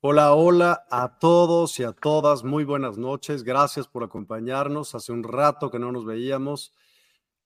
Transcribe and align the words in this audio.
Hola, 0.00 0.32
hola 0.34 0.86
a 0.92 1.18
todos 1.18 1.80
y 1.80 1.82
a 1.82 1.92
todas. 1.92 2.44
Muy 2.44 2.62
buenas 2.62 2.98
noches. 2.98 3.42
Gracias 3.42 3.88
por 3.88 4.04
acompañarnos. 4.04 4.94
Hace 4.94 5.10
un 5.10 5.24
rato 5.24 5.72
que 5.72 5.80
no 5.80 5.90
nos 5.90 6.04
veíamos, 6.04 6.72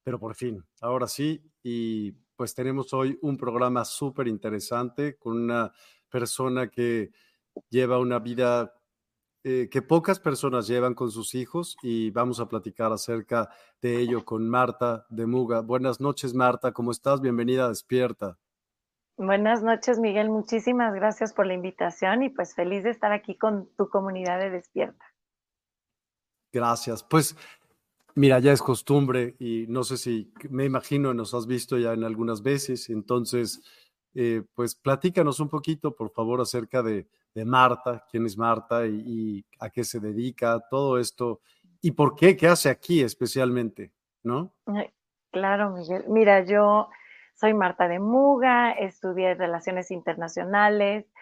pero 0.02 0.20
por 0.20 0.34
fin, 0.34 0.62
ahora 0.82 1.08
sí. 1.08 1.42
Y 1.62 2.12
pues 2.36 2.54
tenemos 2.54 2.92
hoy 2.92 3.18
un 3.22 3.38
programa 3.38 3.86
súper 3.86 4.28
interesante 4.28 5.16
con 5.16 5.38
una 5.44 5.72
persona 6.10 6.68
que 6.68 7.12
lleva 7.70 7.98
una 7.98 8.18
vida 8.18 8.74
eh, 9.44 9.70
que 9.70 9.80
pocas 9.80 10.20
personas 10.20 10.66
llevan 10.66 10.92
con 10.92 11.10
sus 11.10 11.34
hijos 11.34 11.78
y 11.82 12.10
vamos 12.10 12.38
a 12.38 12.50
platicar 12.50 12.92
acerca 12.92 13.48
de 13.80 13.98
ello 13.98 14.26
con 14.26 14.46
Marta 14.46 15.06
de 15.08 15.24
Muga. 15.24 15.62
Buenas 15.62 16.02
noches, 16.02 16.34
Marta. 16.34 16.72
¿Cómo 16.72 16.90
estás? 16.90 17.22
Bienvenida 17.22 17.64
a 17.64 17.68
Despierta. 17.70 18.38
Buenas 19.24 19.62
noches, 19.62 20.00
Miguel. 20.00 20.30
Muchísimas 20.30 20.92
gracias 20.94 21.32
por 21.32 21.46
la 21.46 21.54
invitación 21.54 22.24
y 22.24 22.28
pues 22.28 22.56
feliz 22.56 22.82
de 22.82 22.90
estar 22.90 23.12
aquí 23.12 23.36
con 23.36 23.68
tu 23.76 23.88
comunidad 23.88 24.40
de 24.40 24.50
Despierta. 24.50 25.04
Gracias. 26.52 27.04
Pues 27.04 27.36
mira, 28.16 28.40
ya 28.40 28.50
es 28.52 28.60
costumbre 28.60 29.36
y 29.38 29.66
no 29.68 29.84
sé 29.84 29.96
si 29.96 30.32
me 30.50 30.64
imagino 30.64 31.14
nos 31.14 31.34
has 31.34 31.46
visto 31.46 31.78
ya 31.78 31.92
en 31.92 32.02
algunas 32.02 32.42
veces. 32.42 32.90
Entonces, 32.90 33.62
eh, 34.14 34.42
pues 34.54 34.74
platícanos 34.74 35.38
un 35.38 35.48
poquito, 35.48 35.94
por 35.94 36.10
favor, 36.10 36.40
acerca 36.40 36.82
de, 36.82 37.06
Marta, 37.46 38.04
quién 38.10 38.26
es 38.26 38.36
Marta 38.36 38.86
y, 38.86 39.02
y, 39.06 39.46
a 39.60 39.70
qué 39.70 39.84
se 39.84 40.00
dedica, 40.00 40.60
todo 40.68 40.98
esto 40.98 41.40
y 41.80 41.92
por 41.92 42.14
qué, 42.14 42.36
qué 42.36 42.48
hace 42.48 42.68
aquí 42.68 43.02
especialmente, 43.02 43.92
¿no? 44.22 44.52
Claro, 45.30 45.70
Miguel. 45.70 46.04
Mira, 46.08 46.44
yo 46.44 46.88
soy 47.42 47.54
Marta 47.54 47.88
de 47.88 47.98
Muga, 47.98 48.70
estudié 48.70 49.34
Relaciones 49.34 49.90
Internacionales, 49.90 51.12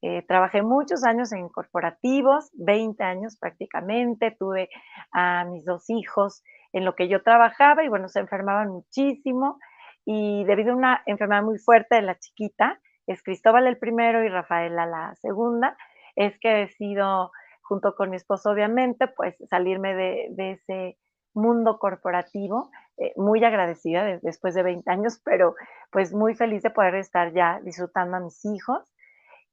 eh, 0.00 0.22
trabajé 0.26 0.62
muchos 0.62 1.04
años 1.04 1.32
en 1.32 1.50
corporativos, 1.50 2.50
20 2.54 3.04
años 3.04 3.36
prácticamente, 3.38 4.34
tuve 4.38 4.70
a 5.12 5.44
mis 5.44 5.66
dos 5.66 5.90
hijos 5.90 6.42
en 6.72 6.86
lo 6.86 6.94
que 6.94 7.08
yo 7.08 7.22
trabajaba 7.22 7.84
y 7.84 7.88
bueno, 7.88 8.08
se 8.08 8.20
enfermaban 8.20 8.70
muchísimo 8.70 9.58
y 10.06 10.44
debido 10.44 10.72
a 10.72 10.76
una 10.76 11.02
enfermedad 11.04 11.42
muy 11.42 11.58
fuerte 11.58 11.96
de 11.96 12.02
la 12.02 12.18
chiquita, 12.18 12.80
es 13.06 13.22
Cristóbal 13.22 13.66
el 13.66 13.76
primero 13.76 14.24
y 14.24 14.30
Rafaela 14.30 14.86
la 14.86 15.14
segunda, 15.16 15.76
es 16.14 16.38
que 16.40 16.48
decido, 16.48 17.32
junto 17.60 17.94
con 17.94 18.08
mi 18.08 18.16
esposo 18.16 18.48
obviamente, 18.48 19.08
pues 19.08 19.36
salirme 19.50 19.94
de, 19.94 20.28
de 20.30 20.52
ese 20.52 20.98
mundo 21.36 21.78
corporativo 21.78 22.70
eh, 22.98 23.12
muy 23.16 23.44
agradecida 23.44 24.18
después 24.22 24.54
de 24.54 24.62
20 24.62 24.90
años, 24.90 25.20
pero 25.24 25.54
pues 25.90 26.12
muy 26.14 26.34
feliz 26.34 26.62
de 26.62 26.70
poder 26.70 26.94
estar 26.96 27.32
ya 27.32 27.60
disfrutando 27.62 28.16
a 28.16 28.20
mis 28.20 28.44
hijos. 28.44 28.92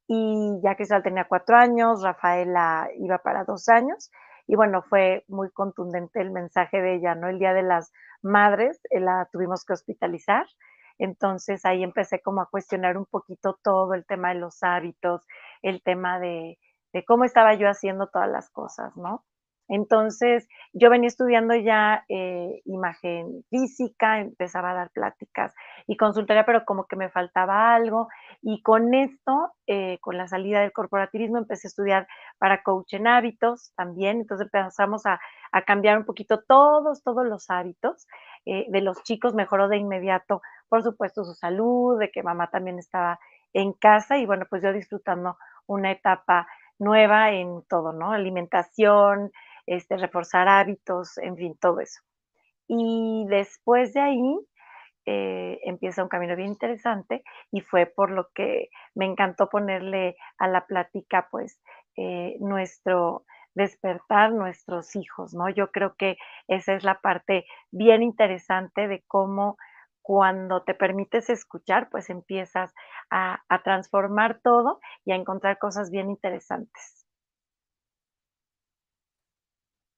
Y 0.07 0.59
ya 0.63 0.75
Cristal 0.75 1.03
tenía 1.03 1.27
cuatro 1.27 1.57
años, 1.57 2.03
Rafaela 2.03 2.89
iba 2.97 3.17
para 3.19 3.43
dos 3.43 3.69
años. 3.69 4.11
Y 4.47 4.55
bueno, 4.55 4.81
fue 4.83 5.23
muy 5.27 5.49
contundente 5.51 6.21
el 6.21 6.31
mensaje 6.31 6.81
de 6.81 6.95
ella, 6.95 7.15
¿no? 7.15 7.29
El 7.29 7.39
Día 7.39 7.53
de 7.53 7.63
las 7.63 7.91
Madres 8.21 8.79
eh, 8.89 8.99
la 8.99 9.27
tuvimos 9.31 9.65
que 9.65 9.73
hospitalizar. 9.73 10.45
Entonces 10.97 11.65
ahí 11.65 11.83
empecé 11.83 12.21
como 12.21 12.41
a 12.41 12.49
cuestionar 12.49 12.97
un 12.97 13.05
poquito 13.05 13.59
todo 13.63 13.93
el 13.93 14.05
tema 14.05 14.29
de 14.29 14.39
los 14.39 14.63
hábitos, 14.63 15.25
el 15.61 15.81
tema 15.81 16.19
de, 16.19 16.59
de 16.93 17.05
cómo 17.05 17.25
estaba 17.25 17.55
yo 17.55 17.67
haciendo 17.67 18.07
todas 18.07 18.29
las 18.29 18.49
cosas, 18.51 18.95
¿no? 18.95 19.23
Entonces, 19.73 20.47
yo 20.71 20.91
venía 20.91 21.07
estudiando 21.07 21.55
ya 21.55 22.05
eh, 22.07 22.61
imagen 22.65 23.43
física, 23.49 24.19
empezaba 24.19 24.69
a 24.69 24.75
dar 24.75 24.91
pláticas 24.91 25.51
y 25.87 25.97
consultoría, 25.97 26.45
pero 26.45 26.63
como 26.63 26.85
que 26.85 26.95
me 26.95 27.09
faltaba 27.09 27.73
algo. 27.73 28.07
Y 28.43 28.61
con 28.61 28.93
esto, 28.93 29.51
eh, 29.65 29.97
con 29.99 30.15
la 30.15 30.27
salida 30.27 30.61
del 30.61 30.73
corporativismo, 30.73 31.39
empecé 31.39 31.65
a 31.65 31.69
estudiar 31.69 32.07
para 32.37 32.61
coach 32.61 32.93
en 32.93 33.07
hábitos 33.07 33.73
también. 33.75 34.17
Entonces 34.17 34.45
empezamos 34.45 35.07
a, 35.07 35.19
cambiar 35.65 35.97
un 35.97 36.05
poquito 36.05 36.43
todos, 36.47 37.01
todos 37.01 37.25
los 37.25 37.49
hábitos 37.49 38.05
eh, 38.45 38.67
de 38.69 38.81
los 38.81 39.01
chicos. 39.01 39.33
Mejoró 39.33 39.69
de 39.69 39.77
inmediato, 39.77 40.43
por 40.69 40.83
supuesto, 40.83 41.23
su 41.23 41.33
salud, 41.33 41.97
de 41.97 42.11
que 42.11 42.21
mamá 42.21 42.51
también 42.51 42.77
estaba 42.77 43.19
en 43.53 43.73
casa 43.73 44.19
y 44.19 44.27
bueno, 44.27 44.45
pues 44.47 44.61
yo 44.61 44.71
disfrutando 44.71 45.35
una 45.65 45.89
etapa 45.89 46.47
nueva 46.77 47.31
en 47.31 47.63
todo, 47.67 47.91
¿no? 47.93 48.11
Alimentación, 48.11 49.31
este, 49.67 49.97
reforzar 49.97 50.47
hábitos, 50.47 51.17
en 51.19 51.37
fin, 51.37 51.57
todo 51.59 51.79
eso. 51.79 52.01
Y 52.67 53.25
después 53.29 53.93
de 53.93 54.01
ahí 54.01 54.39
eh, 55.05 55.59
empieza 55.63 56.03
un 56.03 56.09
camino 56.09 56.35
bien 56.35 56.49
interesante 56.49 57.23
y 57.51 57.61
fue 57.61 57.85
por 57.87 58.11
lo 58.11 58.29
que 58.33 58.69
me 58.95 59.05
encantó 59.05 59.49
ponerle 59.49 60.15
a 60.37 60.47
la 60.47 60.65
plática, 60.65 61.27
pues, 61.31 61.61
eh, 61.97 62.37
nuestro 62.39 63.25
despertar 63.55 64.31
nuestros 64.33 64.95
hijos, 64.95 65.33
¿no? 65.35 65.49
Yo 65.49 65.71
creo 65.71 65.95
que 65.97 66.17
esa 66.47 66.73
es 66.73 66.83
la 66.83 66.99
parte 67.01 67.45
bien 67.71 68.01
interesante 68.01 68.87
de 68.87 69.03
cómo 69.07 69.57
cuando 70.01 70.63
te 70.63 70.73
permites 70.73 71.29
escuchar, 71.29 71.89
pues 71.91 72.09
empiezas 72.09 72.73
a, 73.11 73.43
a 73.49 73.63
transformar 73.63 74.39
todo 74.43 74.79
y 75.05 75.11
a 75.11 75.15
encontrar 75.15 75.59
cosas 75.59 75.91
bien 75.91 76.09
interesantes. 76.09 77.02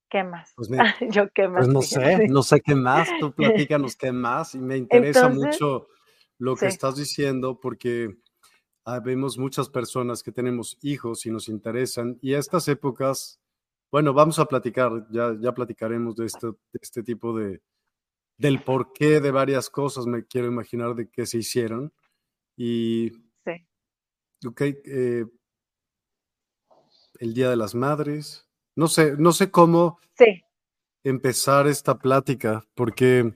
¿Qué 0.10 0.24
más? 0.24 0.54
Pues 0.56 0.70
Yo 1.12 1.30
qué 1.34 1.48
más. 1.48 1.66
Pues 1.66 1.74
no 1.74 1.82
sé, 1.82 2.28
no 2.28 2.44
sé 2.44 2.62
qué 2.62 2.76
más. 2.76 3.10
Tú 3.20 3.34
platícanos 3.36 3.96
qué 3.96 4.12
más 4.12 4.56
y 4.56 4.60
me 4.60 4.78
interesa 4.78 5.30
mucho 5.30 5.88
lo 6.38 6.56
que 6.56 6.68
estás 6.68 6.96
diciendo 6.96 7.60
porque 7.60 8.16
vemos 9.04 9.38
muchas 9.38 9.70
personas 9.70 10.22
que 10.22 10.32
tenemos 10.32 10.78
hijos 10.82 11.26
y 11.26 11.32
nos 11.32 11.50
interesan 11.50 12.20
y 12.22 12.34
a 12.34 12.40
estas 12.40 12.68
épocas, 12.68 13.40
bueno, 13.92 14.14
vamos 14.14 14.38
a 14.38 14.46
platicar, 14.46 15.08
ya, 15.10 15.36
ya 15.40 15.54
platicaremos 15.54 16.16
de 16.16 16.26
este, 16.26 16.48
de 16.48 16.80
este 16.82 17.02
tipo 17.02 17.36
de, 17.36 17.62
del 18.38 18.62
porqué 18.62 19.22
de 19.22 19.32
varias 19.32 19.70
cosas, 19.70 20.06
me 20.06 20.26
quiero 20.26 20.48
imaginar 20.48 20.94
de 20.96 21.10
qué 21.10 21.26
se 21.26 21.40
hicieron. 21.40 21.94
Y, 22.56 23.12
sí. 23.44 24.48
ok, 24.48 24.62
eh, 24.62 25.26
el 27.20 27.34
Día 27.34 27.50
de 27.50 27.56
las 27.56 27.76
Madres, 27.76 28.48
no 28.76 28.88
sé, 28.88 29.16
no 29.18 29.32
sé 29.32 29.52
cómo 29.52 30.00
empezar 31.04 31.68
esta 31.68 31.98
plática, 31.98 32.66
porque 32.76 33.34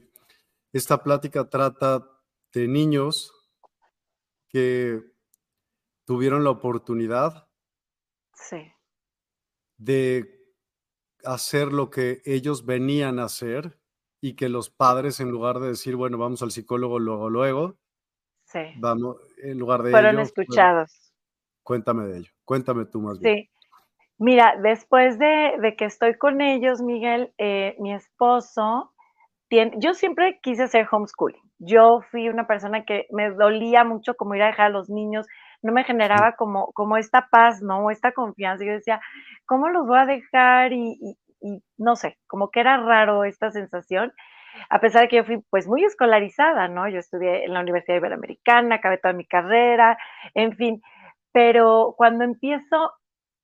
esta 0.72 1.02
plática 1.02 1.48
trata 1.48 2.06
de 2.52 2.68
niños 2.68 3.32
que 4.48 5.00
tuvieron 6.04 6.44
la 6.44 6.50
oportunidad 6.50 7.48
de 9.78 10.40
hacer 11.24 11.72
lo 11.72 11.90
que 11.90 12.20
ellos 12.24 12.66
venían 12.66 13.18
a 13.18 13.24
hacer 13.24 13.78
y 14.20 14.34
que 14.34 14.48
los 14.48 14.68
padres, 14.68 15.20
en 15.20 15.30
lugar 15.30 15.60
de 15.60 15.68
decir, 15.68 15.96
bueno, 15.96 16.18
vamos 16.18 16.42
al 16.42 16.50
psicólogo 16.50 16.98
luego, 16.98 17.30
luego, 17.30 17.78
vamos, 18.76 19.16
en 19.42 19.58
lugar 19.58 19.82
de 19.82 19.92
Fueron 19.92 20.18
escuchados. 20.18 21.14
cuéntame 21.62 22.06
de 22.06 22.18
ello, 22.18 22.32
cuéntame 22.44 22.84
tú 22.86 23.00
más 23.00 23.18
bien. 23.18 23.36
Sí. 23.36 23.50
Mira, 24.20 24.54
después 24.62 25.18
de, 25.18 25.74
que 25.76 25.86
estoy 25.86 26.16
con 26.16 26.40
ellos, 26.40 26.80
Miguel, 26.82 27.32
eh, 27.38 27.74
mi 27.80 27.92
esposo, 27.92 28.92
tiene, 29.48 29.72
yo 29.78 29.94
siempre 29.94 30.38
quise 30.42 30.64
hacer 30.64 30.86
homeschooling. 30.90 31.42
Yo 31.58 32.02
fui 32.10 32.28
una 32.28 32.46
persona 32.46 32.84
que 32.84 33.06
me 33.10 33.30
dolía 33.30 33.82
mucho 33.82 34.14
como 34.14 34.34
ir 34.34 34.42
a 34.42 34.46
dejar 34.48 34.66
a 34.66 34.70
los 34.70 34.88
niños 34.88 35.26
no 35.62 35.72
me 35.72 35.84
generaba 35.84 36.36
como, 36.36 36.72
como 36.72 36.96
esta 36.96 37.28
paz, 37.30 37.62
¿no? 37.62 37.90
Esta 37.90 38.12
confianza. 38.12 38.64
Yo 38.64 38.72
decía, 38.72 39.00
¿cómo 39.46 39.68
los 39.68 39.86
voy 39.86 39.98
a 39.98 40.06
dejar? 40.06 40.72
Y, 40.72 41.16
no 41.78 41.96
sé, 41.96 42.18
como 42.26 42.50
que 42.50 42.60
era 42.60 42.76
raro 42.78 43.24
esta 43.24 43.50
sensación, 43.50 44.12
a 44.68 44.80
pesar 44.80 45.02
de 45.02 45.08
que 45.08 45.16
yo 45.16 45.24
fui 45.24 45.38
pues 45.50 45.66
muy 45.66 45.84
escolarizada, 45.84 46.68
¿no? 46.68 46.88
Yo 46.88 46.98
estudié 46.98 47.44
en 47.44 47.54
la 47.54 47.60
Universidad 47.60 47.96
Iberoamericana, 47.96 48.76
acabé 48.76 48.98
toda 48.98 49.14
mi 49.14 49.26
carrera, 49.26 49.96
en 50.34 50.54
fin, 50.56 50.82
pero 51.32 51.94
cuando 51.96 52.24
empiezo 52.24 52.92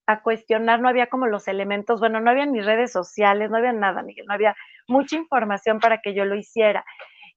a 0.06 0.22
cuestionar, 0.22 0.80
no 0.80 0.88
había 0.88 1.08
como 1.08 1.26
los 1.26 1.48
elementos, 1.48 2.00
bueno, 2.00 2.20
no 2.20 2.30
había 2.30 2.46
ni 2.46 2.60
redes 2.60 2.92
sociales, 2.92 3.50
no 3.50 3.58
había 3.58 3.72
nada, 3.72 4.02
Miguel, 4.02 4.26
no 4.26 4.34
había 4.34 4.54
mucha 4.88 5.16
información 5.16 5.80
para 5.80 5.98
que 5.98 6.14
yo 6.14 6.24
lo 6.24 6.36
hiciera. 6.36 6.84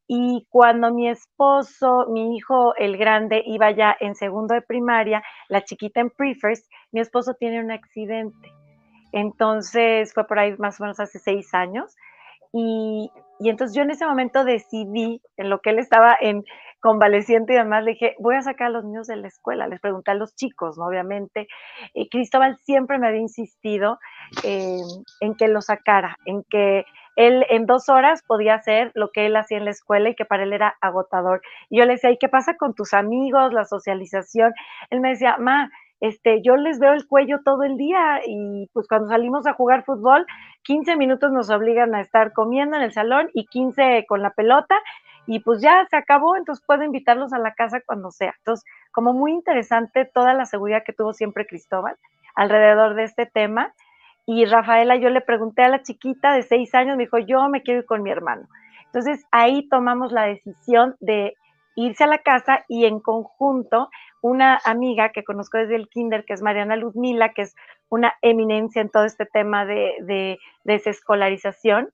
Y 0.07 0.47
cuando 0.49 0.91
mi 0.91 1.07
esposo, 1.07 2.07
mi 2.09 2.35
hijo, 2.35 2.73
el 2.77 2.97
grande, 2.97 3.43
iba 3.45 3.71
ya 3.71 3.95
en 3.99 4.15
segundo 4.15 4.55
de 4.55 4.61
primaria, 4.61 5.21
la 5.49 5.63
chiquita 5.63 6.01
en 6.01 6.09
pre-first, 6.09 6.65
mi 6.91 6.99
esposo 6.99 7.35
tiene 7.39 7.59
un 7.59 7.71
accidente. 7.71 8.51
Entonces 9.11 10.13
fue 10.13 10.25
por 10.25 10.39
ahí 10.39 10.55
más 10.57 10.79
o 10.79 10.83
menos 10.83 10.99
hace 10.99 11.19
seis 11.19 11.53
años. 11.53 11.95
Y, 12.51 13.11
y, 13.39 13.49
entonces 13.49 13.75
yo 13.75 13.83
en 13.83 13.91
ese 13.91 14.07
momento 14.07 14.43
decidí, 14.43 15.21
en 15.37 15.49
lo 15.49 15.61
que 15.61 15.69
él 15.69 15.79
estaba 15.79 16.17
en 16.19 16.43
convaleciente 16.79 17.53
y 17.53 17.57
demás, 17.57 17.83
le 17.83 17.91
dije, 17.91 18.15
voy 18.19 18.35
a 18.35 18.41
sacar 18.41 18.67
a 18.67 18.71
los 18.71 18.85
niños 18.85 19.07
de 19.07 19.17
la 19.17 19.27
escuela. 19.27 19.67
Les 19.67 19.79
pregunté 19.79 20.11
a 20.11 20.15
los 20.15 20.35
chicos, 20.35 20.77
¿no? 20.77 20.85
Obviamente. 20.85 21.47
Y 21.93 22.09
Cristóbal 22.09 22.57
siempre 22.57 22.97
me 22.97 23.07
había 23.07 23.21
insistido 23.21 23.99
eh, 24.43 24.79
en 25.19 25.35
que 25.35 25.47
lo 25.47 25.61
sacara, 25.61 26.17
en 26.25 26.43
que 26.49 26.85
él 27.15 27.45
en 27.49 27.65
dos 27.65 27.89
horas 27.89 28.23
podía 28.25 28.55
hacer 28.55 28.91
lo 28.95 29.11
que 29.11 29.25
él 29.25 29.35
hacía 29.35 29.57
en 29.57 29.65
la 29.65 29.71
escuela 29.71 30.09
y 30.09 30.15
que 30.15 30.25
para 30.25 30.43
él 30.43 30.53
era 30.53 30.75
agotador. 30.79 31.41
Y 31.69 31.79
yo 31.79 31.85
le 31.85 31.93
decía, 31.93 32.11
¿y 32.11 32.17
qué 32.17 32.29
pasa 32.29 32.55
con 32.55 32.73
tus 32.73 32.93
amigos, 32.93 33.51
la 33.51 33.65
socialización? 33.65 34.53
Él 34.89 35.01
me 35.01 35.09
decía, 35.09 35.35
ma, 35.37 35.69
este, 35.99 36.41
yo 36.41 36.55
les 36.55 36.79
veo 36.79 36.93
el 36.93 37.05
cuello 37.07 37.39
todo 37.43 37.63
el 37.63 37.75
día 37.75 38.21
y 38.25 38.69
pues 38.71 38.87
cuando 38.87 39.09
salimos 39.09 39.45
a 39.47 39.53
jugar 39.53 39.83
fútbol, 39.83 40.25
15 40.63 40.95
minutos 40.95 41.31
nos 41.33 41.49
obligan 41.49 41.93
a 41.93 42.01
estar 42.01 42.31
comiendo 42.31 42.77
en 42.77 42.83
el 42.83 42.93
salón 42.93 43.29
y 43.33 43.45
15 43.47 44.05
con 44.07 44.21
la 44.21 44.31
pelota 44.31 44.75
y 45.31 45.41
pues 45.41 45.61
ya 45.61 45.85
se 45.91 45.95
acabó, 45.95 46.35
entonces 46.35 46.65
puedo 46.65 46.81
invitarlos 46.81 47.33
a 47.33 47.37
la 47.37 47.53
casa 47.53 47.81
cuando 47.85 48.09
sea. 48.09 48.33
Entonces, 48.39 48.65
como 48.91 49.13
muy 49.13 49.31
interesante 49.31 50.05
toda 50.05 50.33
la 50.33 50.47
seguridad 50.47 50.81
que 50.83 50.91
tuvo 50.91 51.13
siempre 51.13 51.45
Cristóbal 51.45 51.95
alrededor 52.33 52.95
de 52.95 53.03
este 53.03 53.27
tema 53.27 53.71
y 54.25 54.45
Rafaela, 54.45 54.95
yo 54.95 55.09
le 55.09 55.21
pregunté 55.21 55.61
a 55.61 55.69
la 55.69 55.83
chiquita 55.83 56.33
de 56.33 56.41
seis 56.41 56.73
años, 56.73 56.97
me 56.97 57.03
dijo, 57.03 57.19
yo 57.19 57.47
me 57.47 57.61
quiero 57.61 57.81
ir 57.81 57.85
con 57.85 58.01
mi 58.01 58.09
hermano. 58.09 58.47
Entonces 58.85 59.23
ahí 59.29 59.69
tomamos 59.69 60.11
la 60.11 60.23
decisión 60.23 60.95
de 60.99 61.35
irse 61.75 62.05
a 62.05 62.07
la 62.07 62.17
casa 62.17 62.65
y 62.67 62.85
en 62.85 62.99
conjunto 62.99 63.91
una 64.21 64.59
amiga 64.65 65.09
que 65.09 65.23
conozco 65.23 65.59
desde 65.59 65.75
el 65.75 65.89
kinder, 65.89 66.25
que 66.25 66.33
es 66.33 66.41
Mariana 66.41 66.75
Luzmila, 66.75 67.33
que 67.33 67.43
es 67.43 67.55
una 67.89 68.15
eminencia 68.23 68.81
en 68.81 68.89
todo 68.89 69.05
este 69.05 69.27
tema 69.27 69.65
de, 69.65 70.39
desescolarización, 70.63 71.89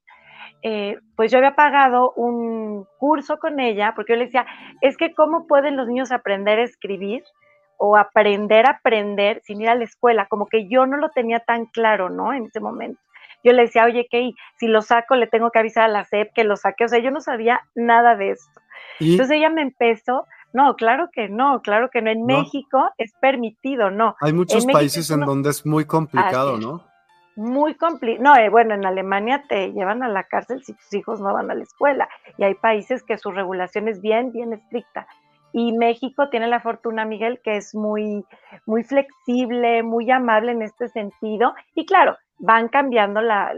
eh, 0.62 0.98
pues 1.16 1.32
yo 1.32 1.38
había 1.38 1.56
pagado 1.56 2.12
un 2.16 2.86
curso 2.98 3.38
con 3.38 3.60
ella, 3.60 3.94
porque 3.96 4.14
yo 4.14 4.18
le 4.18 4.26
decía, 4.26 4.46
es 4.82 4.98
que 4.98 5.14
cómo 5.14 5.48
pueden 5.48 5.78
los 5.78 5.88
niños 5.88 6.12
aprender 6.12 6.60
a 6.60 6.64
escribir 6.64 7.24
o 7.78 7.98
aprender 7.98 8.66
a 8.66 8.72
aprender 8.72 9.42
sin 9.44 9.62
ir 9.62 9.70
a 9.70 9.76
la 9.76 9.84
escuela, 9.84 10.28
como 10.28 10.48
que 10.48 10.68
yo 10.68 10.86
no 10.86 10.98
lo 10.98 11.10
tenía 11.10 11.40
tan 11.40 11.66
claro, 11.66 12.10
¿no? 12.10 12.34
En 12.34 12.46
ese 12.46 12.60
momento. 12.60 13.00
Yo 13.44 13.54
le 13.54 13.64
decía, 13.64 13.86
oye, 13.86 14.08
que 14.10 14.32
si 14.58 14.68
lo 14.68 14.82
saco 14.82 15.16
le 15.16 15.28
tengo 15.28 15.52
que 15.52 15.60
avisar 15.60 15.84
a 15.84 15.88
la 15.88 16.04
SEP 16.04 16.34
que 16.34 16.44
lo 16.44 16.56
saque, 16.56 16.86
o 16.86 16.88
sea, 16.88 17.00
yo 17.00 17.12
no 17.12 17.22
sabía 17.22 17.62
nada 17.76 18.16
de 18.16 18.32
esto. 18.32 18.62
Entonces 19.00 19.38
ella 19.38 19.50
me 19.50 19.62
empezó, 19.62 20.26
no, 20.54 20.76
claro 20.76 21.10
que 21.12 21.30
no, 21.30 21.62
claro 21.62 21.90
que 21.92 22.02
no, 22.02 22.10
en 22.10 22.26
México 22.26 22.90
es 22.98 23.14
permitido, 23.20 23.92
no. 23.92 24.16
Hay 24.22 24.34
muchos 24.34 24.66
países 24.66 25.12
en 25.12 25.20
donde 25.22 25.50
es 25.50 25.66
muy 25.66 25.86
complicado, 25.86 26.58
¿no? 26.58 26.84
Muy 27.36 27.76
complicado. 27.76 28.24
No, 28.24 28.36
eh, 28.38 28.50
bueno, 28.50 28.74
en 28.74 28.86
Alemania 28.86 29.44
te 29.48 29.74
llevan 29.74 30.04
a 30.04 30.08
la 30.08 30.24
cárcel 30.24 30.64
si 30.64 30.74
tus 30.74 30.94
hijos 30.94 31.20
no 31.20 31.34
van 31.34 31.52
a 31.52 31.56
la 31.56 31.64
escuela. 31.64 32.08
Y 32.38 32.44
hay 32.44 32.56
países 32.56 33.04
que 33.04 33.18
su 33.18 33.32
regulación 33.32 33.88
es 33.88 34.02
bien, 34.02 34.32
bien 34.32 34.54
estricta. 34.54 35.08
Y 35.52 35.72
México 35.74 36.30
tiene 36.30 36.48
la 36.48 36.60
fortuna, 36.60 37.06
Miguel, 37.06 37.40
que 37.42 37.58
es 37.58 37.74
muy, 37.74 38.26
muy 38.66 38.84
flexible, 38.84 39.84
muy 39.84 40.12
amable 40.12 40.52
en 40.52 40.62
este 40.62 40.90
sentido. 40.90 41.54
Y 41.74 41.86
claro, 41.86 42.18
van 42.40 42.68
cambiando 42.68 43.22
la, 43.22 43.54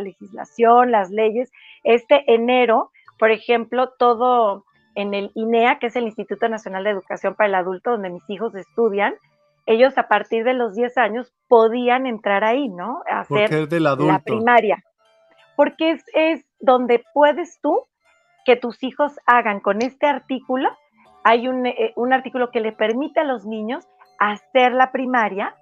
legislación, 0.00 0.90
las 0.90 1.10
leyes. 1.10 1.50
Este 1.82 2.32
enero, 2.32 2.90
por 3.18 3.30
ejemplo, 3.30 3.90
todo 3.98 4.64
en 4.94 5.14
el 5.14 5.30
INEA, 5.34 5.78
que 5.78 5.86
es 5.86 5.96
el 5.96 6.04
Instituto 6.04 6.48
Nacional 6.48 6.84
de 6.84 6.90
Educación 6.90 7.34
para 7.34 7.48
el 7.48 7.54
Adulto, 7.54 7.92
donde 7.92 8.10
mis 8.10 8.28
hijos 8.28 8.54
estudian, 8.54 9.14
ellos 9.66 9.96
a 9.98 10.08
partir 10.08 10.44
de 10.44 10.54
los 10.54 10.74
10 10.74 10.96
años 10.98 11.32
podían 11.48 12.06
entrar 12.06 12.44
ahí, 12.44 12.68
¿no? 12.68 13.02
A 13.10 13.20
hacer 13.20 13.68
la 13.80 14.20
primaria. 14.20 14.82
Porque 15.56 15.92
es, 15.92 16.04
es 16.14 16.46
donde 16.58 17.04
puedes 17.12 17.60
tú 17.60 17.86
que 18.44 18.56
tus 18.56 18.82
hijos 18.82 19.18
hagan 19.26 19.60
con 19.60 19.82
este 19.82 20.06
artículo 20.06 20.70
hay 21.22 21.46
eh, 21.46 21.92
un, 21.96 22.12
artículo 22.12 22.50
que 22.50 22.60
le 22.60 22.72
permite 22.72 23.20
a 23.20 23.24
los 23.24 23.44
niños 23.44 23.86
hacer 24.18 24.72
la 24.72 24.92
primaria 24.92 25.54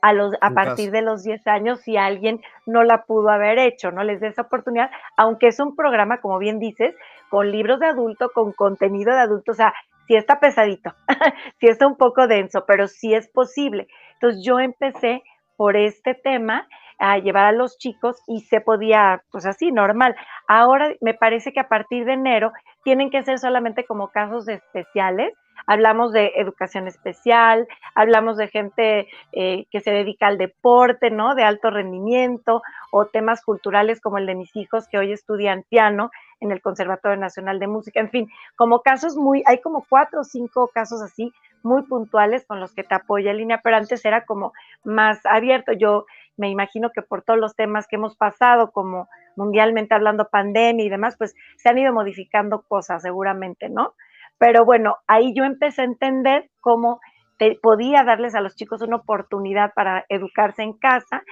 a, 0.00 0.12
los, 0.12 0.34
a 0.40 0.50
partir 0.50 0.92
de 0.92 1.02
los 1.02 1.24
10 1.24 1.46
años 1.48 1.80
si 1.80 1.96
alguien 1.96 2.40
no 2.66 2.84
la 2.84 3.02
pudo 3.04 3.30
haber 3.30 3.58
hecho, 3.58 3.90
no 3.90 4.04
les 4.04 4.20
dé 4.20 4.28
esa 4.28 4.42
oportunidad, 4.42 4.90
aunque 5.16 5.48
es 5.48 5.58
un 5.58 5.74
programa, 5.74 6.20
como 6.20 6.38
bien 6.38 6.60
dices, 6.60 6.94
con 7.30 7.50
libros 7.50 7.80
de 7.80 7.86
adulto, 7.86 8.30
con 8.32 8.52
contenido 8.52 9.12
de 9.12 9.20
adulto, 9.20 9.52
o 9.52 9.54
sea, 9.54 9.74
sí 10.08 10.16
está 10.16 10.40
pesadito, 10.40 10.94
sí 11.60 11.68
está 11.68 11.86
un 11.86 11.96
poco 11.96 12.26
denso, 12.26 12.64
pero 12.66 12.88
sí 12.88 13.14
es 13.14 13.28
posible. 13.28 13.86
Entonces 14.14 14.42
yo 14.44 14.58
empecé 14.58 15.22
por 15.56 15.76
este 15.76 16.14
tema 16.14 16.66
a 16.98 17.18
llevar 17.18 17.44
a 17.44 17.52
los 17.52 17.78
chicos 17.78 18.16
y 18.26 18.40
se 18.40 18.60
podía, 18.60 19.22
pues 19.30 19.46
así, 19.46 19.70
normal. 19.70 20.16
Ahora 20.48 20.94
me 21.00 21.14
parece 21.14 21.52
que 21.52 21.60
a 21.60 21.68
partir 21.68 22.04
de 22.04 22.14
enero 22.14 22.52
tienen 22.82 23.10
que 23.10 23.22
ser 23.22 23.38
solamente 23.38 23.84
como 23.84 24.08
casos 24.08 24.48
especiales. 24.48 25.34
Hablamos 25.66 26.12
de 26.12 26.32
educación 26.36 26.86
especial, 26.86 27.66
hablamos 27.94 28.36
de 28.36 28.48
gente 28.48 29.08
eh, 29.32 29.66
que 29.70 29.80
se 29.80 29.90
dedica 29.90 30.26
al 30.26 30.38
deporte, 30.38 31.10
¿no? 31.10 31.34
De 31.34 31.44
alto 31.44 31.70
rendimiento 31.70 32.62
o 32.90 33.06
temas 33.06 33.44
culturales 33.44 34.00
como 34.00 34.18
el 34.18 34.26
de 34.26 34.34
mis 34.34 34.54
hijos 34.56 34.88
que 34.88 34.98
hoy 34.98 35.12
estudian 35.12 35.64
piano 35.68 36.10
en 36.40 36.52
el 36.52 36.62
Conservatorio 36.62 37.18
Nacional 37.18 37.58
de 37.58 37.66
Música. 37.66 38.00
En 38.00 38.10
fin, 38.10 38.28
como 38.56 38.80
casos 38.80 39.16
muy, 39.16 39.42
hay 39.46 39.60
como 39.60 39.84
cuatro 39.88 40.20
o 40.20 40.24
cinco 40.24 40.70
casos 40.72 41.02
así 41.02 41.32
muy 41.62 41.82
puntuales 41.82 42.46
con 42.46 42.60
los 42.60 42.72
que 42.72 42.84
te 42.84 42.94
apoya 42.94 43.32
línea, 43.32 43.60
pero 43.62 43.76
antes 43.76 44.04
era 44.04 44.24
como 44.24 44.52
más 44.84 45.24
abierto. 45.26 45.72
Yo 45.72 46.06
me 46.36 46.48
imagino 46.48 46.90
que 46.94 47.02
por 47.02 47.22
todos 47.22 47.38
los 47.38 47.56
temas 47.56 47.86
que 47.88 47.96
hemos 47.96 48.16
pasado, 48.16 48.70
como 48.70 49.08
mundialmente 49.36 49.94
hablando 49.94 50.28
pandemia 50.30 50.84
y 50.84 50.88
demás, 50.88 51.16
pues 51.16 51.34
se 51.56 51.68
han 51.68 51.78
ido 51.78 51.92
modificando 51.92 52.62
cosas 52.62 53.02
seguramente, 53.02 53.68
¿no? 53.68 53.94
Pero 54.38 54.64
bueno, 54.64 54.96
ahí 55.06 55.34
yo 55.34 55.44
empecé 55.44 55.82
a 55.82 55.86
entender 55.86 56.48
cómo 56.60 57.00
te, 57.38 57.58
podía 57.60 58.04
darles 58.04 58.34
a 58.34 58.40
los 58.40 58.54
chicos 58.54 58.82
una 58.82 58.96
oportunidad 58.96 59.72
para 59.74 60.04
educarse 60.08 60.62
en 60.62 60.74
casa, 60.74 61.22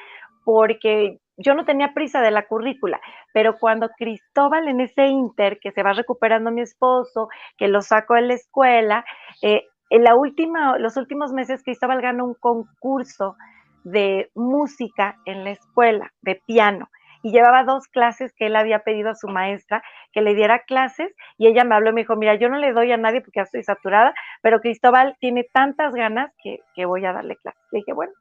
porque 0.44 1.18
yo 1.36 1.54
no 1.54 1.64
tenía 1.64 1.92
prisa 1.92 2.20
de 2.20 2.30
la 2.30 2.46
currícula, 2.46 3.00
pero 3.32 3.58
cuando 3.58 3.90
Cristóbal 3.90 4.68
en 4.68 4.80
ese 4.80 5.06
inter, 5.06 5.58
que 5.60 5.72
se 5.72 5.82
va 5.82 5.92
recuperando 5.92 6.50
mi 6.50 6.62
esposo, 6.62 7.28
que 7.58 7.68
lo 7.68 7.82
saco 7.82 8.14
de 8.14 8.22
la 8.22 8.34
escuela, 8.34 9.04
eh, 9.42 9.64
en 9.90 10.04
la 10.04 10.16
última, 10.16 10.78
los 10.78 10.96
últimos 10.96 11.32
meses 11.32 11.62
Cristóbal 11.62 12.00
ganó 12.00 12.24
un 12.24 12.34
concurso 12.34 13.36
de 13.84 14.30
música 14.34 15.16
en 15.26 15.44
la 15.44 15.50
escuela, 15.50 16.12
de 16.22 16.40
piano, 16.46 16.88
y 17.22 17.32
llevaba 17.32 17.64
dos 17.64 17.86
clases 17.88 18.32
que 18.36 18.46
él 18.46 18.56
había 18.56 18.80
pedido 18.80 19.10
a 19.10 19.14
su 19.14 19.28
maestra 19.28 19.82
que 20.12 20.22
le 20.22 20.34
diera 20.34 20.60
clases, 20.60 21.12
y 21.38 21.46
ella 21.48 21.64
me 21.64 21.74
habló 21.74 21.90
y 21.90 21.92
me 21.92 22.00
dijo, 22.02 22.16
mira, 22.16 22.34
yo 22.36 22.48
no 22.48 22.56
le 22.56 22.72
doy 22.72 22.92
a 22.92 22.96
nadie 22.96 23.20
porque 23.20 23.40
ya 23.40 23.42
estoy 23.42 23.62
saturada, 23.62 24.14
pero 24.42 24.60
Cristóbal 24.60 25.16
tiene 25.20 25.44
tantas 25.44 25.94
ganas 25.94 26.32
que, 26.42 26.60
que 26.74 26.86
voy 26.86 27.04
a 27.04 27.12
darle 27.12 27.36
clases. 27.36 27.62
Le 27.72 27.80
dije, 27.80 27.92
bueno, 27.92 28.12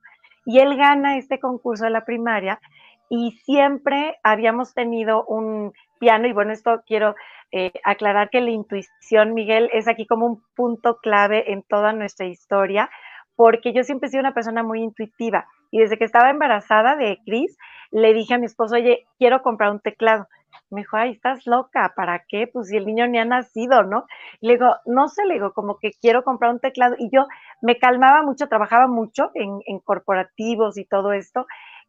y 0.46 0.60
él 0.60 0.78
gana 0.78 1.18
este 1.18 1.40
concurso 1.40 1.86
de 1.86 1.90
la 1.90 2.06
primaria 2.06 2.60
y 3.10 3.32
siempre 3.44 4.18
habíamos 4.24 4.74
tenido 4.74 5.26
un 5.26 5.74
piano 6.00 6.28
y 6.28 6.34
bueno, 6.34 6.52
esto 6.52 6.84
quiero 6.86 7.16
eh, 7.52 7.72
aclarar 7.84 8.30
que 8.30 8.42
la 8.42 8.52
intuición, 8.52 9.34
Miguel, 9.34 9.70
es 9.74 9.88
aquí 9.88 10.06
como 10.06 10.26
un 10.26 10.44
punto 10.56 10.98
clave 10.98 11.52
en 11.52 11.64
toda 11.64 11.94
nuestra 11.94 12.26
historia, 12.26 12.90
porque 13.36 13.74
yo 13.74 13.84
siempre 13.84 14.08
he 14.08 14.12
sido 14.12 14.22
una 14.22 14.34
persona 14.34 14.64
muy 14.64 14.82
intuitiva 14.82 15.48
y 15.72 15.80
desde 15.80 15.98
que 15.98 16.06
estaba 16.06 16.30
embarazada 16.30 16.96
de 16.96 17.20
Cris, 17.26 17.58
le 17.92 18.14
dije 18.14 18.34
a 18.34 18.38
mi 18.38 18.46
esposo, 18.46 18.76
oye, 18.76 19.06
quiero 19.18 19.42
comprar 19.42 19.72
un 19.72 19.80
teclado. 19.80 20.28
Me 20.70 20.82
dijo, 20.82 20.96
ay, 20.96 21.12
estás 21.12 21.46
loca, 21.46 21.94
¿para 21.96 22.24
qué? 22.28 22.48
Pues 22.48 22.70
si 22.70 22.78
el 22.78 22.86
niño 22.86 23.08
ni 23.08 23.20
ha 23.20 23.26
nacido, 23.26 23.84
¿no? 23.84 24.06
le 24.40 24.54
digo, 24.54 24.74
no 24.86 25.10
sé, 25.10 25.26
le 25.26 25.36
digo, 25.36 25.54
como 25.54 25.78
que 25.78 25.92
quiero 26.02 26.24
comprar 26.24 26.52
un 26.52 26.60
teclado. 26.60 26.96
Y 26.98 27.10
yo 27.14 27.26
me 27.62 27.78
calmaba 27.78 28.24
mucho, 28.24 28.48
trabajaba 28.48 28.88
mucho 28.88 29.32
en, 29.34 29.60
en 29.66 29.80
corporativos 29.80 30.78
y 30.78 30.86
todo 30.86 31.12
esto, 31.12 31.46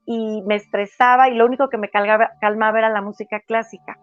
y 0.07 0.43
me 0.47 0.55
estresaba 0.55 1.29
y 1.29 1.35
lo 1.35 1.45
único 1.45 1.69
que 1.69 1.79
me 1.79 1.91
calmaba, 1.91 2.31
calmaba 2.41 2.79
era 2.79 2.89
la 2.89 3.03
música 3.03 3.41
clásica. 3.41 3.99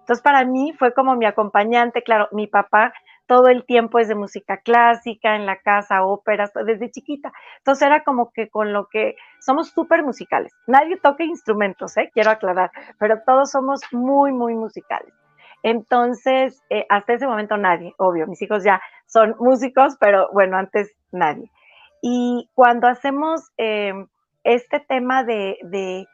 Entonces 0.00 0.22
para 0.22 0.44
mí 0.44 0.74
fue 0.78 0.92
como 0.92 1.16
mi 1.16 1.24
acompañante, 1.24 2.02
claro, 2.02 2.28
mi 2.32 2.46
papá 2.46 2.92
todo 3.26 3.48
el 3.48 3.64
tiempo 3.64 3.98
es 3.98 4.08
de 4.08 4.14
música 4.14 4.58
clásica, 4.58 5.36
en 5.36 5.46
la 5.46 5.56
casa, 5.56 6.04
óperas, 6.04 6.52
desde 6.66 6.90
chiquita. 6.90 7.32
Entonces 7.58 7.86
era 7.86 8.04
como 8.04 8.30
que 8.32 8.48
con 8.50 8.72
lo 8.72 8.88
que 8.88 9.16
somos 9.40 9.70
súper 9.70 10.02
musicales. 10.02 10.52
Nadie 10.66 10.98
toca 10.98 11.24
instrumentos, 11.24 11.96
¿eh? 11.96 12.10
quiero 12.12 12.30
aclarar, 12.30 12.70
pero 12.98 13.22
todos 13.24 13.50
somos 13.50 13.80
muy, 13.92 14.32
muy 14.32 14.54
musicales. 14.54 15.14
Entonces, 15.62 16.62
eh, 16.68 16.84
hasta 16.90 17.14
ese 17.14 17.26
momento 17.26 17.56
nadie, 17.56 17.94
obvio, 17.96 18.26
mis 18.26 18.42
hijos 18.42 18.62
ya 18.62 18.82
son 19.06 19.34
músicos, 19.38 19.96
pero 19.98 20.28
bueno, 20.32 20.58
antes 20.58 20.94
nadie. 21.10 21.50
Y 22.02 22.50
cuando 22.52 22.86
hacemos 22.86 23.50
eh, 23.56 23.94
este 24.44 24.80
tema 24.80 25.24
de, 25.24 26.06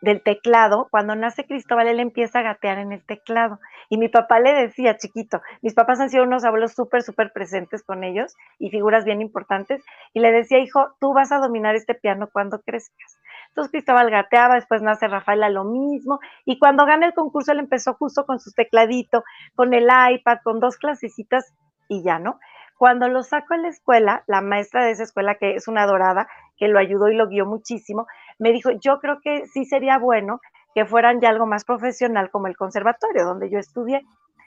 del 0.00 0.22
teclado, 0.22 0.88
cuando 0.90 1.16
nace 1.16 1.46
Cristóbal, 1.46 1.88
él 1.88 1.98
empieza 1.98 2.40
a 2.40 2.42
gatear 2.42 2.78
en 2.78 2.92
el 2.92 3.04
teclado. 3.04 3.58
Y 3.88 3.98
mi 3.98 4.08
papá 4.08 4.38
le 4.38 4.52
decía, 4.52 4.96
chiquito, 4.96 5.40
mis 5.62 5.74
papás 5.74 5.98
han 6.00 6.10
sido 6.10 6.24
unos 6.24 6.44
abuelos 6.44 6.74
súper, 6.74 7.02
súper 7.02 7.32
presentes 7.32 7.82
con 7.82 8.04
ellos 8.04 8.36
y 8.58 8.70
figuras 8.70 9.04
bien 9.04 9.20
importantes. 9.20 9.82
Y 10.12 10.20
le 10.20 10.30
decía, 10.30 10.58
hijo, 10.58 10.94
tú 11.00 11.12
vas 11.14 11.32
a 11.32 11.38
dominar 11.38 11.74
este 11.74 11.94
piano 11.94 12.28
cuando 12.32 12.60
crezcas. 12.60 13.18
Entonces 13.48 13.70
Cristóbal 13.70 14.10
gateaba, 14.10 14.56
después 14.56 14.82
nace 14.82 15.08
Rafaela 15.08 15.48
lo 15.48 15.64
mismo. 15.64 16.20
Y 16.44 16.58
cuando 16.58 16.86
gana 16.86 17.06
el 17.06 17.14
concurso, 17.14 17.52
él 17.52 17.60
empezó 17.60 17.94
justo 17.94 18.26
con 18.26 18.40
su 18.40 18.52
tecladito, 18.52 19.24
con 19.54 19.74
el 19.74 19.84
iPad, 19.84 20.38
con 20.44 20.60
dos 20.60 20.76
clasecitas 20.76 21.54
y 21.88 22.02
ya, 22.02 22.18
¿no? 22.18 22.38
Cuando 22.76 23.08
lo 23.08 23.22
saco 23.22 23.54
a 23.54 23.58
la 23.58 23.68
escuela, 23.68 24.24
la 24.26 24.40
maestra 24.40 24.84
de 24.84 24.90
esa 24.90 25.04
escuela, 25.04 25.36
que 25.36 25.54
es 25.54 25.68
una 25.68 25.86
dorada, 25.86 26.26
que 26.56 26.68
lo 26.68 26.78
ayudó 26.78 27.08
y 27.08 27.14
lo 27.16 27.28
guió 27.28 27.46
muchísimo, 27.46 28.06
me 28.38 28.52
dijo, 28.52 28.70
yo 28.70 29.00
creo 29.00 29.18
que 29.22 29.46
sí 29.46 29.64
sería 29.64 29.98
bueno 29.98 30.40
que 30.74 30.84
fueran 30.84 31.20
ya 31.20 31.30
algo 31.30 31.46
más 31.46 31.64
profesional 31.64 32.30
como 32.30 32.46
el 32.48 32.56
conservatorio, 32.56 33.24
donde 33.24 33.50
yo 33.50 33.58
estudié. 33.58 34.02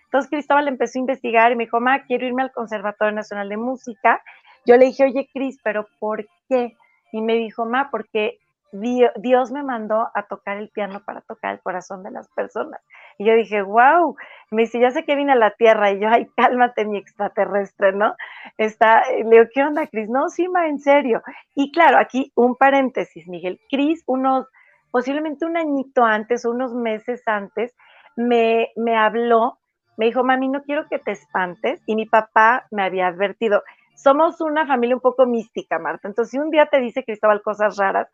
Entonces 0.06 0.30
Cristóbal 0.30 0.68
empezó 0.68 1.00
a 1.00 1.02
investigar 1.02 1.52
y 1.52 1.56
me 1.56 1.66
dijo, 1.66 1.80
ma, 1.80 2.04
quiero 2.04 2.26
irme 2.26 2.42
al 2.42 2.52
Conservatorio 2.52 3.14
Nacional 3.14 3.50
de 3.50 3.58
Música. 3.58 4.22
Yo 4.66 4.78
le 4.78 4.86
dije, 4.86 5.06
oye, 5.06 5.30
Cris, 5.34 5.60
pero 5.64 5.88
¿por 6.00 6.28
qué? 6.50 6.76
Y 7.12 7.22
me 7.22 7.36
dijo, 7.36 7.66
ma, 7.66 7.90
porque 7.92 8.40
Dios 8.72 9.52
me 9.52 9.64
mandó 9.64 10.10
a 10.14 10.24
tocar 10.24 10.58
el 10.58 10.70
piano 10.70 11.02
para 11.06 11.22
tocar 11.22 11.54
el 11.54 11.62
corazón 11.62 12.04
de 12.04 12.12
las 12.12 12.28
personas. 12.30 12.82
Y 13.18 13.26
yo 13.26 13.34
dije, 13.34 13.62
wow, 13.62 14.16
me 14.52 14.64
dice, 14.64 14.80
ya 14.80 14.92
sé 14.92 15.06
que 15.06 15.16
vine 15.16 15.32
a 15.32 15.36
la 15.36 15.52
Tierra. 15.52 15.92
Y 15.92 16.00
yo, 16.00 16.10
ay, 16.10 16.28
cálmate, 16.36 16.86
mi 16.86 16.98
extraterrestre, 16.98 17.94
¿no? 17.94 18.16
Está, 18.58 19.04
le 19.10 19.30
digo, 19.30 19.46
¿qué 19.54 19.64
onda, 19.64 19.88
Cris? 19.88 20.10
No, 20.10 20.30
sí, 20.30 20.48
ma, 20.50 20.68
en 20.68 20.80
serio. 20.80 21.22
Y 21.56 21.72
claro, 21.72 21.98
aquí 21.98 22.32
un 22.36 22.56
paréntesis, 22.56 23.28
Miguel. 23.28 23.60
Cris, 23.70 24.04
unos, 24.06 24.48
posiblemente 24.92 25.46
un 25.46 25.58
añito 25.58 26.04
antes, 26.04 26.46
unos 26.46 26.74
meses 26.74 27.24
antes, 27.26 27.74
me, 28.16 28.70
me 28.76 28.96
habló, 28.96 29.60
me 29.98 30.08
dijo, 30.08 30.24
mami, 30.24 30.50
no 30.50 30.64
quiero 30.64 30.88
que 30.90 31.00
te 31.00 31.12
espantes. 31.12 31.82
Y 31.86 31.96
mi 31.96 32.06
papá 32.06 32.68
me 32.72 32.84
había 32.84 33.08
advertido, 33.08 33.64
somos 33.98 34.42
una 34.42 34.68
familia 34.68 34.96
un 34.96 35.02
poco 35.02 35.26
mística, 35.26 35.80
Marta. 35.80 36.08
Entonces, 36.08 36.32
si 36.32 36.38
un 36.38 36.52
día 36.52 36.68
te 36.68 36.80
dice 36.80 37.04
Cristóbal 37.04 37.42
cosas 37.42 37.78
raras, 37.78 38.08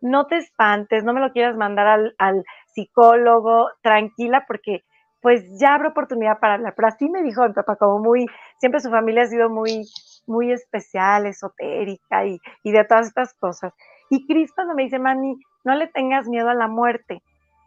no 0.00 0.26
te 0.26 0.36
espantes, 0.36 1.04
no 1.04 1.12
me 1.12 1.20
lo 1.20 1.32
quieras 1.32 1.56
mandar 1.56 2.12
al, 2.18 2.44
psicólogo, 2.66 3.70
tranquila, 3.82 4.44
porque 4.46 4.84
pues 5.20 5.42
ya 5.58 5.74
habrá 5.74 5.88
oportunidad 5.88 6.38
para 6.38 6.54
hablar. 6.54 6.74
Pero 6.76 6.88
así 6.88 7.08
me 7.08 7.22
dijo 7.22 7.46
mi 7.46 7.52
papá, 7.52 7.74
como 7.76 7.98
muy, 7.98 8.26
siempre 8.58 8.80
su 8.80 8.90
familia 8.90 9.24
ha 9.24 9.26
sido 9.26 9.50
muy, 9.50 9.84
muy 10.26 10.52
especial, 10.52 11.26
esotérica 11.26 12.24
y, 12.24 12.38
y 12.62 12.72
de 12.72 12.84
todas 12.84 13.08
estas 13.08 13.34
cosas. 13.34 13.72
Y 14.10 14.26
Cris 14.26 14.52
cuando 14.54 14.74
me 14.74 14.84
dice, 14.84 14.98
mami, 14.98 15.36
no 15.64 15.74
le 15.74 15.88
tengas 15.88 16.28
miedo 16.28 16.48
a 16.48 16.54
la 16.54 16.68
muerte. 16.68 17.22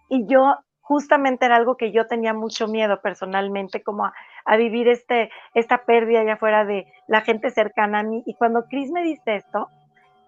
Y 0.08 0.26
yo 0.28 0.56
justamente 0.80 1.46
era 1.46 1.56
algo 1.56 1.78
que 1.78 1.92
yo 1.92 2.08
tenía 2.08 2.34
mucho 2.34 2.68
miedo 2.68 3.02
personalmente, 3.02 3.84
como 3.84 4.06
a, 4.06 4.14
a, 4.46 4.58
vivir 4.58 4.88
este, 4.88 5.30
esta 5.54 5.86
pérdida 5.86 6.22
allá 6.22 6.34
afuera 6.34 6.66
de 6.66 6.86
la 7.08 7.22
gente 7.22 7.50
cercana 7.50 8.00
a 8.00 8.04
mí. 8.04 8.24
Y 8.26 8.36
cuando 8.36 8.66
Cris 8.70 8.92
me 8.92 9.04
dice 9.04 9.36
esto, 9.36 9.68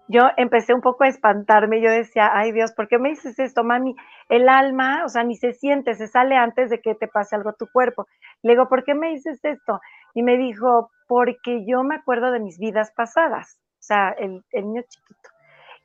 yo 0.08 0.22
empecé 0.36 0.74
un 0.74 0.82
poco 0.82 1.04
a 1.04 1.08
espantarme, 1.08 1.80
yo 1.80 1.90
decía, 1.90 2.30
ay 2.34 2.52
Dios, 2.52 2.72
¿por 2.72 2.88
qué 2.88 2.98
me 2.98 3.10
dices 3.10 3.38
esto, 3.38 3.64
mami? 3.64 3.94
El 4.28 4.48
alma, 4.48 5.02
o 5.04 5.08
sea, 5.08 5.24
ni 5.24 5.36
se 5.36 5.52
siente, 5.52 5.94
se 5.94 6.08
sale 6.08 6.36
antes 6.36 6.70
de 6.70 6.80
que 6.80 6.94
te 6.94 7.08
pase 7.08 7.36
algo 7.36 7.50
a 7.50 7.54
tu 7.54 7.66
cuerpo. 7.72 8.06
Le 8.42 8.52
digo, 8.52 8.68
¿por 8.68 8.84
qué 8.84 8.94
me 8.94 9.10
dices 9.10 9.42
esto? 9.44 9.80
Y 10.14 10.22
me 10.22 10.36
dijo, 10.36 10.90
porque 11.08 11.64
yo 11.66 11.82
me 11.82 11.96
acuerdo 11.96 12.30
de 12.32 12.40
mis 12.40 12.58
vidas 12.58 12.92
pasadas, 12.94 13.58
o 13.78 13.82
sea, 13.82 14.10
el, 14.18 14.42
niño 14.52 14.82
chiquito. 14.88 15.30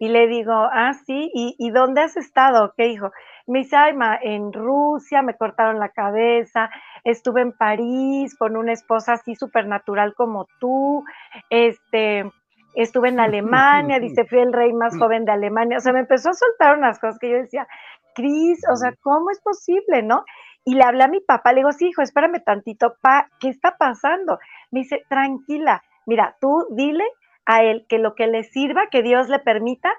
Y 0.02 0.08
le 0.10 0.28
digo, 0.28 0.54
ah, 0.54 0.94
sí, 1.06 1.30
¿y, 1.34 1.72
dónde 1.72 2.02
has 2.02 2.16
estado? 2.16 2.74
¿Qué 2.78 2.88
hijo? 2.88 3.12
Me 3.48 3.60
dice, 3.60 3.76
ay, 3.76 3.94
en 4.22 4.54
Rusia 4.54 5.22
me 5.22 5.36
cortaron 5.36 5.78
la 5.78 5.90
cabeza, 5.90 6.70
estuve 7.04 7.42
en 7.42 7.52
París 7.52 8.38
con 8.38 8.56
una 8.56 8.72
esposa 8.72 9.14
así 9.14 9.36
supernatural 9.36 10.14
como 10.16 10.48
tú, 10.60 11.04
este, 11.50 12.32
estuve 12.76 13.10
en 13.10 13.20
Alemania, 13.20 14.00
dice, 14.00 14.26
fui 14.26 14.40
el 14.40 14.54
rey 14.54 14.74
más 14.74 14.98
joven 14.98 15.26
de 15.26 15.32
Alemania, 15.32 15.78
o 15.78 15.82
sea, 15.82 15.94
me 15.94 16.00
empezó 16.00 16.30
a 16.30 16.34
soltar 16.34 16.78
unas 16.78 17.00
cosas 17.00 17.20
que 17.20 17.30
yo 17.30 17.38
decía, 17.38 17.68
Cris, 18.16 18.62
o 18.72 18.76
sea, 18.76 18.94
¿cómo 19.02 19.32
es 19.32 19.40
posible, 19.42 20.04
no? 20.04 20.24
Y 20.66 20.76
le 20.76 20.84
hablé 20.84 21.04
a 21.04 21.08
mi 21.08 21.22
papá, 21.22 21.54
le 21.54 21.60
digo, 21.60 21.72
sí, 21.72 21.88
hijo, 21.88 22.02
espérame 22.02 22.44
tantito, 22.44 22.96
pa, 23.02 23.30
¿qué 23.40 23.50
está 23.50 23.76
pasando? 23.78 24.40
Me 24.72 24.82
dice, 24.82 25.04
tranquila, 25.10 25.82
mira, 26.06 26.36
tú 26.42 26.68
dile 26.72 27.06
a 27.46 27.64
él 27.64 27.86
que 27.88 27.98
lo 27.98 28.14
que 28.14 28.28
le 28.28 28.44
sirva, 28.44 28.88
que 28.92 29.02
Dios 29.02 29.30
le 29.30 29.40
permita 29.40 29.90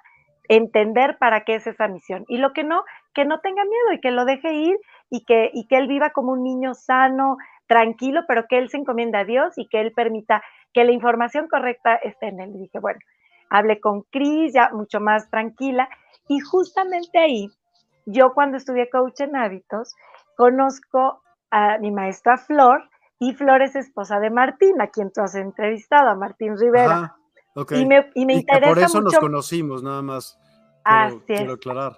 entender 0.48 1.16
para 1.18 1.44
qué 1.44 1.54
es 1.54 1.66
esa 1.66 1.88
misión. 1.88 2.24
Y 2.28 2.38
lo 2.38 2.52
que 2.52 2.64
no, 2.64 2.82
que 3.14 3.24
no 3.24 3.40
tenga 3.40 3.64
miedo 3.64 3.92
y 3.92 4.00
que 4.00 4.10
lo 4.10 4.24
deje 4.24 4.52
ir 4.52 4.76
y 5.08 5.24
que, 5.24 5.50
y 5.54 5.66
que 5.66 5.76
él 5.76 5.86
viva 5.86 6.10
como 6.10 6.32
un 6.32 6.42
niño 6.42 6.74
sano, 6.74 7.36
tranquilo, 7.70 8.22
pero 8.26 8.46
que 8.48 8.58
él 8.58 8.68
se 8.68 8.78
encomienda 8.78 9.20
a 9.20 9.24
Dios 9.24 9.56
y 9.56 9.68
que 9.68 9.80
él 9.80 9.92
permita 9.92 10.42
que 10.74 10.82
la 10.82 10.90
información 10.90 11.46
correcta 11.46 11.94
esté 11.94 12.26
en 12.26 12.40
él. 12.40 12.50
Y 12.56 12.58
dije, 12.62 12.80
bueno, 12.80 12.98
hablé 13.48 13.80
con 13.80 14.02
Cris, 14.10 14.52
ya 14.52 14.70
mucho 14.72 14.98
más 14.98 15.30
tranquila, 15.30 15.88
y 16.26 16.40
justamente 16.40 17.16
ahí, 17.20 17.48
yo 18.06 18.34
cuando 18.34 18.56
estudié 18.56 18.90
coach 18.90 19.20
en 19.20 19.36
hábitos, 19.36 19.94
conozco 20.36 21.22
a 21.52 21.78
mi 21.78 21.92
maestra 21.92 22.38
Flor, 22.38 22.90
y 23.20 23.34
Flor 23.34 23.62
es 23.62 23.76
esposa 23.76 24.18
de 24.18 24.30
Martín, 24.30 24.80
a 24.80 24.88
quien 24.88 25.12
tú 25.12 25.20
has 25.20 25.36
entrevistado, 25.36 26.10
a 26.10 26.16
Martín 26.16 26.58
Rivera. 26.58 27.14
Y 27.70 27.86
me, 27.86 28.10
y 28.16 28.26
me 28.26 28.34
interesa. 28.34 28.68
por 28.68 28.78
eso 28.82 29.00
nos 29.00 29.16
conocimos, 29.16 29.80
nada 29.80 30.02
más. 30.02 30.36
Así 30.82 31.20
quiero 31.24 31.52
aclarar. 31.52 31.92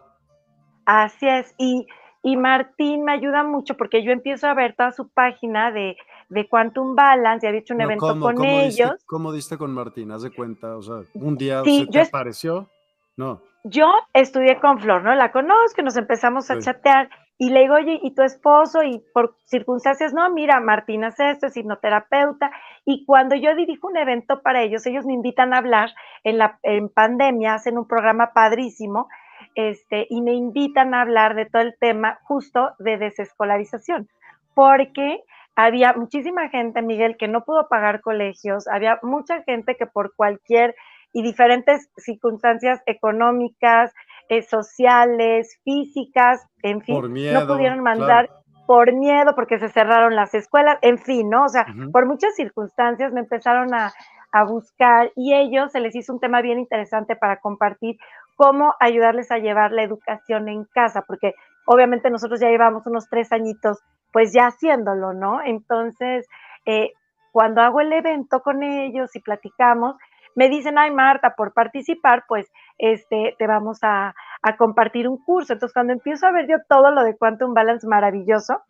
Así 0.84 1.26
es. 1.26 1.54
Y, 1.56 1.86
y 2.22 2.36
Martín 2.36 3.04
me 3.04 3.12
ayuda 3.12 3.42
mucho 3.42 3.76
porque 3.76 4.04
yo 4.04 4.12
empiezo 4.12 4.46
a 4.46 4.54
ver 4.54 4.74
toda 4.76 4.92
su 4.92 5.08
página 5.08 5.70
de 5.72 5.96
de 6.32 6.48
Quantum 6.48 6.94
Balance, 6.94 7.44
ya 7.44 7.48
había 7.48 7.60
hecho 7.60 7.74
un 7.74 7.82
evento 7.82 8.18
con 8.18 8.42
ellos. 8.44 8.92
¿Cómo 9.06 9.32
diste 9.32 9.58
con 9.58 9.72
Martín? 9.72 10.10
Haz 10.10 10.22
de 10.22 10.30
cuenta, 10.30 10.76
o 10.76 10.82
sea, 10.82 11.02
un 11.14 11.36
día 11.36 11.62
se 11.62 11.86
te 11.86 12.00
apareció. 12.00 12.68
No. 13.16 13.40
Yo 13.64 13.92
estudié 14.14 14.58
con 14.58 14.80
Flor, 14.80 15.02
¿no? 15.02 15.14
La 15.14 15.30
conozco, 15.30 15.82
nos 15.82 15.96
empezamos 15.96 16.50
a 16.50 16.58
chatear 16.58 17.10
y 17.38 17.50
le 17.50 17.60
digo, 17.60 17.74
oye, 17.74 18.00
¿y 18.02 18.14
tu 18.14 18.22
esposo? 18.22 18.82
Y 18.82 19.04
por 19.12 19.36
circunstancias, 19.44 20.14
no, 20.14 20.28
mira, 20.32 20.58
Martín 20.60 21.04
hace 21.04 21.30
esto, 21.30 21.46
es 21.46 21.56
hipnoterapeuta. 21.56 22.50
Y 22.84 23.04
cuando 23.04 23.36
yo 23.36 23.54
dirijo 23.54 23.88
un 23.88 23.98
evento 23.98 24.40
para 24.42 24.62
ellos, 24.62 24.86
ellos 24.86 25.04
me 25.04 25.12
invitan 25.12 25.52
a 25.52 25.58
hablar 25.58 25.90
en, 26.24 26.38
la, 26.38 26.58
en 26.62 26.88
pandemia, 26.88 27.54
hacen 27.54 27.78
un 27.78 27.86
programa 27.86 28.32
padrísimo 28.32 29.08
este, 29.54 30.06
y 30.10 30.22
me 30.22 30.32
invitan 30.32 30.94
a 30.94 31.02
hablar 31.02 31.34
de 31.34 31.46
todo 31.46 31.62
el 31.62 31.74
tema 31.78 32.18
justo 32.24 32.72
de 32.78 32.98
desescolarización, 32.98 34.08
porque 34.54 35.22
había 35.54 35.92
muchísima 35.92 36.48
gente, 36.48 36.82
Miguel, 36.82 37.16
que 37.18 37.28
no 37.28 37.44
pudo 37.44 37.68
pagar 37.68 38.00
colegios, 38.00 38.66
había 38.68 38.98
mucha 39.02 39.42
gente 39.42 39.76
que 39.76 39.86
por 39.86 40.14
cualquier 40.14 40.74
y 41.12 41.22
diferentes 41.22 41.90
circunstancias 41.98 42.80
económicas, 42.86 43.92
eh, 44.28 44.42
sociales, 44.42 45.58
físicas, 45.62 46.46
en 46.62 46.80
fin, 46.80 46.96
no 46.96 47.46
pudieron 47.46 47.80
mandar 47.80 48.30
por 48.66 48.94
miedo, 48.94 49.34
porque 49.34 49.58
se 49.58 49.68
cerraron 49.68 50.16
las 50.16 50.32
escuelas, 50.32 50.78
en 50.80 50.96
fin, 50.96 51.28
¿no? 51.28 51.44
O 51.44 51.48
sea, 51.48 51.66
por 51.92 52.06
muchas 52.06 52.34
circunstancias 52.34 53.12
me 53.12 53.20
empezaron 53.20 53.74
a, 53.74 53.92
a 54.32 54.44
buscar 54.44 55.12
y 55.14 55.34
ellos 55.34 55.70
se 55.72 55.80
les 55.80 55.94
hizo 55.94 56.12
un 56.14 56.20
tema 56.20 56.40
bien 56.40 56.58
interesante 56.58 57.14
para 57.14 57.38
compartir 57.38 57.98
cómo 58.36 58.74
ayudarles 58.80 59.30
a 59.30 59.38
llevar 59.38 59.72
la 59.72 59.82
educación 59.82 60.48
en 60.48 60.64
casa, 60.64 61.02
porque 61.02 61.34
obviamente 61.66 62.10
nosotros 62.10 62.40
ya 62.40 62.48
llevamos 62.48 62.86
unos 62.86 63.08
tres 63.08 63.32
añitos 63.32 63.82
pues 64.12 64.32
ya 64.32 64.46
haciéndolo, 64.46 65.14
¿no? 65.14 65.40
Entonces, 65.42 66.28
eh, 66.66 66.92
cuando 67.32 67.62
hago 67.62 67.80
el 67.80 67.92
evento 67.92 68.40
con 68.40 68.62
ellos 68.62 69.16
y 69.16 69.20
platicamos, 69.20 69.96
me 70.34 70.48
dicen, 70.48 70.78
ay 70.78 70.90
Marta, 70.90 71.34
por 71.34 71.52
participar, 71.52 72.24
pues 72.28 72.50
este, 72.78 73.34
te 73.38 73.46
vamos 73.46 73.78
a, 73.82 74.14
compartir 74.58 75.08
un 75.08 75.22
curso. 75.22 75.52
Entonces, 75.52 75.72
cuando 75.72 75.92
empiezo 75.92 76.26
a 76.26 76.32
ver 76.32 76.48
yo 76.48 76.56
todo 76.68 76.90
lo 76.90 77.04
de 77.04 77.16
Quantum 77.16 77.54
Balance 77.54 77.86
maravilloso, 77.86 78.60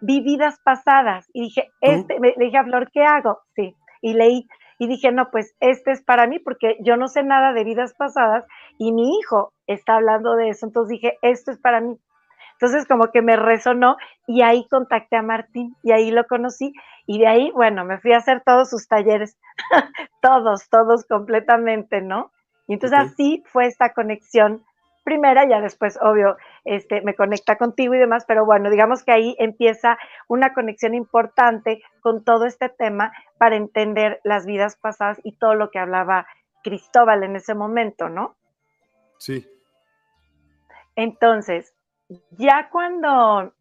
vi 0.00 0.20
vidas 0.20 0.58
pasadas 0.64 1.28
y 1.32 1.42
dije, 1.42 1.70
este, 1.80 2.18
le 2.18 2.34
dije 2.38 2.56
a 2.56 2.64
Flor, 2.64 2.90
¿qué 2.90 3.04
hago? 3.04 3.40
Sí, 3.54 3.76
y 4.00 4.14
leí 4.14 4.48
y 4.78 4.86
dije, 4.86 5.12
no, 5.12 5.30
pues 5.30 5.54
este 5.60 5.90
es 5.90 6.02
para 6.02 6.26
mí 6.26 6.38
porque 6.38 6.76
yo 6.80 6.96
no 6.96 7.08
sé 7.08 7.22
nada 7.22 7.52
de 7.52 7.64
vidas 7.64 7.94
pasadas 7.94 8.44
y 8.78 8.92
mi 8.92 9.18
hijo 9.18 9.52
está 9.66 9.96
hablando 9.96 10.36
de 10.36 10.50
eso. 10.50 10.66
Entonces 10.66 10.90
dije, 10.90 11.18
esto 11.22 11.50
es 11.50 11.58
para 11.58 11.80
mí. 11.80 11.98
Entonces 12.52 12.86
como 12.86 13.10
que 13.10 13.22
me 13.22 13.36
resonó 13.36 13.96
y 14.26 14.42
ahí 14.42 14.66
contacté 14.68 15.16
a 15.16 15.22
Martín 15.22 15.76
y 15.82 15.92
ahí 15.92 16.10
lo 16.10 16.26
conocí 16.26 16.72
y 17.06 17.18
de 17.18 17.26
ahí, 17.26 17.50
bueno, 17.52 17.84
me 17.84 17.98
fui 17.98 18.12
a 18.12 18.18
hacer 18.18 18.42
todos 18.44 18.70
sus 18.70 18.88
talleres, 18.88 19.36
todos, 20.22 20.68
todos 20.68 21.06
completamente, 21.06 22.00
¿no? 22.00 22.32
Y 22.66 22.74
entonces 22.74 22.98
así 22.98 23.42
fue 23.46 23.66
esta 23.66 23.92
conexión 23.92 24.62
primera, 25.08 25.48
ya 25.48 25.62
después, 25.62 25.98
obvio, 26.02 26.36
este, 26.64 27.00
me 27.00 27.14
conecta 27.14 27.56
contigo 27.56 27.94
y 27.94 27.98
demás, 27.98 28.26
pero 28.28 28.44
bueno, 28.44 28.68
digamos 28.68 29.02
que 29.02 29.12
ahí 29.12 29.34
empieza 29.38 29.96
una 30.28 30.52
conexión 30.52 30.94
importante 30.94 31.82
con 32.02 32.24
todo 32.24 32.44
este 32.44 32.68
tema 32.68 33.10
para 33.38 33.56
entender 33.56 34.20
las 34.22 34.44
vidas 34.44 34.76
pasadas 34.76 35.18
y 35.24 35.32
todo 35.38 35.54
lo 35.54 35.70
que 35.70 35.78
hablaba 35.78 36.26
Cristóbal 36.62 37.22
en 37.22 37.36
ese 37.36 37.54
momento, 37.54 38.10
¿no? 38.10 38.36
Sí. 39.18 39.48
Entonces, 40.94 41.72
ya 42.32 42.68
cuando 42.70 43.54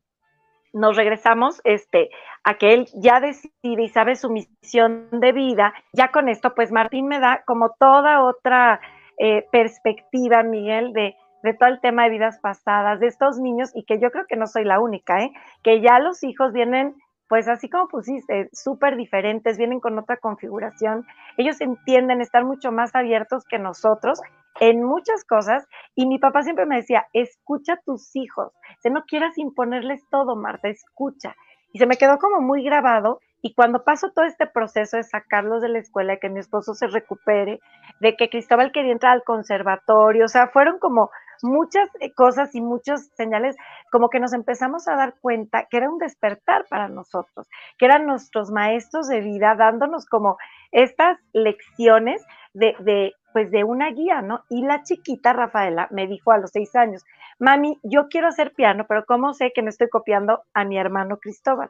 nos 0.73 0.97
regresamos 0.97 1.61
este, 1.63 2.09
a 2.43 2.55
que 2.55 2.73
él 2.73 2.87
ya 2.93 3.21
decide 3.21 3.83
y 3.83 3.89
sabe 3.89 4.17
su 4.17 4.29
misión 4.29 5.07
de 5.11 5.31
vida, 5.31 5.73
ya 5.93 6.11
con 6.11 6.27
esto, 6.27 6.53
pues 6.53 6.73
Martín 6.73 7.07
me 7.07 7.21
da 7.21 7.43
como 7.45 7.73
toda 7.79 8.21
otra 8.23 8.81
eh, 9.17 9.47
perspectiva, 9.51 10.43
Miguel, 10.43 10.93
de, 10.93 11.15
de 11.47 11.53
todo 11.53 11.69
el 11.69 11.79
tema 11.79 12.03
de 12.03 12.11
vidas 12.11 12.39
pasadas, 12.39 12.99
de 12.99 13.07
estos 13.07 13.39
niños, 13.39 13.71
y 13.73 13.83
que 13.83 13.99
yo 13.99 14.11
creo 14.11 14.25
que 14.27 14.35
no 14.35 14.47
soy 14.47 14.63
la 14.63 14.79
única, 14.79 15.21
¿eh? 15.21 15.31
que 15.63 15.81
ya 15.81 15.99
los 15.99 16.23
hijos 16.23 16.53
vienen, 16.53 16.95
pues 17.27 17.47
así 17.47 17.69
como 17.69 17.87
pusiste, 17.87 18.49
súper 18.53 18.95
diferentes, 18.95 19.57
vienen 19.57 19.79
con 19.79 19.97
otra 19.97 20.17
configuración, 20.17 21.05
ellos 21.37 21.59
entienden, 21.61 22.21
estar 22.21 22.45
mucho 22.45 22.71
más 22.71 22.95
abiertos 22.95 23.43
que 23.45 23.59
nosotros 23.59 24.21
en 24.59 24.83
muchas 24.83 25.23
cosas 25.23 25.67
y 25.95 26.07
mi 26.07 26.19
papá 26.19 26.41
siempre 26.43 26.65
me 26.65 26.77
decía, 26.77 27.07
escucha 27.13 27.73
a 27.73 27.81
tus 27.85 28.15
hijos, 28.15 28.53
si 28.81 28.89
no 28.89 29.03
quieras 29.05 29.37
imponerles 29.37 30.01
todo, 30.09 30.35
Marta, 30.35 30.67
escucha. 30.69 31.35
Y 31.73 31.79
se 31.79 31.85
me 31.85 31.97
quedó 31.97 32.17
como 32.17 32.41
muy 32.41 32.63
grabado 32.63 33.19
y 33.41 33.53
cuando 33.53 33.83
pasó 33.83 34.11
todo 34.11 34.25
este 34.25 34.47
proceso 34.47 34.97
de 34.97 35.03
sacarlos 35.03 35.61
de 35.61 35.69
la 35.69 35.79
escuela, 35.79 36.13
de 36.13 36.19
que 36.19 36.29
mi 36.29 36.39
esposo 36.39 36.73
se 36.73 36.87
recupere, 36.87 37.59
de 37.99 38.15
que 38.15 38.29
Cristóbal 38.29 38.71
quería 38.71 38.91
entrar 38.91 39.13
al 39.13 39.23
conservatorio, 39.23 40.25
o 40.25 40.27
sea, 40.27 40.47
fueron 40.47 40.79
como 40.79 41.11
muchas 41.43 41.89
eh, 41.99 42.13
cosas 42.13 42.53
y 42.55 42.61
muchas 42.61 43.09
señales, 43.15 43.55
como 43.91 44.09
que 44.09 44.19
nos 44.19 44.33
empezamos 44.33 44.87
a 44.87 44.95
dar 44.95 45.15
cuenta 45.21 45.67
que 45.69 45.77
era 45.77 45.89
un 45.89 45.97
despertar 45.97 46.65
para 46.69 46.87
nosotros, 46.87 47.47
que 47.77 47.85
eran 47.85 48.05
nuestros 48.05 48.51
maestros 48.51 49.07
de 49.07 49.21
vida 49.21 49.55
dándonos 49.55 50.05
como 50.05 50.37
estas 50.71 51.17
lecciones 51.33 52.25
de, 52.57 52.75
de, 52.79 53.13
pues 53.33 53.51
de 53.51 53.63
una 53.63 53.91
guía, 53.91 54.21
¿no? 54.21 54.43
Y 54.49 54.65
la 54.65 54.83
chiquita 54.83 55.33
Rafaela 55.33 55.87
me 55.91 56.07
dijo 56.07 56.31
a 56.31 56.37
los 56.37 56.51
seis 56.51 56.75
años, 56.75 57.05
mami, 57.39 57.79
yo 57.83 58.07
quiero 58.09 58.27
hacer 58.27 58.53
piano, 58.53 58.85
pero 58.87 59.05
¿cómo 59.05 59.33
sé 59.33 59.51
que 59.53 59.61
no 59.61 59.69
estoy 59.69 59.89
copiando 59.89 60.41
a 60.53 60.63
mi 60.65 60.77
hermano 60.77 61.17
Cristóbal? 61.17 61.69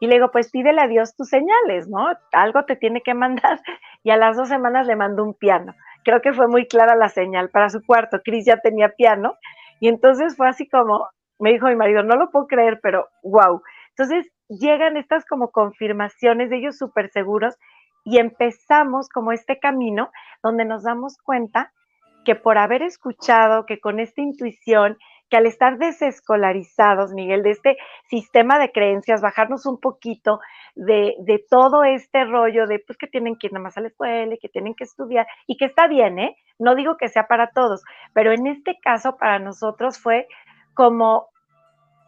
Y 0.00 0.06
le 0.06 0.14
digo, 0.16 0.30
pues 0.30 0.50
pídele 0.50 0.80
a 0.80 0.88
Dios 0.88 1.14
tus 1.16 1.28
señales, 1.28 1.88
¿no? 1.88 2.08
Algo 2.32 2.64
te 2.64 2.76
tiene 2.76 3.00
que 3.02 3.14
mandar. 3.14 3.60
Y 4.02 4.10
a 4.10 4.16
las 4.16 4.36
dos 4.36 4.48
semanas 4.48 4.86
le 4.86 4.94
mandó 4.94 5.24
un 5.24 5.34
piano 5.34 5.74
creo 6.06 6.22
que 6.22 6.32
fue 6.32 6.46
muy 6.46 6.68
clara 6.68 6.94
la 6.94 7.08
señal 7.08 7.50
para 7.50 7.68
su 7.68 7.84
cuarto. 7.84 8.20
Cris 8.24 8.46
ya 8.46 8.58
tenía 8.60 8.90
piano 8.90 9.34
y 9.80 9.88
entonces 9.88 10.36
fue 10.36 10.48
así 10.48 10.68
como, 10.68 11.08
me 11.40 11.52
dijo 11.52 11.66
mi 11.66 11.74
marido, 11.74 12.04
no 12.04 12.14
lo 12.14 12.30
puedo 12.30 12.46
creer, 12.46 12.78
pero 12.80 13.08
wow. 13.24 13.60
Entonces 13.88 14.30
llegan 14.48 14.96
estas 14.96 15.26
como 15.26 15.50
confirmaciones 15.50 16.48
de 16.48 16.58
ellos 16.58 16.78
súper 16.78 17.10
seguros 17.10 17.56
y 18.06 18.18
empezamos 18.18 19.08
como 19.08 19.32
este 19.32 19.58
camino 19.58 20.10
donde 20.42 20.64
nos 20.64 20.84
damos 20.84 21.18
cuenta 21.18 21.72
que 22.24 22.36
por 22.36 22.56
haber 22.56 22.82
escuchado, 22.82 23.66
que 23.66 23.80
con 23.80 23.98
esta 23.98 24.22
intuición, 24.22 24.96
que 25.28 25.36
al 25.36 25.46
estar 25.46 25.76
desescolarizados, 25.76 27.12
Miguel, 27.12 27.42
de 27.42 27.50
este 27.50 27.76
sistema 28.08 28.60
de 28.60 28.70
creencias, 28.70 29.20
bajarnos 29.20 29.66
un 29.66 29.80
poquito 29.80 30.38
de, 30.76 31.16
todo 31.50 31.82
este 31.82 32.24
rollo 32.24 32.68
de 32.68 32.78
pues 32.78 32.96
que 32.96 33.08
tienen 33.08 33.36
que 33.36 33.48
ir 33.48 33.52
nada 33.52 33.64
más 33.64 33.76
a 33.76 33.80
la 33.80 33.88
escuela 33.88 34.36
que 34.40 34.48
tienen 34.48 34.74
que 34.74 34.84
estudiar 34.84 35.26
y 35.48 35.56
que 35.56 35.64
está 35.64 35.88
bien, 35.88 36.20
¿eh? 36.20 36.36
No 36.60 36.76
digo 36.76 36.96
que 36.96 37.08
sea 37.08 37.26
para 37.26 37.50
todos, 37.50 37.82
pero 38.12 38.32
en 38.32 38.46
este 38.46 38.78
caso 38.80 39.16
para 39.16 39.40
nosotros 39.40 39.98
fue 39.98 40.28
como 40.74 41.28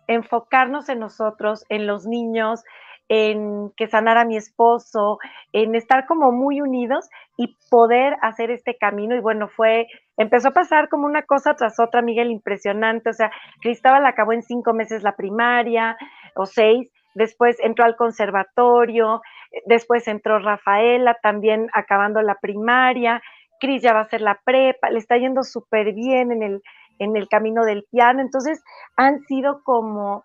enfocarnos 0.07 0.89
en 0.89 1.01
nosotros, 1.01 1.65
en 1.69 1.89
los 1.89 2.07
niños, 2.07 2.63
en 3.09 3.71
que 3.77 3.89
sanara 3.89 4.23
a 4.23 4.25
mi 4.25 4.37
esposo, 4.37 5.19
en 5.53 5.75
estar 5.75 6.07
como 6.07 6.31
muy 6.31 6.61
unidos 6.61 7.09
y 7.37 7.57
poder 7.71 8.17
hacer 8.23 8.51
este 8.51 8.77
camino. 8.77 9.17
Y 9.17 9.21
bueno, 9.21 9.49
fue, 9.49 9.87
empezó 10.17 10.49
a 10.49 10.53
pasar 10.53 10.89
como 10.89 11.07
una 11.07 11.23
cosa 11.23 11.55
tras 11.55 11.81
otra, 11.81 12.03
Miguel, 12.03 12.31
impresionante. 12.31 13.11
O 13.11 13.15
sea, 13.15 13.31
Cristóbal 13.61 14.05
acabó 14.07 14.33
en 14.33 14.43
cinco 14.43 14.75
meses 14.75 15.03
la 15.03 15.17
primaria 15.17 15.97
o 16.35 16.47
seis, 16.47 16.93
después 17.15 17.57
entró 17.61 17.85
al 17.85 17.97
conservatorio, 17.97 19.23
después 19.67 20.07
entró 20.07 20.39
Rafaela 20.39 21.17
también 21.23 21.69
acabando 21.73 22.21
la 22.23 22.37
primaria, 22.37 23.23
Cris 23.61 23.83
ya 23.83 23.93
va 23.93 24.01
a 24.01 24.03
hacer 24.03 24.21
la 24.21 24.39
prepa, 24.45 24.91
le 24.91 24.99
está 24.99 25.17
yendo 25.17 25.43
súper 25.43 25.93
bien 25.93 26.31
en 26.31 26.43
el, 26.43 26.63
en 26.99 27.17
el 27.17 27.29
camino 27.29 27.65
del 27.65 27.85
piano. 27.91 28.21
Entonces, 28.21 28.63
han 28.97 29.21
sido 29.23 29.63
como, 29.65 30.25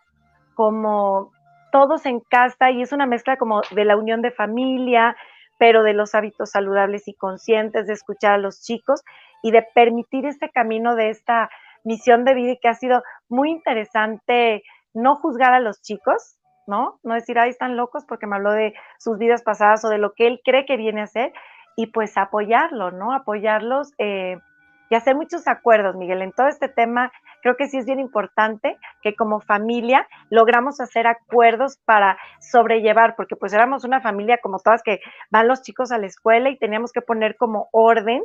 como 0.54 1.32
todos 1.74 2.06
en 2.06 2.20
casa 2.20 2.70
y 2.70 2.84
es 2.84 2.92
una 2.92 3.08
mezcla 3.08 3.36
como 3.36 3.64
de 3.72 3.84
la 3.84 3.98
unión 3.98 4.22
de 4.22 4.30
familia, 4.30 5.18
pero 5.58 5.82
de 5.82 5.94
los 5.94 6.14
hábitos 6.14 6.52
saludables 6.52 7.08
y 7.08 7.16
conscientes, 7.16 7.88
de 7.88 7.94
escuchar 7.94 8.34
a 8.34 8.38
los 8.38 8.62
chicos 8.62 9.02
y 9.42 9.50
de 9.50 9.64
permitir 9.74 10.28
este 10.28 10.50
camino 10.50 10.96
de 10.96 11.10
esta 11.10 11.50
misión 11.84 12.26
de 12.26 12.36
vida 12.36 12.54
que 12.62 12.68
ha 12.68 12.76
sido 12.76 13.02
muy 13.28 13.50
interesante 13.50 14.62
no 14.94 15.16
juzgar 15.16 15.56
a 15.56 15.60
los 15.60 15.82
chicos, 15.82 16.38
¿no? 16.68 17.00
No 17.02 17.16
decir, 17.16 17.40
ahí 17.40 17.50
están 17.50 17.76
locos 17.76 18.06
porque 18.08 18.28
me 18.28 18.36
habló 18.36 18.52
de 18.52 18.76
sus 19.00 19.18
vidas 19.18 19.42
pasadas 19.42 19.84
o 19.84 19.90
de 19.90 19.98
lo 19.98 20.14
que 20.14 20.28
él 20.28 20.42
cree 20.46 20.66
que 20.68 20.78
viene 20.78 21.02
a 21.02 21.08
ser 21.08 21.34
y 21.76 21.88
pues 21.88 22.18
apoyarlo, 22.18 22.92
¿no? 22.92 23.14
Apoyarlos 23.14 23.94
eh, 23.98 24.38
y 24.94 24.96
hacer 24.96 25.16
muchos 25.16 25.48
acuerdos, 25.48 25.96
Miguel. 25.96 26.22
En 26.22 26.34
todo 26.34 26.48
este 26.48 26.70
tema, 26.70 27.12
creo 27.42 27.56
que 27.58 27.68
sí 27.68 27.80
es 27.80 27.86
bien 27.88 28.00
importante 28.00 28.78
que 29.02 29.16
como 29.16 29.42
familia 29.42 30.08
logramos 30.30 30.80
hacer 30.80 31.08
acuerdos 31.08 31.80
para 31.84 32.16
sobrellevar, 32.40 33.16
porque 33.16 33.36
pues 33.36 33.54
éramos 33.54 33.86
una 33.86 34.02
familia 34.02 34.38
como 34.38 34.60
todas 34.60 34.84
que 34.84 35.00
van 35.32 35.48
los 35.48 35.64
chicos 35.64 35.92
a 35.92 35.98
la 35.98 36.06
escuela 36.06 36.52
y 36.52 36.60
teníamos 36.60 36.92
que 36.92 37.02
poner 37.02 37.38
como 37.38 37.70
orden. 37.72 38.22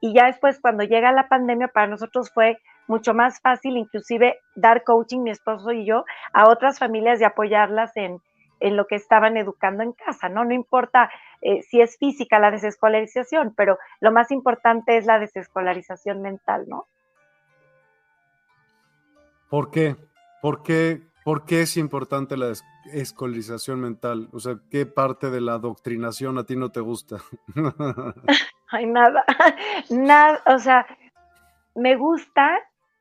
Y 0.00 0.14
ya 0.14 0.28
después, 0.28 0.58
cuando 0.62 0.82
llega 0.82 1.12
la 1.12 1.28
pandemia, 1.28 1.68
para 1.68 1.88
nosotros 1.88 2.30
fue 2.32 2.56
mucho 2.86 3.12
más 3.12 3.42
fácil, 3.42 3.76
inclusive, 3.76 4.38
dar 4.54 4.84
coaching, 4.84 5.20
mi 5.20 5.30
esposo 5.30 5.72
y 5.72 5.84
yo, 5.84 6.06
a 6.32 6.48
otras 6.48 6.78
familias 6.78 7.20
y 7.20 7.24
apoyarlas 7.24 7.94
en, 7.98 8.18
en 8.60 8.76
lo 8.76 8.86
que 8.86 8.96
estaban 8.96 9.36
educando 9.36 9.82
en 9.82 9.92
casa, 9.92 10.28
¿no? 10.28 10.44
No 10.44 10.54
importa 10.54 11.10
eh, 11.40 11.62
si 11.62 11.80
es 11.80 11.96
física 11.98 12.38
la 12.38 12.50
desescolarización, 12.50 13.54
pero 13.56 13.78
lo 14.00 14.12
más 14.12 14.30
importante 14.30 14.96
es 14.96 15.06
la 15.06 15.18
desescolarización 15.18 16.22
mental, 16.22 16.64
¿no? 16.68 16.86
¿Por 19.48 19.70
qué? 19.70 19.96
¿Por 20.42 20.62
qué, 20.62 21.02
¿Por 21.24 21.44
qué 21.44 21.62
es 21.62 21.76
importante 21.76 22.36
la 22.36 22.52
desescolarización 22.84 23.80
mental? 23.80 24.28
O 24.32 24.40
sea, 24.40 24.56
¿qué 24.70 24.86
parte 24.86 25.30
de 25.30 25.40
la 25.40 25.54
adoctrinación 25.54 26.38
a 26.38 26.44
ti 26.44 26.56
no 26.56 26.70
te 26.70 26.80
gusta? 26.80 27.18
Ay, 28.70 28.86
nada, 28.86 29.24
nada, 29.90 30.42
o 30.46 30.58
sea, 30.58 30.86
me 31.74 31.96
gusta 31.96 32.58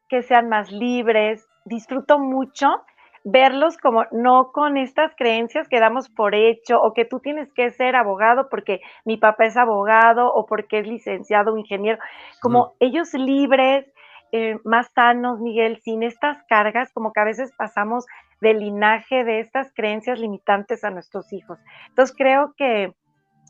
que 0.07 0.23
sean 0.23 0.49
más 0.49 0.71
libres. 0.71 1.47
Disfruto 1.65 2.19
mucho 2.19 2.83
verlos 3.29 3.77
como 3.77 4.05
no 4.11 4.51
con 4.53 4.77
estas 4.77 5.13
creencias 5.17 5.67
que 5.67 5.81
damos 5.81 6.07
por 6.09 6.33
hecho 6.33 6.79
o 6.81 6.93
que 6.93 7.03
tú 7.03 7.19
tienes 7.19 7.51
que 7.51 7.71
ser 7.71 7.97
abogado 7.97 8.47
porque 8.49 8.79
mi 9.03 9.17
papá 9.17 9.45
es 9.45 9.57
abogado 9.57 10.33
o 10.33 10.45
porque 10.45 10.79
es 10.79 10.87
licenciado 10.87 11.53
o 11.53 11.57
ingeniero, 11.57 11.99
como 12.41 12.75
ellos 12.79 13.13
libres, 13.13 13.85
eh, 14.31 14.57
más 14.63 14.89
sanos, 14.95 15.41
Miguel, 15.41 15.81
sin 15.81 16.03
estas 16.03 16.41
cargas, 16.47 16.91
como 16.93 17.11
que 17.11 17.19
a 17.19 17.25
veces 17.25 17.51
pasamos 17.57 18.05
del 18.39 18.59
linaje 18.59 19.25
de 19.25 19.41
estas 19.41 19.73
creencias 19.73 20.19
limitantes 20.19 20.85
a 20.85 20.89
nuestros 20.89 21.33
hijos. 21.33 21.59
Entonces 21.89 22.15
creo 22.15 22.53
que, 22.55 22.93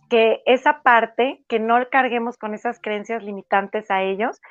que 0.09 0.41
esa 0.47 0.81
parte, 0.81 1.43
que 1.47 1.59
no 1.59 1.77
carguemos 1.91 2.37
con 2.37 2.55
esas 2.55 2.79
creencias 2.79 3.21
limitantes 3.21 3.91
a 3.91 4.01
ellos, 4.01 4.41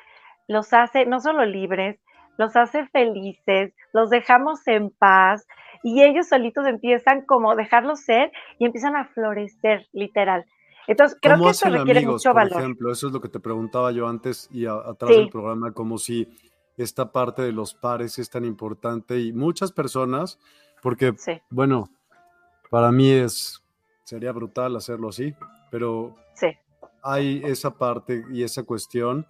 los 0.47 0.71
hace 0.73 1.05
no 1.05 1.19
solo 1.19 1.43
libres, 1.45 1.99
los 2.37 2.55
hace 2.55 2.87
felices, 2.87 3.73
los 3.93 4.09
dejamos 4.09 4.65
en 4.67 4.89
paz 4.91 5.45
y 5.83 6.03
ellos 6.03 6.27
solitos 6.27 6.65
empiezan 6.65 7.25
como 7.25 7.55
dejarlos 7.55 8.01
ser 8.01 8.31
y 8.59 8.65
empiezan 8.65 8.95
a 8.95 9.05
florecer, 9.05 9.87
literal. 9.91 10.45
Entonces, 10.87 11.17
creo 11.21 11.41
que 11.41 11.49
eso 11.49 11.69
requiere 11.69 12.05
mucho 12.05 12.33
valor. 12.33 12.53
Por 12.53 12.61
ejemplo, 12.61 12.91
eso 12.91 13.07
es 13.07 13.13
lo 13.13 13.19
que 13.19 13.27
te 13.27 13.39
preguntaba 13.39 13.91
yo 13.91 14.07
antes 14.07 14.49
y 14.51 14.65
atrás 14.65 15.09
del 15.09 15.29
programa, 15.29 15.73
como 15.73 15.97
si 15.97 16.27
esta 16.77 17.11
parte 17.11 17.41
de 17.41 17.51
los 17.51 17.73
pares 17.73 18.17
es 18.19 18.29
tan 18.29 18.45
importante 18.45 19.19
y 19.19 19.33
muchas 19.33 19.71
personas, 19.71 20.39
porque, 20.81 21.13
bueno, 21.49 21.89
para 22.69 22.91
mí 22.91 23.11
es, 23.11 23.61
sería 24.03 24.31
brutal 24.31 24.75
hacerlo 24.75 25.09
así, 25.09 25.33
pero 25.69 26.15
hay 27.03 27.41
esa 27.45 27.71
parte 27.71 28.23
y 28.31 28.43
esa 28.43 28.63
cuestión 28.63 29.25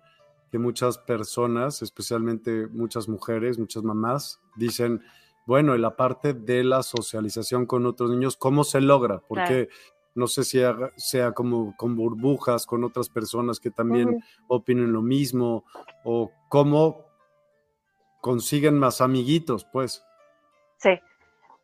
que 0.52 0.60
muchas 0.60 0.98
personas, 0.98 1.82
especialmente 1.82 2.68
muchas 2.68 3.08
mujeres, 3.10 3.60
muchas 3.60 3.84
mamás, 3.84 4.40
dicen, 4.56 5.02
bueno, 5.46 5.76
en 5.76 5.82
la 5.82 5.96
parte 5.96 6.34
de 6.34 6.64
la 6.64 6.84
socialización 6.84 7.66
con 7.66 7.86
otros 7.86 8.12
niños, 8.12 8.38
¿cómo 8.38 8.64
se 8.64 8.82
logra? 8.82 9.22
Porque 9.28 9.70
no 10.16 10.28
sé 10.28 10.44
si 10.44 10.60
sea 10.98 11.32
como 11.34 11.76
con 11.78 11.96
burbujas, 11.96 12.66
con 12.66 12.84
otras 12.84 13.08
personas 13.08 13.60
que 13.60 13.72
también 13.72 14.24
opinen 14.48 14.92
lo 14.92 15.02
mismo, 15.02 15.64
o 16.04 16.32
cómo 16.50 17.06
consiguen 18.20 18.80
más 18.80 19.00
amiguitos, 19.00 19.66
pues. 19.72 20.04
Sí. 20.78 21.00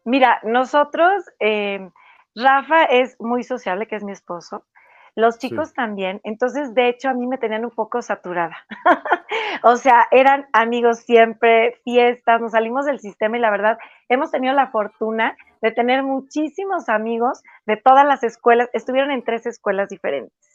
Mira, 0.06 0.40
nosotros, 0.44 1.24
eh, 1.40 1.90
Rafa 2.36 2.86
es 2.86 3.16
muy 3.20 3.44
sociable, 3.44 3.88
que 3.88 3.96
es 3.96 4.04
mi 4.04 4.12
esposo, 4.12 4.66
los 5.16 5.38
chicos 5.38 5.74
también, 5.74 6.20
entonces 6.24 6.74
de 6.74 6.90
hecho 6.90 7.10
a 7.10 7.14
mí 7.14 7.28
me 7.28 7.38
tenían 7.38 7.66
un 7.66 7.72
poco 7.72 8.02
saturada. 8.02 8.58
o 9.64 9.76
sea, 9.76 10.08
eran 10.12 10.48
amigos 10.54 11.00
siempre, 11.00 11.80
fiestas, 11.84 12.42
nos 12.42 12.54
salimos 12.54 12.86
del 12.86 13.00
sistema 13.00 13.38
y 13.38 13.42
la 13.42 13.52
verdad 13.52 13.78
hemos 14.10 14.32
tenido 14.32 14.54
la 14.54 14.68
fortuna 14.68 15.36
de 15.62 15.72
tener 15.72 16.04
muchísimos 16.04 16.90
amigos 16.90 17.44
de 17.66 17.78
todas 17.78 18.06
las 18.06 18.24
escuelas, 18.24 18.70
estuvieron 18.74 19.12
en 19.12 19.24
tres 19.24 19.46
escuelas 19.46 19.90
diferentes 19.90 20.54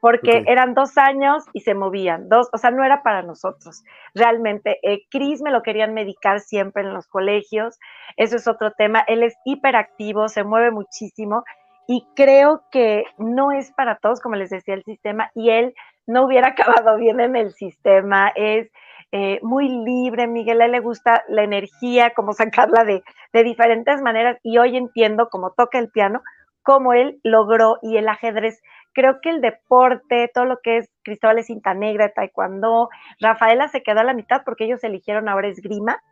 porque 0.00 0.44
eran 0.46 0.74
dos 0.74 0.96
años 0.96 1.44
y 1.52 1.60
se 1.60 1.74
movían, 1.74 2.28
dos, 2.28 2.48
o 2.52 2.58
sea, 2.58 2.70
no 2.70 2.84
era 2.84 3.02
para 3.02 3.22
nosotros. 3.22 3.82
Realmente, 4.14 4.78
eh, 4.82 5.06
Cris 5.10 5.42
me 5.42 5.50
lo 5.50 5.62
querían 5.62 5.94
medicar 5.94 6.40
siempre 6.40 6.82
en 6.82 6.94
los 6.94 7.08
colegios, 7.08 7.78
eso 8.16 8.36
es 8.36 8.46
otro 8.46 8.72
tema, 8.72 9.00
él 9.08 9.22
es 9.22 9.36
hiperactivo, 9.44 10.28
se 10.28 10.44
mueve 10.44 10.70
muchísimo 10.70 11.44
y 11.90 12.06
creo 12.14 12.64
que 12.70 13.04
no 13.16 13.50
es 13.50 13.72
para 13.72 13.96
todos, 13.96 14.20
como 14.20 14.36
les 14.36 14.50
decía, 14.50 14.74
el 14.74 14.84
sistema, 14.84 15.30
y 15.34 15.50
él 15.50 15.74
no 16.06 16.26
hubiera 16.26 16.48
acabado 16.84 16.96
bien 16.98 17.18
en 17.18 17.34
el 17.34 17.52
sistema, 17.54 18.30
es 18.36 18.70
eh, 19.10 19.40
muy 19.42 19.68
libre, 19.68 20.26
Miguel, 20.26 20.60
a 20.60 20.66
él 20.66 20.72
le 20.72 20.80
gusta 20.80 21.24
la 21.28 21.42
energía, 21.42 22.12
como 22.14 22.34
sacarla 22.34 22.84
de, 22.84 23.02
de 23.32 23.42
diferentes 23.42 24.02
maneras, 24.02 24.38
y 24.42 24.58
hoy 24.58 24.76
entiendo 24.76 25.30
cómo 25.30 25.54
toca 25.56 25.78
el 25.78 25.90
piano, 25.90 26.20
cómo 26.62 26.92
él 26.92 27.20
logró, 27.24 27.78
y 27.80 27.96
el 27.96 28.06
ajedrez, 28.06 28.60
creo 28.92 29.20
que 29.22 29.30
el 29.30 29.40
deporte, 29.40 30.30
todo 30.34 30.44
lo 30.44 30.58
que 30.62 30.76
es 30.76 30.90
Cristóbal 31.02 31.42
Cinta 31.42 31.72
Negra, 31.72 32.12
Taekwondo, 32.12 32.90
Rafaela 33.18 33.68
se 33.68 33.82
quedó 33.82 34.00
a 34.00 34.04
la 34.04 34.12
mitad 34.12 34.42
porque 34.44 34.64
ellos 34.64 34.84
eligieron 34.84 35.26
ahora 35.26 35.48
esgrima, 35.48 36.02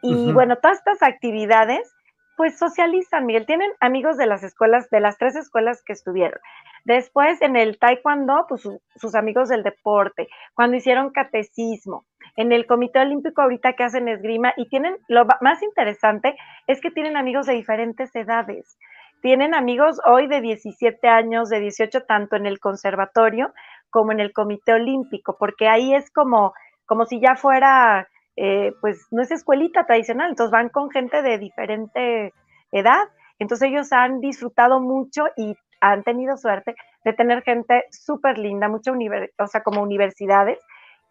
y 0.00 0.30
bueno, 0.32 0.56
todas 0.56 0.78
estas 0.78 1.02
actividades 1.02 1.92
pues 2.38 2.56
socializan, 2.56 3.26
Miguel. 3.26 3.46
Tienen 3.46 3.72
amigos 3.80 4.16
de 4.16 4.26
las 4.26 4.44
escuelas, 4.44 4.88
de 4.90 5.00
las 5.00 5.18
tres 5.18 5.34
escuelas 5.34 5.82
que 5.82 5.92
estuvieron. 5.92 6.38
Después 6.84 7.42
en 7.42 7.56
el 7.56 7.80
taekwondo, 7.80 8.46
pues 8.48 8.62
sus 8.94 9.14
amigos 9.16 9.48
del 9.48 9.64
deporte. 9.64 10.28
Cuando 10.54 10.76
hicieron 10.76 11.10
catecismo. 11.10 12.04
En 12.36 12.52
el 12.52 12.66
Comité 12.66 13.00
Olímpico 13.00 13.42
ahorita 13.42 13.72
que 13.72 13.82
hacen 13.82 14.06
esgrima 14.06 14.54
y 14.56 14.68
tienen, 14.68 14.96
lo 15.08 15.26
más 15.40 15.60
interesante 15.64 16.36
es 16.68 16.80
que 16.80 16.92
tienen 16.92 17.16
amigos 17.16 17.46
de 17.46 17.54
diferentes 17.54 18.14
edades. 18.14 18.78
Tienen 19.20 19.52
amigos 19.52 20.00
hoy 20.06 20.28
de 20.28 20.40
17 20.40 21.08
años, 21.08 21.48
de 21.48 21.58
18, 21.58 22.02
tanto 22.02 22.36
en 22.36 22.46
el 22.46 22.60
conservatorio 22.60 23.52
como 23.90 24.12
en 24.12 24.20
el 24.20 24.32
Comité 24.32 24.74
Olímpico, 24.74 25.36
porque 25.40 25.66
ahí 25.66 25.92
es 25.92 26.08
como, 26.12 26.52
como 26.86 27.04
si 27.04 27.18
ya 27.20 27.34
fuera 27.34 28.06
eh, 28.40 28.72
pues 28.80 29.04
no 29.10 29.20
es 29.20 29.32
escuelita 29.32 29.84
tradicional, 29.84 30.30
entonces 30.30 30.52
van 30.52 30.68
con 30.68 30.90
gente 30.90 31.22
de 31.22 31.38
diferente 31.38 32.32
edad, 32.70 33.08
entonces 33.40 33.68
ellos 33.68 33.92
han 33.92 34.20
disfrutado 34.20 34.80
mucho 34.80 35.24
y 35.36 35.56
han 35.80 36.04
tenido 36.04 36.36
suerte 36.36 36.76
de 37.04 37.12
tener 37.14 37.42
gente 37.42 37.84
súper 37.90 38.38
linda, 38.38 38.68
mucha 38.68 38.92
o 38.92 39.46
sea, 39.48 39.62
como 39.64 39.82
universidades, 39.82 40.60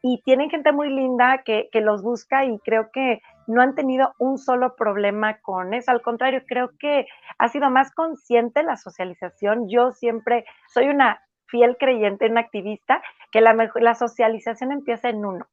y 0.01 0.21
tienen 0.23 0.49
gente 0.49 0.71
muy 0.71 0.89
linda 0.89 1.41
que, 1.43 1.67
que, 1.69 1.81
los 1.81 2.01
busca 2.01 2.45
y 2.45 2.59
creo 2.59 2.91
que 2.93 3.21
no 3.45 3.61
han 3.61 3.75
tenido 3.75 4.13
un 4.19 4.37
solo 4.37 4.75
problema 4.75 5.39
con 5.41 5.73
eso. 5.73 5.91
Al 5.91 6.01
contrario, 6.01 6.43
creo 6.47 6.69
que 6.79 7.07
ha 7.39 7.49
sido 7.49 7.69
más 7.71 7.91
consciente 7.93 8.63
la 8.63 8.77
socialización. 8.77 9.67
Yo 9.67 9.91
siempre 9.91 10.45
soy 10.73 10.87
una 10.87 11.19
fiel 11.47 11.77
creyente, 11.77 12.29
una 12.29 12.41
activista, 12.41 13.01
que 13.31 13.41
la, 13.41 13.53
la 13.75 13.95
socialización 13.95 14.71
empieza 14.71 15.09
en 15.09 15.25
uno 15.25 15.47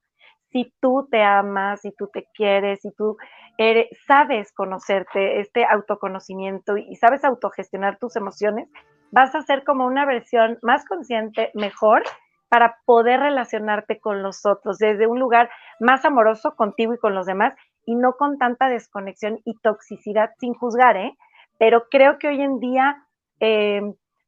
si 0.54 0.72
tú 0.80 1.08
te 1.10 1.20
amas, 1.20 1.80
si 1.80 1.90
tú 1.90 2.08
te 2.12 2.28
quieres, 2.32 2.80
si 2.82 2.92
tú 2.92 3.16
eres, 3.58 3.88
sabes 4.06 4.52
conocerte, 4.52 5.40
este 5.40 5.64
autoconocimiento 5.64 6.76
y 6.76 6.94
sabes 6.94 7.24
autogestionar 7.24 7.98
tus 7.98 8.14
emociones, 8.14 8.70
vas 9.10 9.34
a 9.34 9.42
ser 9.42 9.64
como 9.64 9.84
una 9.84 10.06
versión 10.06 10.58
más 10.62 10.84
consciente, 10.86 11.50
mejor, 11.54 12.04
para 12.48 12.76
poder 12.84 13.18
relacionarte 13.18 13.98
con 13.98 14.22
los 14.22 14.46
otros 14.46 14.78
desde 14.78 15.08
un 15.08 15.18
lugar 15.18 15.50
más 15.80 16.04
amoroso 16.04 16.54
contigo 16.54 16.94
y 16.94 16.98
con 16.98 17.16
los 17.16 17.26
demás 17.26 17.54
y 17.84 17.96
no 17.96 18.12
con 18.12 18.38
tanta 18.38 18.68
desconexión 18.68 19.40
y 19.44 19.58
toxicidad 19.58 20.30
sin 20.38 20.54
juzgar, 20.54 20.96
¿eh? 20.96 21.16
Pero 21.58 21.86
creo 21.90 22.16
que 22.20 22.28
hoy 22.28 22.40
en 22.40 22.60
día 22.60 23.04
eh, 23.40 23.82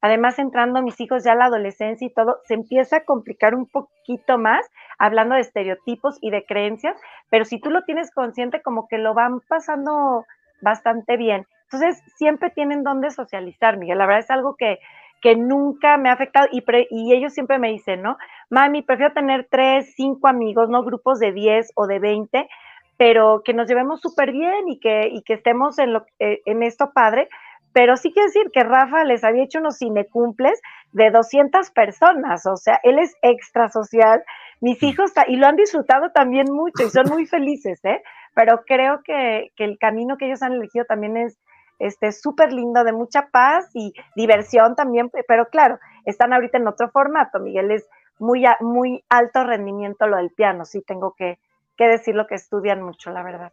además 0.07 0.39
entrando 0.39 0.83
mis 0.83 1.01
hijos 1.01 1.25
ya 1.25 1.33
a 1.33 1.37
la 1.37 1.47
adolescencia 1.47 2.07
y 2.07 2.13
todo, 2.13 2.39
se 2.45 2.55
empieza 2.55 2.99
a 2.99 3.05
complicar 3.05 3.55
un 3.55 3.67
poquito 3.67 4.39
más 4.39 4.67
hablando 4.99 5.35
de 5.35 5.43
estereotipos 5.43 6.19
y 6.21 6.31
de 6.31 6.45
creencias, 6.45 6.97
pero 7.31 7.45
si 7.45 7.61
tú 7.61 7.71
lo 7.71 7.83
tienes 7.83 8.11
consciente 8.13 8.63
como 8.63 8.89
que 8.89 8.99
lo 8.99 9.15
van 9.15 9.41
pasando 9.41 10.25
bastante 10.61 11.17
bien. 11.17 11.47
Entonces, 11.65 12.03
siempre 12.17 12.51
tienen 12.51 12.85
donde 12.85 13.11
socializar, 13.11 13.77
Miguel. 13.77 13.99
La 13.99 14.07
verdad 14.07 14.21
es 14.21 14.31
algo 14.31 14.55
que, 14.57 14.79
que 15.21 15.35
nunca 15.35 15.97
me 15.97 16.09
ha 16.09 16.13
afectado 16.13 16.47
y, 16.53 16.63
y 16.91 17.13
ellos 17.13 17.35
siempre 17.35 17.59
me 17.59 17.71
dicen, 17.71 18.03
¿no? 18.03 18.17
Mami, 18.51 18.83
prefiero 18.83 19.13
tener 19.13 19.49
tres, 19.51 19.93
cinco 19.97 20.29
amigos, 20.29 20.69
no 20.69 20.85
grupos 20.85 21.19
de 21.19 21.33
diez 21.33 21.73
o 21.75 21.87
de 21.87 21.99
veinte, 21.99 22.49
pero 22.97 23.43
que 23.45 23.53
nos 23.53 23.69
llevemos 23.69 24.01
súper 24.01 24.33
bien 24.33 24.69
y 24.69 24.79
que, 24.79 25.09
y 25.09 25.23
que 25.23 25.35
estemos 25.35 25.79
en, 25.79 25.93
lo, 25.93 26.07
eh, 26.19 26.41
en 26.47 26.63
esto 26.63 26.93
padre, 26.93 27.29
pero 27.77 27.99
sí 27.99 28.11
quiero 28.11 28.29
decir 28.29 28.51
que 28.55 28.65
Rafa 28.65 29.05
les 29.05 29.23
había 29.23 29.45
hecho 29.45 29.59
unos 29.59 29.77
cinecumples 29.77 30.59
de 30.93 31.11
200 31.11 31.71
personas, 31.73 32.47
o 32.47 32.57
sea, 32.57 32.81
él 32.83 32.99
es 32.99 33.15
extra 33.21 33.69
social, 33.69 34.25
mis 34.63 34.83
hijos, 34.83 35.13
y 35.27 35.37
lo 35.37 35.47
han 35.47 35.57
disfrutado 35.57 36.11
también 36.11 36.47
mucho 36.51 36.85
y 36.85 36.89
son 36.89 37.11
muy 37.11 37.27
felices, 37.27 37.85
¿eh? 37.85 38.03
Pero 38.35 38.63
creo 38.67 39.03
que, 39.05 39.53
el 39.59 39.79
camino 39.79 40.17
que 40.17 40.25
ellos 40.25 40.43
han 40.43 40.55
elegido 40.55 40.87
también 40.87 41.19
es 41.19 41.37
este 41.79 42.13
súper 42.13 42.51
lindo, 42.51 42.83
de 42.83 42.95
mucha 42.95 43.29
paz 43.31 43.69
y 43.75 43.93
diversión 44.15 44.75
también, 44.75 45.11
pero 45.29 45.51
claro, 45.51 45.79
están 46.07 46.33
ahorita 46.33 46.57
en 46.57 46.69
otro 46.69 46.89
formato, 46.89 47.41
Miguel 47.41 47.73
es 47.73 47.87
muy, 48.19 48.47
muy 48.61 49.05
alto 49.11 49.45
rendimiento 49.45 50.07
lo 50.07 50.17
del 50.17 50.31
piano, 50.31 50.65
sí 50.65 50.81
tengo 50.81 51.13
que, 51.13 51.39
que 51.77 51.89
decir 51.89 52.15
lo 52.15 52.27
que 52.27 52.37
estudian 52.37 52.81
mucho, 52.81 53.11
la 53.11 53.23
verdad. 53.23 53.53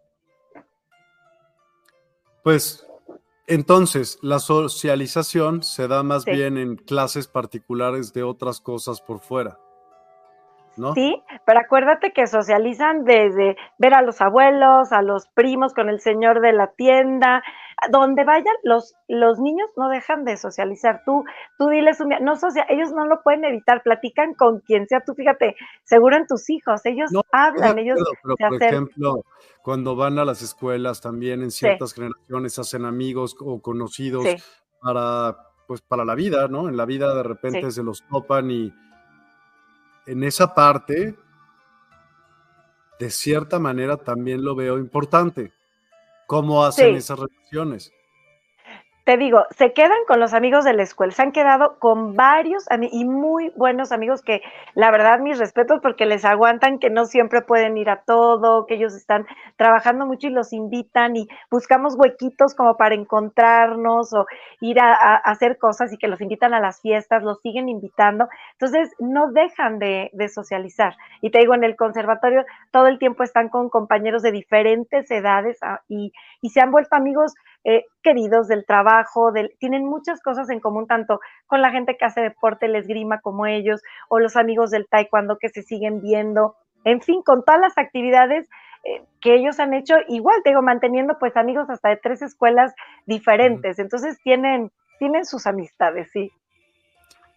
Pues 2.42 2.88
entonces, 3.54 4.18
la 4.22 4.40
socialización 4.40 5.64
se 5.64 5.88
da 5.88 6.04
más 6.04 6.26
bien 6.26 6.58
en 6.58 6.76
clases 6.76 7.28
particulares 7.28 8.14
de 8.14 8.24
otras 8.24 8.60
cosas 8.60 9.02
por 9.02 9.20
fuera. 9.20 9.60
Sí, 10.94 11.22
pero 11.46 11.60
acuérdate 11.60 12.14
que 12.14 12.28
socializan 12.28 13.04
desde 13.04 13.56
ver 13.78 13.94
a 13.94 14.02
los 14.02 14.22
abuelos, 14.22 14.92
a 14.92 15.02
los 15.02 15.28
primos 15.30 15.74
con 15.74 15.90
el 15.90 16.00
señor 16.00 16.42
de 16.42 16.54
la 16.54 16.72
tienda, 16.72 17.44
donde 17.92 18.24
vayan, 18.24 18.56
los, 18.64 18.96
los 19.08 19.40
niños 19.40 19.70
no 19.78 19.90
dejan 19.90 20.26
de 20.26 20.38
socializar. 20.38 21.02
Tú, 21.06 21.24
tú 21.58 21.70
diles 21.70 22.00
un 22.00 22.10
día, 22.10 22.20
no 22.20 22.36
social, 22.36 22.66
ellos 22.70 22.92
no 22.92 23.06
lo 23.06 23.22
pueden 23.22 23.44
evitar, 23.46 23.84
platican 23.84 24.34
con 24.34 24.62
quien 24.62 24.88
sea, 24.88 25.02
tú 25.02 25.14
fíjate, 25.14 25.56
seguro 25.84 26.18
en 26.18 26.28
tus 26.28 26.50
hijos, 26.50 26.86
ellos 26.86 27.12
hablan, 27.32 27.78
ellos 27.78 28.00
pero, 28.24 28.50
por 28.50 28.64
ejemplo, 28.64 29.26
cuando 29.62 29.96
van 29.96 30.18
a 30.18 30.26
las 30.26 30.42
escuelas 30.42 31.02
también 31.02 31.42
en 31.42 31.52
ciertas 31.52 31.94
generaciones 31.94 32.58
hacen 32.60 32.86
amigos 32.86 33.36
o 33.40 33.62
conocidos 33.62 34.26
para 34.82 35.38
pues 35.68 35.82
para 35.82 36.04
la 36.04 36.16
vida, 36.16 36.48
¿no? 36.50 36.68
En 36.68 36.76
la 36.76 36.86
vida 36.86 37.16
de 37.16 37.24
repente 37.24 37.72
se 37.72 37.84
los 37.84 38.04
topan 38.10 38.52
y 38.52 38.74
en 40.06 40.24
esa 40.24 40.54
parte, 40.54 41.16
de 43.00 43.10
cierta 43.10 43.60
manera, 43.60 43.98
también 43.98 44.44
lo 44.44 44.56
veo 44.56 44.78
importante. 44.78 45.52
¿Cómo 46.28 46.64
hacen 46.64 46.96
esas 46.96 47.20
relaciones? 47.20 47.92
Te 49.04 49.18
digo, 49.18 49.46
se 49.58 49.74
quedan 49.74 49.98
con 50.08 50.22
los 50.22 50.34
amigos 50.34 50.64
de 50.64 50.74
la 50.74 50.84
escuela, 50.84 51.12
se 51.12 51.22
han 51.22 51.34
quedado 51.34 51.78
con 51.78 52.16
varios 52.16 52.66
y 52.92 53.04
muy 53.04 53.52
buenos 53.58 53.92
amigos 53.92 54.22
que 54.22 54.42
la 54.76 54.92
verdad 54.92 55.20
mis 55.20 55.38
respetos 55.38 55.82
porque 55.82 56.06
les 56.06 56.24
aguantan 56.24 56.80
que 56.80 56.90
no 56.90 57.04
siempre 57.04 57.42
pueden 57.42 57.78
ir 57.78 57.90
a 57.90 58.04
todo, 58.04 58.66
que 58.66 58.76
ellos 58.76 58.96
están 58.96 59.26
trabajando 59.58 60.06
mucho 60.06 60.28
y 60.28 60.30
los 60.30 60.54
invitan 60.54 61.18
y 61.18 61.28
buscamos 61.52 61.96
huequitos 61.98 62.56
como 62.56 62.78
para 62.78 62.96
encontrarnos 62.96 64.14
o 64.14 64.26
ir 64.62 64.80
a, 64.80 64.94
hacer 65.18 65.58
cosas 65.58 65.92
y 65.92 65.98
que 65.98 66.08
los 66.08 66.22
invitan 66.22 66.54
a 66.54 66.62
las 66.62 66.80
fiestas, 66.80 67.24
los 67.24 67.42
siguen 67.42 67.68
invitando. 67.68 68.30
Entonces 68.54 68.90
no 69.00 69.32
dejan 69.32 69.80
de, 69.80 70.12
socializar. 70.34 70.96
Y 71.22 71.32
te 71.32 71.40
digo, 71.40 71.54
en 71.54 71.66
el 71.66 71.76
conservatorio 71.76 72.46
todo 72.72 72.88
el 72.88 72.98
tiempo 73.00 73.24
están 73.24 73.50
con 73.50 73.70
compañeros 73.70 74.22
de 74.22 74.32
diferentes 74.32 75.12
edades 75.12 75.58
ah, 75.62 75.82
y, 75.90 76.14
y 76.42 76.52
se 76.52 76.62
han 76.62 76.72
vuelto 76.72 76.96
amigos 76.96 77.34
eh, 77.66 77.86
queridos 78.02 78.48
del 78.48 78.66
trabajo, 78.66 79.32
del, 79.32 79.56
tienen 79.60 79.86
muchas 79.86 80.22
cosas 80.22 80.50
en 80.50 80.60
común, 80.60 80.86
tanto 80.88 81.20
con 81.48 81.62
la 81.62 81.72
gente 81.72 81.96
que 81.98 82.06
hace 82.06 82.22
deporte, 82.22 82.66
el 82.66 82.76
esgrima 82.76 83.22
como 83.22 83.46
ellos, 83.46 83.82
o 84.10 84.20
los 84.20 84.36
amigos 84.36 84.70
del 84.72 84.88
taekwondo 84.88 85.38
que 85.38 85.50
se 85.50 85.64
siguen 85.64 86.02
viendo, 86.02 86.56
en 86.84 87.02
fin, 87.02 87.22
con 87.24 87.44
todas 87.46 87.62
las 87.62 87.78
actividades 87.78 88.50
eh, 88.84 89.02
que 89.22 89.36
ellos 89.36 89.60
han 89.60 89.74
hecho, 89.74 89.96
igual, 90.10 90.42
te 90.44 90.50
digo, 90.50 90.62
manteniendo 90.62 91.18
pues 91.20 91.38
amigos 91.38 91.70
hasta 91.70 91.90
de 91.90 91.98
tres 91.98 92.22
escuelas 92.22 92.74
diferentes, 93.06 93.80
entonces 93.80 94.20
tienen, 94.24 94.72
tienen 95.00 95.26
sus 95.26 95.48
amistades, 95.48 96.10
sí. 96.12 96.32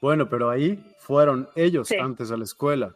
Bueno, 0.00 0.28
pero 0.28 0.50
ahí 0.50 0.84
fueron 0.98 1.48
ellos 1.54 1.88
antes 2.00 2.32
a 2.32 2.36
la 2.36 2.44
escuela, 2.44 2.94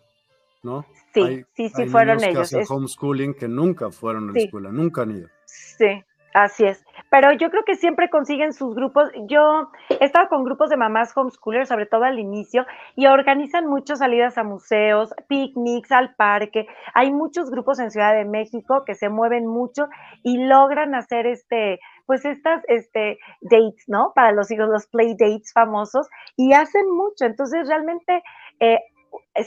¿no? 0.62 0.84
Sí, 1.14 1.44
sí, 1.54 1.68
sí, 1.68 1.86
fueron 1.86 2.22
ellos. 2.22 2.50
Que 2.50 2.64
homeschooling 2.68 3.34
que 3.34 3.48
nunca 3.48 3.90
fueron 3.90 4.30
a 4.30 4.32
la 4.32 4.40
escuela, 4.40 4.70
nunca 4.70 5.02
han 5.02 5.12
ido. 5.12 5.28
Sí, 5.44 6.04
Así 6.32 6.64
es, 6.64 6.84
pero 7.10 7.32
yo 7.32 7.50
creo 7.50 7.64
que 7.64 7.74
siempre 7.74 8.08
consiguen 8.08 8.52
sus 8.52 8.76
grupos. 8.76 9.10
Yo 9.26 9.68
he 9.88 10.04
estado 10.04 10.28
con 10.28 10.44
grupos 10.44 10.70
de 10.70 10.76
mamás 10.76 11.12
homeschoolers, 11.16 11.68
sobre 11.68 11.86
todo 11.86 12.04
al 12.04 12.20
inicio, 12.20 12.66
y 12.94 13.06
organizan 13.06 13.66
muchas 13.66 13.98
salidas 13.98 14.38
a 14.38 14.44
museos, 14.44 15.12
picnics, 15.28 15.90
al 15.90 16.14
parque. 16.14 16.68
Hay 16.94 17.12
muchos 17.12 17.50
grupos 17.50 17.80
en 17.80 17.90
Ciudad 17.90 18.14
de 18.14 18.24
México 18.24 18.84
que 18.86 18.94
se 18.94 19.08
mueven 19.08 19.44
mucho 19.46 19.88
y 20.22 20.38
logran 20.38 20.94
hacer 20.94 21.26
este, 21.26 21.80
pues 22.06 22.24
estas 22.24 22.62
este, 22.68 23.18
dates, 23.40 23.84
¿no? 23.88 24.12
Para 24.14 24.30
los 24.30 24.52
hijos, 24.52 24.68
los 24.68 24.86
play 24.86 25.16
dates 25.18 25.52
famosos, 25.52 26.08
y 26.36 26.52
hacen 26.52 26.88
mucho. 26.92 27.24
Entonces, 27.24 27.66
realmente, 27.66 28.22
eh, 28.60 28.78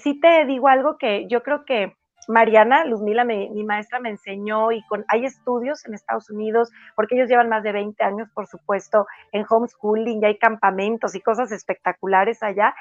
sí 0.02 0.20
te 0.20 0.46
digo 0.46 0.68
algo 0.68 0.98
que 0.98 1.28
yo 1.30 1.44
creo 1.44 1.64
que 1.64 1.96
Mariana, 2.28 2.86
Luzmila, 2.86 3.24
mi 3.24 3.64
maestra, 3.64 4.00
me 4.00 4.10
enseñó 4.10 4.72
y 4.72 4.82
con, 4.88 5.06
hay 5.08 5.26
estudios 5.26 5.86
en 5.86 5.94
Estados 5.94 6.30
Unidos, 6.30 6.72
porque 6.96 7.16
ellos 7.16 7.30
llevan 7.30 7.50
más 7.50 7.64
de 7.64 7.72
20 7.72 8.04
años, 8.04 8.30
por 8.34 8.48
supuesto, 8.48 9.08
en 9.32 9.46
homeschooling, 9.50 10.22
y 10.22 10.26
hay 10.26 10.38
campamentos 10.38 11.16
y 11.16 11.22
cosas 11.22 11.52
espectaculares 11.52 12.44
allá. 12.44 12.74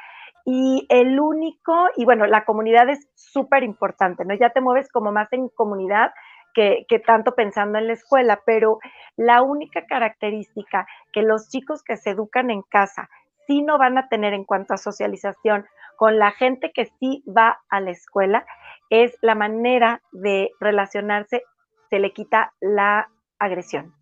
Y 0.44 0.87
el 0.88 1.18
único, 1.20 1.87
y 1.96 2.05
bueno, 2.05 2.26
la 2.26 2.44
comunidad 2.44 2.88
es 2.88 3.09
súper 3.14 3.62
importante, 3.62 4.24
¿no? 4.24 4.35
Ya 4.35 4.50
te 4.50 4.61
mueves 4.61 4.88
como 4.90 5.12
más 5.12 5.33
en 5.33 5.48
comunidad 5.48 6.12
que, 6.55 6.85
que 6.88 6.98
tanto 6.98 7.35
pensando 7.35 7.78
en 7.78 7.87
la 7.87 7.94
escuela, 7.94 8.40
pero 8.44 8.78
la 9.16 9.42
única 9.42 9.87
característica 9.87 10.87
que 11.12 11.22
los 11.22 11.48
chicos 11.48 11.83
que 11.83 11.96
se 11.96 12.11
educan 12.11 12.50
en 12.50 12.62
casa 12.62 13.09
sí 13.46 13.62
no 13.62 13.78
van 13.78 13.98
a 13.98 14.09
tener 14.09 14.35
en 14.35 14.44
cuanto 14.44 14.74
a 14.74 14.78
socialización 14.78 15.66
con 16.02 16.18
la 16.18 16.32
gente 16.32 16.72
que 16.72 16.86
sí 16.98 17.22
va 17.28 17.60
a 17.68 17.80
la 17.80 17.92
escuela 17.92 18.44
es 18.90 19.16
la 19.20 19.36
manera 19.36 20.02
de 20.10 20.50
relacionarse, 20.58 21.44
se 21.90 22.00
le 22.00 22.12
quita 22.12 22.54
la 22.60 23.08
agresión, 23.38 23.94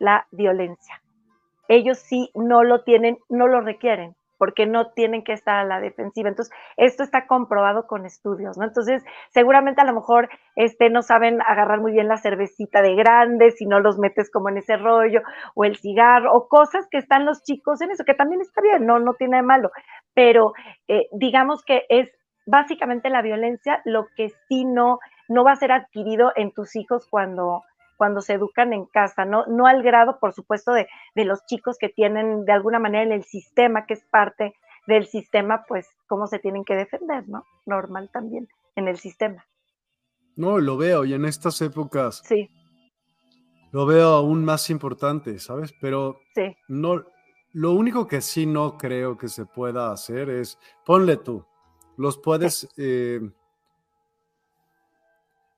la 0.00 0.26
violencia. 0.32 1.00
Ellos 1.68 2.00
sí 2.00 2.32
no 2.34 2.64
lo 2.64 2.82
tienen, 2.82 3.16
no 3.28 3.46
lo 3.46 3.60
requieren, 3.60 4.16
porque 4.40 4.64
no 4.64 4.92
tienen 4.92 5.22
que 5.22 5.34
estar 5.34 5.58
a 5.58 5.64
la 5.64 5.80
defensiva. 5.80 6.30
Entonces, 6.30 6.52
esto 6.78 7.02
está 7.02 7.26
comprobado 7.26 7.86
con 7.86 8.06
estudios, 8.06 8.56
¿no? 8.56 8.64
Entonces, 8.64 9.04
seguramente 9.28 9.82
a 9.82 9.84
lo 9.84 9.92
mejor 9.92 10.30
este, 10.56 10.88
no 10.88 11.02
saben 11.02 11.42
agarrar 11.42 11.82
muy 11.82 11.92
bien 11.92 12.08
la 12.08 12.16
cervecita 12.16 12.80
de 12.80 12.94
grande, 12.94 13.50
si 13.50 13.66
no 13.66 13.80
los 13.80 13.98
metes 13.98 14.30
como 14.30 14.48
en 14.48 14.56
ese 14.56 14.78
rollo, 14.78 15.20
o 15.54 15.64
el 15.64 15.76
cigarro, 15.76 16.32
o 16.32 16.48
cosas 16.48 16.88
que 16.90 16.96
están 16.96 17.26
los 17.26 17.42
chicos 17.42 17.82
en 17.82 17.90
eso, 17.90 18.04
que 18.04 18.14
también 18.14 18.40
está 18.40 18.62
bien, 18.62 18.86
no, 18.86 18.98
no 18.98 19.12
tiene 19.12 19.36
de 19.36 19.42
malo, 19.42 19.70
pero 20.14 20.54
eh, 20.88 21.06
digamos 21.12 21.62
que 21.62 21.84
es 21.90 22.08
básicamente 22.46 23.10
la 23.10 23.20
violencia, 23.20 23.82
lo 23.84 24.06
que 24.16 24.30
sí 24.48 24.64
no, 24.64 25.00
no 25.28 25.44
va 25.44 25.52
a 25.52 25.56
ser 25.56 25.70
adquirido 25.70 26.32
en 26.34 26.52
tus 26.52 26.76
hijos 26.76 27.06
cuando, 27.10 27.62
cuando 28.00 28.22
se 28.22 28.32
educan 28.32 28.72
en 28.72 28.86
casa, 28.86 29.26
¿no? 29.26 29.44
No 29.44 29.66
al 29.66 29.82
grado, 29.82 30.18
por 30.18 30.32
supuesto, 30.32 30.72
de, 30.72 30.88
de 31.14 31.26
los 31.26 31.44
chicos 31.44 31.76
que 31.78 31.90
tienen 31.90 32.46
de 32.46 32.52
alguna 32.52 32.78
manera 32.78 33.04
en 33.04 33.12
el 33.12 33.24
sistema, 33.24 33.84
que 33.84 33.92
es 33.92 34.02
parte 34.10 34.54
del 34.86 35.04
sistema, 35.04 35.66
pues 35.68 35.86
cómo 36.06 36.26
se 36.26 36.38
tienen 36.38 36.64
que 36.64 36.76
defender, 36.76 37.28
¿no? 37.28 37.44
Normal 37.66 38.08
también 38.10 38.48
en 38.74 38.88
el 38.88 38.96
sistema. 38.96 39.44
No, 40.34 40.56
lo 40.56 40.78
veo, 40.78 41.04
y 41.04 41.12
en 41.12 41.26
estas 41.26 41.60
épocas 41.60 42.22
sí. 42.24 42.48
lo 43.70 43.84
veo 43.84 44.14
aún 44.14 44.46
más 44.46 44.70
importante, 44.70 45.38
¿sabes? 45.38 45.74
Pero 45.78 46.20
sí. 46.34 46.56
no, 46.68 47.04
lo 47.52 47.72
único 47.72 48.06
que 48.06 48.22
sí 48.22 48.46
no 48.46 48.78
creo 48.78 49.18
que 49.18 49.28
se 49.28 49.44
pueda 49.44 49.92
hacer 49.92 50.30
es, 50.30 50.58
ponle 50.86 51.18
tú, 51.18 51.44
los 51.98 52.16
puedes... 52.16 52.66
Eh, 52.78 53.20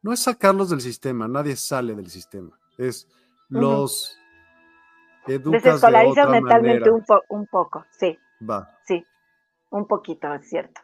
no 0.02 0.12
es 0.12 0.20
sacarlos 0.20 0.70
del 0.70 0.80
sistema, 0.80 1.28
nadie 1.28 1.56
sale 1.56 1.94
del 1.94 2.10
sistema. 2.10 2.58
Es 2.76 3.08
los 3.48 4.18
educas 5.26 5.62
Desescolarizas 5.62 6.28
mentalmente 6.28 6.90
un, 6.90 7.04
un, 7.28 7.46
poco, 7.46 7.84
sí. 7.90 8.18
Va. 8.48 8.76
Sí, 8.84 9.04
un 9.70 9.86
poquito, 9.86 10.32
es 10.34 10.48
cierto. 10.48 10.80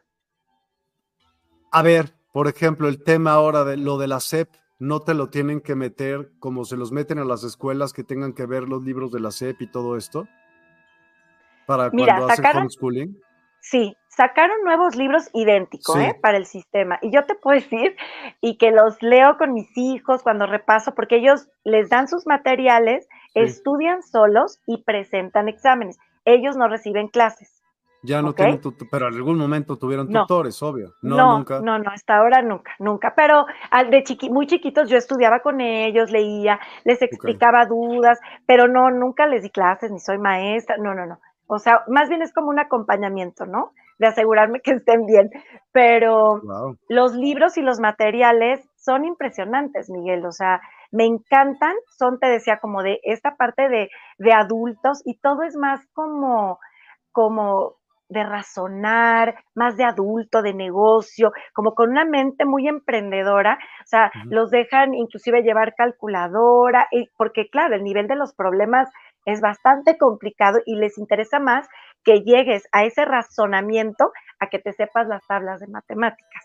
A 1.71 1.83
ver, 1.83 2.15
por 2.33 2.47
ejemplo, 2.47 2.89
el 2.89 3.03
tema 3.03 3.33
ahora 3.33 3.65
de 3.65 3.77
lo 3.77 3.99
de 3.99 4.07
la 4.07 4.21
SEP, 4.21 4.49
no 4.79 5.01
te 5.01 5.15
lo 5.15 5.29
tienen 5.29 5.61
que 5.61 5.75
meter 5.75 6.31
como 6.39 6.65
se 6.65 6.77
los 6.77 6.93
meten 6.93 7.19
a 7.19 7.25
las 7.25 7.43
escuelas 7.43 7.93
que 7.93 8.05
tengan 8.05 8.33
que 8.33 8.47
ver 8.47 8.69
los 8.69 8.85
libros 8.85 9.11
de 9.11 9.21
la 9.21 9.33
SEP 9.33 9.63
y 9.63 9.67
todo 9.67 9.97
esto. 9.97 10.29
Para 11.67 11.91
cuando 11.91 12.29
hacen 12.29 12.47
homeschooling. 12.57 13.21
Sí, 13.71 13.97
sacaron 14.09 14.57
nuevos 14.65 14.97
libros 14.97 15.29
idénticos 15.35 15.97
¿eh? 15.99 16.19
para 16.23 16.39
el 16.39 16.47
sistema. 16.47 16.99
Y 17.03 17.13
yo 17.13 17.27
te 17.27 17.35
puedo 17.35 17.61
decir, 17.61 17.97
y 18.41 18.57
que 18.57 18.71
los 18.71 19.03
leo 19.03 19.37
con 19.37 19.53
mis 19.53 19.69
hijos 19.77 20.23
cuando 20.23 20.47
repaso, 20.47 20.95
porque 20.95 21.17
ellos 21.17 21.49
les 21.65 21.91
dan 21.91 22.09
sus 22.09 22.27
materiales, 22.27 23.07
estudian 23.35 24.03
solos 24.03 24.61
y 24.67 24.85
presentan 24.85 25.49
exámenes. 25.49 25.99
Ellos 26.25 26.57
no 26.57 26.69
reciben 26.69 27.09
clases. 27.09 27.63
Ya 28.03 28.23
no 28.23 28.33
tienen 28.33 28.61
tienen, 28.61 28.89
pero 28.91 29.09
en 29.09 29.15
algún 29.15 29.37
momento 29.37 29.77
tuvieron 29.77 30.09
tutores, 30.09 30.63
obvio. 30.63 30.95
No, 31.03 31.17
no, 31.17 31.37
nunca. 31.39 31.61
No, 31.61 31.79
no, 31.79 31.91
hasta 31.91 32.17
ahora 32.17 32.43
nunca, 32.43 32.73
nunca. 32.79 33.13
Pero 33.17 33.45
de 33.91 34.03
chiqui, 34.05 34.31
muy 34.31 34.47
chiquitos 34.47 34.89
yo 34.89 34.97
estudiaba 34.97 35.41
con 35.41 35.61
ellos, 35.61 36.11
leía, 36.11 36.61
les 36.85 37.03
explicaba 37.03 37.67
dudas, 37.67 38.19
pero 38.47 38.69
no, 38.69 38.91
nunca 38.91 39.27
les 39.27 39.43
di 39.43 39.51
clases, 39.51 39.91
ni 39.91 39.99
soy 39.99 40.19
maestra, 40.19 40.77
no, 40.79 40.95
no, 40.95 41.07
no. 41.07 41.19
O 41.49 41.59
sea, 41.59 41.83
más 41.89 42.09
bien 42.09 42.23
es 42.23 42.33
como 42.33 42.51
un 42.51 42.61
acompañamiento, 42.61 43.47
¿no? 43.47 43.73
de 43.99 44.07
asegurarme 44.07 44.61
que 44.61 44.73
estén 44.73 45.07
bien. 45.07 45.31
Pero 45.73 46.41
los 46.89 47.15
libros 47.15 47.59
y 47.59 47.63
los 47.63 47.81
materiales 47.81 48.67
son 48.77 49.05
impresionantes, 49.05 49.91
Miguel. 49.91 50.25
O 50.25 50.33
sea, 50.33 50.61
me 50.91 51.05
encantan. 51.05 51.75
Son, 51.89 52.19
te 52.19 52.29
decía, 52.29 52.59
como 52.61 52.83
de 52.83 53.01
esta 53.03 53.37
parte 53.37 53.69
de, 53.69 53.91
de 54.19 54.33
adultos 54.33 55.03
y 55.05 55.19
todo 55.19 55.43
es 55.43 55.57
más 55.57 55.81
como, 55.93 56.59
como 57.13 57.77
de 58.09 58.25
razonar, 58.25 59.35
más 59.55 59.77
de 59.77 59.85
adulto, 59.85 60.41
de 60.41 60.55
negocio, 60.55 61.31
como 61.53 61.75
con 61.75 61.91
una 61.91 62.07
mente 62.07 62.47
muy 62.47 62.67
emprendedora, 62.67 63.59
o 63.83 63.87
sea, 63.87 64.11
los 64.31 64.51
dejan 64.51 64.95
inclusive 64.95 65.43
llevar 65.43 65.75
calculadora, 65.77 66.87
y, 66.91 67.11
porque 67.19 67.51
claro, 67.51 67.75
el 67.75 67.85
nivel 67.85 68.07
de 68.07 68.17
los 68.17 68.35
problemas 68.35 68.89
es 69.29 69.43
bastante 69.43 69.99
complicado 69.99 70.61
y 70.65 70.77
les 70.77 70.97
interesa 70.97 71.39
más 71.39 71.69
que 72.03 72.23
llegues 72.23 72.67
a 72.73 72.85
ese 72.85 73.05
razonamiento 73.05 74.11
a 74.41 74.49
que 74.49 74.59
te 74.59 74.73
sepas 74.73 75.07
las 75.07 75.27
tablas 75.27 75.61
de 75.61 75.67
matemáticas. 75.67 76.45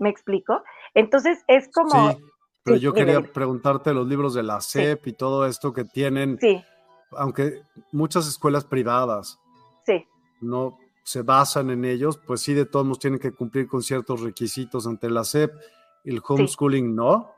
¿Me 0.00 0.08
explico? 0.08 0.64
Entonces 0.94 1.44
es 1.46 1.70
como... 1.72 2.10
Sí, 2.10 2.18
pero 2.64 2.76
yo 2.78 2.92
quería 2.92 3.20
preguntarte 3.22 3.94
los 3.94 4.08
libros 4.08 4.34
de 4.34 4.42
la 4.42 4.60
SEP 4.60 5.06
y 5.06 5.12
todo 5.12 5.46
esto 5.46 5.72
que 5.72 5.84
tienen, 5.84 6.36
sí. 6.40 6.64
aunque 7.12 7.62
muchas 7.92 8.26
escuelas 8.26 8.64
privadas 8.64 9.38
sí. 9.86 10.04
no 10.40 10.78
se 11.04 11.22
basan 11.22 11.70
en 11.70 11.84
ellos, 11.84 12.18
pues 12.26 12.40
sí, 12.40 12.54
de 12.54 12.66
todos 12.66 12.84
modos 12.84 12.98
tienen 12.98 13.20
que 13.20 13.32
cumplir 13.32 13.68
con 13.68 13.82
ciertos 13.82 14.20
requisitos 14.20 14.86
ante 14.88 15.08
la 15.10 15.22
SEP. 15.22 15.52
El 16.04 16.20
homeschooling 16.26 16.94
no. 16.94 17.30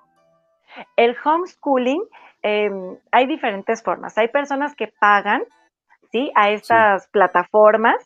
El 0.96 1.14
homeschooling, 1.22 2.02
em, 2.44 2.98
hay 3.10 3.26
diferentes 3.26 3.82
formas. 3.82 4.16
Hay 4.18 4.28
personas 4.28 4.76
que 4.76 4.92
pagan 5.00 5.42
¿sí? 6.12 6.30
a 6.36 6.50
estas 6.50 7.08
plataformas 7.08 7.96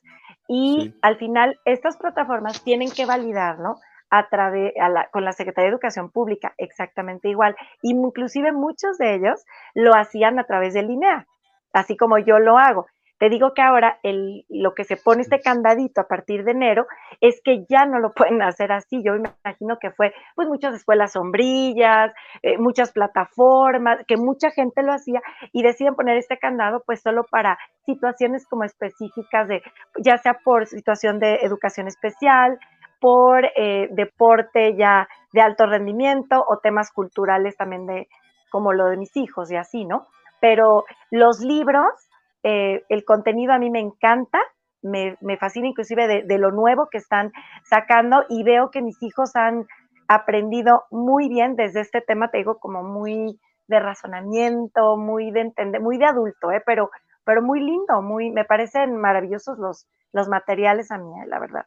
y 0.47 0.95
al 1.03 1.17
final 1.17 1.59
estas 1.65 1.97
plataformas 1.97 2.63
tienen 2.63 2.91
que 2.91 3.05
validarlo 3.05 3.77
a 4.11 4.29
través 4.29 4.73
con 5.13 5.25
la 5.25 5.33
Secretaría 5.33 5.67
de 5.67 5.75
Educación 5.75 6.11
Pública, 6.11 6.55
exactamente 6.57 7.29
igual. 7.29 7.57
Y 7.83 7.91
inclusive 7.91 8.53
muchos 8.53 8.97
de 8.97 9.17
ellos 9.17 9.45
lo 9.75 9.95
hacían 9.95 10.39
a 10.39 10.45
través 10.45 10.73
de 10.73 10.81
INEA, 10.81 11.27
así 11.73 11.97
como 11.97 12.17
yo 12.19 12.39
lo 12.39 12.59
hago. 12.59 12.87
Te 13.19 13.29
digo 13.29 13.53
que 13.53 13.63
ahora 13.63 13.99
el, 14.03 14.45
lo 14.49 14.75
que 14.75 14.85
se 14.85 14.97
pone 14.97 15.23
este 15.23 15.41
candadito 15.41 16.01
a 16.01 16.07
partir 16.07 16.45
de 16.45 16.53
enero 16.53 16.87
es 17.21 17.41
que 17.43 17.65
ya 17.69 17.85
no 17.85 17.99
lo 17.99 18.13
pueden 18.15 18.43
hacer 18.43 18.73
así. 18.73 19.03
Yo 19.03 19.15
me 19.15 19.31
imagino 19.45 19.79
que 19.79 19.91
fue 19.91 20.15
pues 20.35 20.49
muchas 20.49 20.75
escuelas 20.75 21.13
sombrillas, 21.13 22.13
eh, 22.43 22.59
muchas 22.59 22.93
plataformas, 22.93 24.05
que 24.07 24.17
mucha 24.17 24.51
gente 24.51 24.83
lo 24.83 24.93
hacía 24.93 25.21
y 25.53 25.63
deciden 25.63 25.95
poner 25.95 26.17
este 26.17 26.39
candado 26.39 26.83
pues 26.87 27.01
solo 27.01 27.25
para 27.25 27.59
situaciones 27.85 28.47
como 28.47 28.65
específicas 28.65 29.49
de, 29.49 29.63
ya 29.99 30.19
sea 30.19 30.35
por 30.45 30.67
situación 30.67 31.19
de 31.19 31.37
educación 31.43 31.89
especial, 31.89 32.59
por 33.01 33.45
eh, 33.57 33.89
deporte 33.93 34.77
ya 34.77 35.09
de 35.33 35.41
alto 35.41 35.67
rendimiento 35.67 36.45
o 36.49 36.59
temas 36.59 36.91
culturales 36.93 37.57
también 37.57 37.87
de 37.87 38.09
como 38.51 38.73
lo 38.73 38.87
de 38.87 38.97
mis 38.97 39.17
hijos 39.17 39.51
y 39.51 39.57
así, 39.57 39.85
¿no? 39.85 40.07
Pero 40.41 40.85
los 41.11 41.41
libros 41.41 42.08
eh, 42.51 42.83
el 42.89 43.05
contenido 43.05 43.53
a 43.53 43.59
mí 43.59 43.69
me 43.69 43.81
encanta, 43.81 44.39
me, 44.81 45.19
fascina 45.39 45.69
inclusive 45.69 46.25
de, 46.25 46.39
lo 46.39 46.51
nuevo 46.51 46.89
que 46.91 46.97
están 46.97 47.31
sacando 47.69 48.25
y 48.31 48.43
veo 48.43 48.71
que 48.71 48.81
mis 48.81 49.03
hijos 49.03 49.37
han 49.37 49.67
aprendido 50.09 50.85
muy 50.91 51.29
bien 51.29 51.57
desde 51.57 51.81
este 51.81 52.01
tema, 52.01 52.31
te 52.31 52.39
digo, 52.39 52.59
como 52.59 52.83
muy 52.83 53.39
de 53.67 53.81
razonamiento, 53.81 54.97
muy 54.97 55.31
de 55.31 55.41
entender, 55.41 55.83
muy 55.83 55.99
de 55.99 56.07
adulto, 56.07 56.51
¿eh? 56.51 56.63
pero, 56.65 56.91
pero 57.23 57.43
muy 57.43 57.61
lindo, 57.61 58.01
muy, 58.01 58.31
me 58.31 58.47
parecen 58.47 58.97
maravillosos 58.97 59.59
los, 59.59 59.87
los 60.15 60.27
materiales 60.29 60.91
a 60.91 60.97
mí, 60.97 61.11
eh, 61.21 61.27
la 61.27 61.41
verdad. 61.41 61.67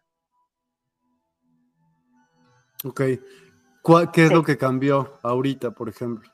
Ok. 2.84 3.02
¿Qué 4.13 4.26
es 4.26 4.32
lo 4.32 4.41
que 4.41 4.58
cambió 4.58 5.20
ahorita, 5.22 5.70
por 5.70 5.89
ejemplo? 5.89 6.28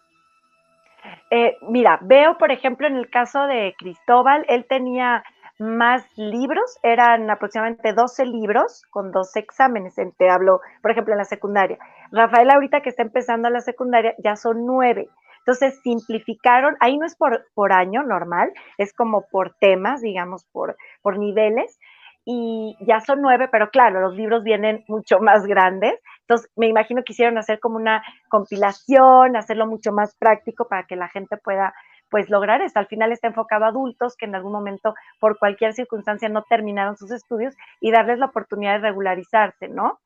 Eh, 1.30 1.58
mira, 1.62 2.00
veo, 2.02 2.38
por 2.38 2.52
ejemplo, 2.52 2.88
en 2.88 2.96
el 2.96 3.10
caso 3.10 3.48
de 3.48 3.76
Cristóbal, 3.78 4.46
él 4.48 4.66
tenía 4.68 5.24
más 5.60 6.06
libros, 6.16 6.78
eran 6.84 7.30
aproximadamente 7.30 7.94
12 7.94 8.26
libros 8.26 8.84
con 8.92 9.12
dos 9.12 9.36
exámenes, 9.36 9.96
te 10.18 10.30
hablo, 10.30 10.62
por 10.82 10.92
ejemplo, 10.92 11.14
en 11.14 11.18
la 11.18 11.26
secundaria. 11.26 11.78
Rafael 12.12 12.50
ahorita 12.52 12.82
que 12.82 12.90
está 12.90 13.02
empezando 13.02 13.50
la 13.50 13.62
secundaria 13.62 14.14
ya 14.24 14.36
son 14.36 14.66
nueve. 14.66 15.10
Entonces 15.40 15.80
simplificaron, 15.82 16.76
ahí 16.80 16.98
no 16.98 17.06
es 17.06 17.16
por, 17.16 17.46
por 17.54 17.72
año 17.72 18.04
normal, 18.04 18.52
es 18.78 18.94
como 18.94 19.28
por 19.32 19.56
temas, 19.60 20.02
digamos, 20.02 20.46
por, 20.52 20.76
por 21.02 21.18
niveles 21.18 21.80
y 22.26 22.76
ya 22.82 23.00
son 23.00 23.22
nueve, 23.22 23.48
pero 23.50 23.70
claro, 23.70 24.02
los 24.02 24.14
libros 24.16 24.44
vienen 24.44 24.84
mucho 24.88 25.20
más 25.20 25.46
grandes. 25.46 25.94
Entonces, 26.28 26.52
me 26.56 26.68
imagino 26.68 27.02
que 27.02 27.06
quisieron 27.06 27.38
hacer 27.38 27.60
como 27.60 27.78
una 27.78 28.04
compilación, 28.30 29.38
hacerlo 29.38 29.66
mucho 29.66 29.92
más 29.92 30.16
práctico 30.16 30.68
para 30.68 30.86
que 30.86 30.96
la 30.96 31.08
gente 31.08 31.38
pueda 31.38 31.74
pues 32.10 32.30
lograr 32.30 32.62
esto. 32.62 32.80
Al 32.80 32.88
final 32.88 33.12
está 33.12 33.28
enfocado 33.28 33.66
a 33.66 33.70
adultos 33.70 34.16
que 34.18 34.26
en 34.26 34.36
algún 34.36 34.52
momento, 34.52 34.94
por 35.20 35.40
cualquier 35.40 35.74
circunstancia, 35.74 36.30
no 36.30 36.44
terminaron 36.44 36.98
sus 36.98 37.12
estudios 37.12 37.56
y 37.80 37.92
darles 37.92 38.20
la 38.20 38.28
oportunidad 38.28 38.74
de 38.74 38.90
regularizarse, 38.90 39.68
¿no? 39.70 40.00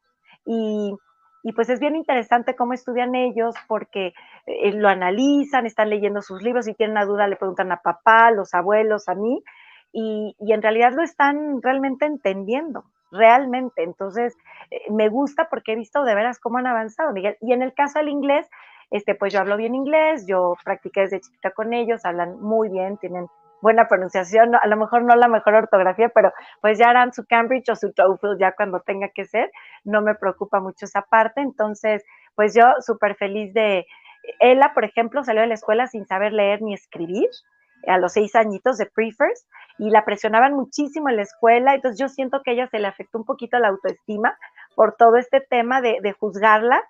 Y, 0.45 0.95
y 1.43 1.53
pues 1.53 1.69
es 1.69 1.79
bien 1.79 1.95
interesante 1.95 2.55
cómo 2.55 2.73
estudian 2.73 3.15
ellos 3.15 3.55
porque 3.67 4.13
eh, 4.45 4.73
lo 4.73 4.89
analizan, 4.89 5.65
están 5.65 5.89
leyendo 5.89 6.21
sus 6.21 6.41
libros, 6.41 6.65
si 6.65 6.73
tienen 6.73 6.97
una 6.97 7.05
duda 7.05 7.27
le 7.27 7.35
preguntan 7.35 7.71
a 7.71 7.81
papá, 7.81 8.31
los 8.31 8.53
abuelos, 8.53 9.09
a 9.09 9.15
mí, 9.15 9.43
y, 9.91 10.35
en 10.39 10.61
realidad 10.61 10.93
lo 10.93 11.03
están 11.03 11.61
realmente 11.61 12.05
entendiendo, 12.05 12.85
realmente. 13.11 13.83
Entonces, 13.83 14.35
eh, 14.71 14.81
me 14.91 15.09
gusta 15.09 15.47
porque 15.49 15.73
he 15.73 15.75
visto 15.75 16.03
de 16.03 16.15
veras 16.15 16.39
cómo 16.39 16.57
han 16.57 16.67
avanzado, 16.67 17.11
Miguel. 17.13 17.37
Y 17.41 17.53
en 17.53 17.61
el 17.61 17.73
caso 17.73 17.99
del 17.99 18.09
inglés, 18.09 18.49
este, 18.89 19.15
pues 19.15 19.33
yo 19.33 19.39
hablo 19.39 19.57
bien 19.57 19.75
inglés, 19.75 20.25
yo 20.27 20.55
practiqué 20.63 21.01
desde 21.01 21.21
chiquita 21.21 21.51
con 21.51 21.73
ellos, 21.73 22.05
hablan 22.05 22.41
muy 22.41 22.69
bien, 22.69 22.97
tienen 22.97 23.27
buena 23.61 23.87
pronunciación, 23.87 24.55
a 24.55 24.67
lo 24.67 24.75
mejor 24.75 25.03
no 25.03 25.15
la 25.15 25.27
mejor 25.27 25.53
ortografía, 25.53 26.09
pero 26.09 26.33
pues 26.61 26.77
ya 26.79 26.89
harán 26.89 27.13
su 27.13 27.25
Cambridge 27.25 27.69
o 27.69 27.75
su 27.75 27.93
TOEFL 27.93 28.37
ya 28.39 28.53
cuando 28.53 28.79
tenga 28.81 29.09
que 29.09 29.25
ser, 29.25 29.51
no 29.83 30.01
me 30.01 30.15
preocupa 30.15 30.59
mucho 30.59 30.85
esa 30.85 31.03
parte, 31.03 31.41
entonces 31.41 32.03
pues 32.35 32.55
yo 32.55 32.65
súper 32.79 33.15
feliz 33.15 33.53
de, 33.53 33.85
Ella, 34.39 34.71
por 34.73 34.83
ejemplo, 34.83 35.23
salió 35.23 35.41
de 35.41 35.47
la 35.47 35.53
escuela 35.55 35.87
sin 35.87 36.05
saber 36.05 36.33
leer 36.33 36.61
ni 36.61 36.73
escribir, 36.73 37.29
a 37.87 37.97
los 37.97 38.13
seis 38.13 38.35
añitos 38.35 38.77
de 38.77 38.85
prefers 38.85 39.47
y 39.77 39.89
la 39.89 40.05
presionaban 40.05 40.53
muchísimo 40.53 41.09
en 41.09 41.17
la 41.17 41.23
escuela, 41.23 41.73
entonces 41.73 41.99
yo 41.99 42.07
siento 42.07 42.41
que 42.43 42.51
a 42.51 42.53
ella 42.53 42.67
se 42.67 42.79
le 42.79 42.87
afectó 42.87 43.17
un 43.17 43.25
poquito 43.25 43.57
la 43.59 43.69
autoestima 43.69 44.37
por 44.75 44.95
todo 44.95 45.17
este 45.17 45.41
tema 45.41 45.81
de, 45.81 46.15
juzgarla 46.19 46.83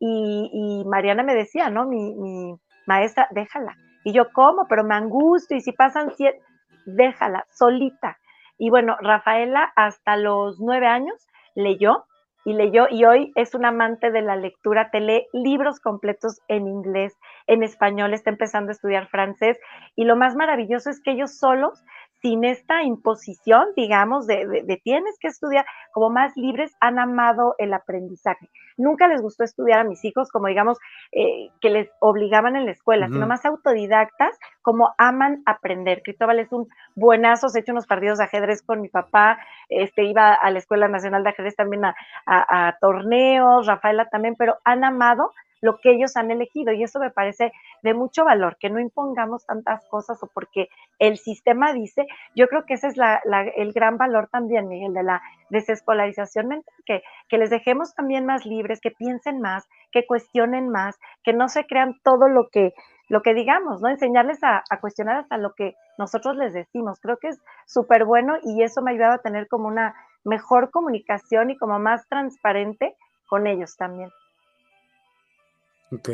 y, 0.00 0.84
Mariana 0.86 1.22
me 1.22 1.34
decía, 1.34 1.70
¿no? 1.70 1.86
Mi, 1.86 2.54
maestra, 2.86 3.28
déjala. 3.30 3.76
Y 4.04 4.12
yo, 4.12 4.32
¿cómo? 4.32 4.66
Pero 4.68 4.84
me 4.84 4.94
angustio 4.94 5.56
y 5.56 5.60
si 5.60 5.72
pasan 5.72 6.12
siete, 6.16 6.40
déjala, 6.86 7.46
solita. 7.50 8.18
Y 8.56 8.70
bueno, 8.70 8.96
Rafaela 9.00 9.72
hasta 9.76 10.16
los 10.16 10.58
nueve 10.60 10.86
años 10.86 11.26
leyó 11.54 12.06
y 12.48 12.54
leyó 12.54 12.86
y 12.90 13.04
hoy 13.04 13.30
es 13.34 13.54
un 13.54 13.66
amante 13.66 14.10
de 14.10 14.22
la 14.22 14.34
lectura, 14.34 14.90
te 14.90 15.00
lee 15.00 15.26
libros 15.34 15.80
completos 15.80 16.40
en 16.48 16.66
inglés, 16.66 17.14
en 17.46 17.62
español, 17.62 18.14
está 18.14 18.30
empezando 18.30 18.70
a 18.70 18.72
estudiar 18.72 19.06
francés 19.08 19.58
y 19.96 20.04
lo 20.04 20.16
más 20.16 20.34
maravilloso 20.34 20.88
es 20.88 21.02
que 21.02 21.10
ellos 21.10 21.36
solos 21.36 21.84
sin 22.20 22.44
esta 22.44 22.82
imposición, 22.82 23.64
digamos, 23.76 24.26
de, 24.26 24.80
tienes 24.82 25.16
que 25.20 25.28
estudiar, 25.28 25.64
como 25.92 26.10
más 26.10 26.36
libres, 26.36 26.74
han 26.80 26.98
amado 26.98 27.54
el 27.58 27.72
aprendizaje. 27.72 28.48
Nunca 28.76 29.08
les 29.08 29.20
gustó 29.20 29.44
estudiar 29.44 29.80
a 29.80 29.84
mis 29.84 30.04
hijos 30.04 30.30
como, 30.30 30.48
digamos, 30.48 30.78
eh, 31.12 31.48
que 31.60 31.70
les 31.70 31.88
obligaban 32.00 32.56
en 32.56 32.66
la 32.66 32.72
escuela, 32.72 33.08
sino 33.08 33.26
más 33.26 33.44
autodidactas, 33.44 34.38
como 34.62 34.94
aman 34.98 35.42
aprender. 35.46 36.02
Cristóbal 36.02 36.38
es 36.38 36.52
un 36.52 36.68
buenazo, 36.94 37.48
se 37.48 37.58
ha 37.58 37.62
hecho 37.62 37.72
unos 37.72 37.86
partidos 37.86 38.18
de 38.18 38.24
ajedrez 38.24 38.62
con 38.62 38.80
mi 38.80 38.88
papá, 38.88 39.38
este, 39.68 40.04
iba 40.04 40.32
a 40.32 40.50
la 40.50 40.58
Escuela 40.58 40.88
Nacional 40.88 41.24
de 41.24 41.30
Ajedrez 41.30 41.56
también 41.56 41.82
a 41.84 42.76
torneos, 42.80 43.66
Rafaela 43.66 44.06
también, 44.06 44.34
pero 44.36 44.56
han 44.64 44.84
amado 44.84 45.30
lo 45.60 45.78
que 45.78 45.90
ellos 45.90 46.16
han 46.16 46.30
elegido. 46.30 46.72
Y 46.72 46.82
eso 46.82 46.98
me 46.98 47.10
parece 47.10 47.52
de 47.82 47.94
mucho 47.94 48.24
valor, 48.24 48.56
que 48.58 48.70
no 48.70 48.80
impongamos 48.80 49.46
tantas 49.46 49.84
cosas 49.88 50.22
o 50.22 50.28
porque 50.32 50.68
el 50.98 51.18
sistema 51.18 51.72
dice, 51.72 52.06
yo 52.34 52.48
creo 52.48 52.64
que 52.66 52.74
ese 52.74 52.88
es 52.88 52.94
el 53.56 53.72
gran 53.72 53.96
valor 53.98 54.28
también, 54.30 54.68
Miguel, 54.68 54.94
de 54.94 55.02
la 55.02 55.22
desescolarización 55.50 56.48
mental, 56.48 56.74
que, 56.84 57.02
que 57.28 57.38
les 57.38 57.50
dejemos 57.50 57.94
también 57.94 58.26
más 58.26 58.44
libres, 58.44 58.80
que 58.80 58.90
piensen 58.90 59.40
más, 59.40 59.66
que 59.92 60.06
cuestionen 60.06 60.68
más, 60.68 60.98
que 61.24 61.32
no 61.32 61.48
se 61.48 61.66
crean 61.66 61.94
todo 62.02 62.28
lo 62.28 62.48
que 62.48 62.72
lo 63.10 63.22
que 63.22 63.32
digamos, 63.32 63.80
¿no? 63.80 63.88
Enseñarles 63.88 64.44
a, 64.44 64.62
a 64.68 64.80
cuestionar 64.80 65.16
hasta 65.16 65.38
lo 65.38 65.54
que 65.54 65.74
nosotros 65.96 66.36
les 66.36 66.52
decimos. 66.52 67.00
Creo 67.00 67.16
que 67.16 67.28
es 67.28 67.40
súper 67.66 68.04
bueno 68.04 68.34
y 68.42 68.62
eso 68.62 68.82
me 68.82 68.90
ha 68.90 68.94
ayudado 68.94 69.14
a 69.14 69.22
tener 69.22 69.48
como 69.48 69.66
una 69.66 69.94
mejor 70.24 70.70
comunicación 70.70 71.50
y 71.50 71.56
como 71.56 71.78
más 71.78 72.06
transparente 72.08 72.94
con 73.26 73.46
ellos 73.46 73.76
también. 73.76 74.10
Ok. 75.92 76.10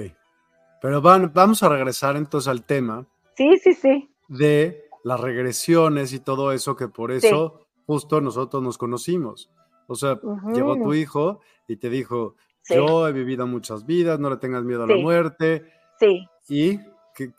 Pero 0.81 1.01
van, 1.01 1.33
vamos 1.33 1.63
a 1.63 1.69
regresar 1.69 2.17
entonces 2.17 2.49
al 2.49 2.65
tema. 2.65 3.07
Sí, 3.37 3.57
sí, 3.57 3.75
sí. 3.75 4.11
De 4.29 4.85
las 5.03 5.21
regresiones 5.21 6.13
y 6.13 6.21
todo 6.21 6.53
eso, 6.53 6.77
que 6.77 6.89
por 6.89 7.11
eso 7.13 7.67
justo 7.87 8.21
nosotros 8.21 8.63
nos 8.63 8.79
conocimos. 8.79 9.51
O 9.87 9.95
sea, 9.95 10.19
llegó 10.53 10.77
tu 10.77 10.95
hijo 10.95 11.41
y 11.69 11.77
te 11.77 11.91
dijo, 11.91 12.37
yo 12.69 13.07
he 13.07 13.13
vivido 13.13 13.47
muchas 13.47 13.85
vidas, 13.85 14.19
no 14.19 14.31
le 14.31 14.37
tengas 14.37 14.65
miedo 14.65 14.85
a 14.85 14.87
la 14.87 14.97
muerte. 14.97 15.65
Sí. 15.99 16.27
Y 16.49 16.79
que, 17.15 17.33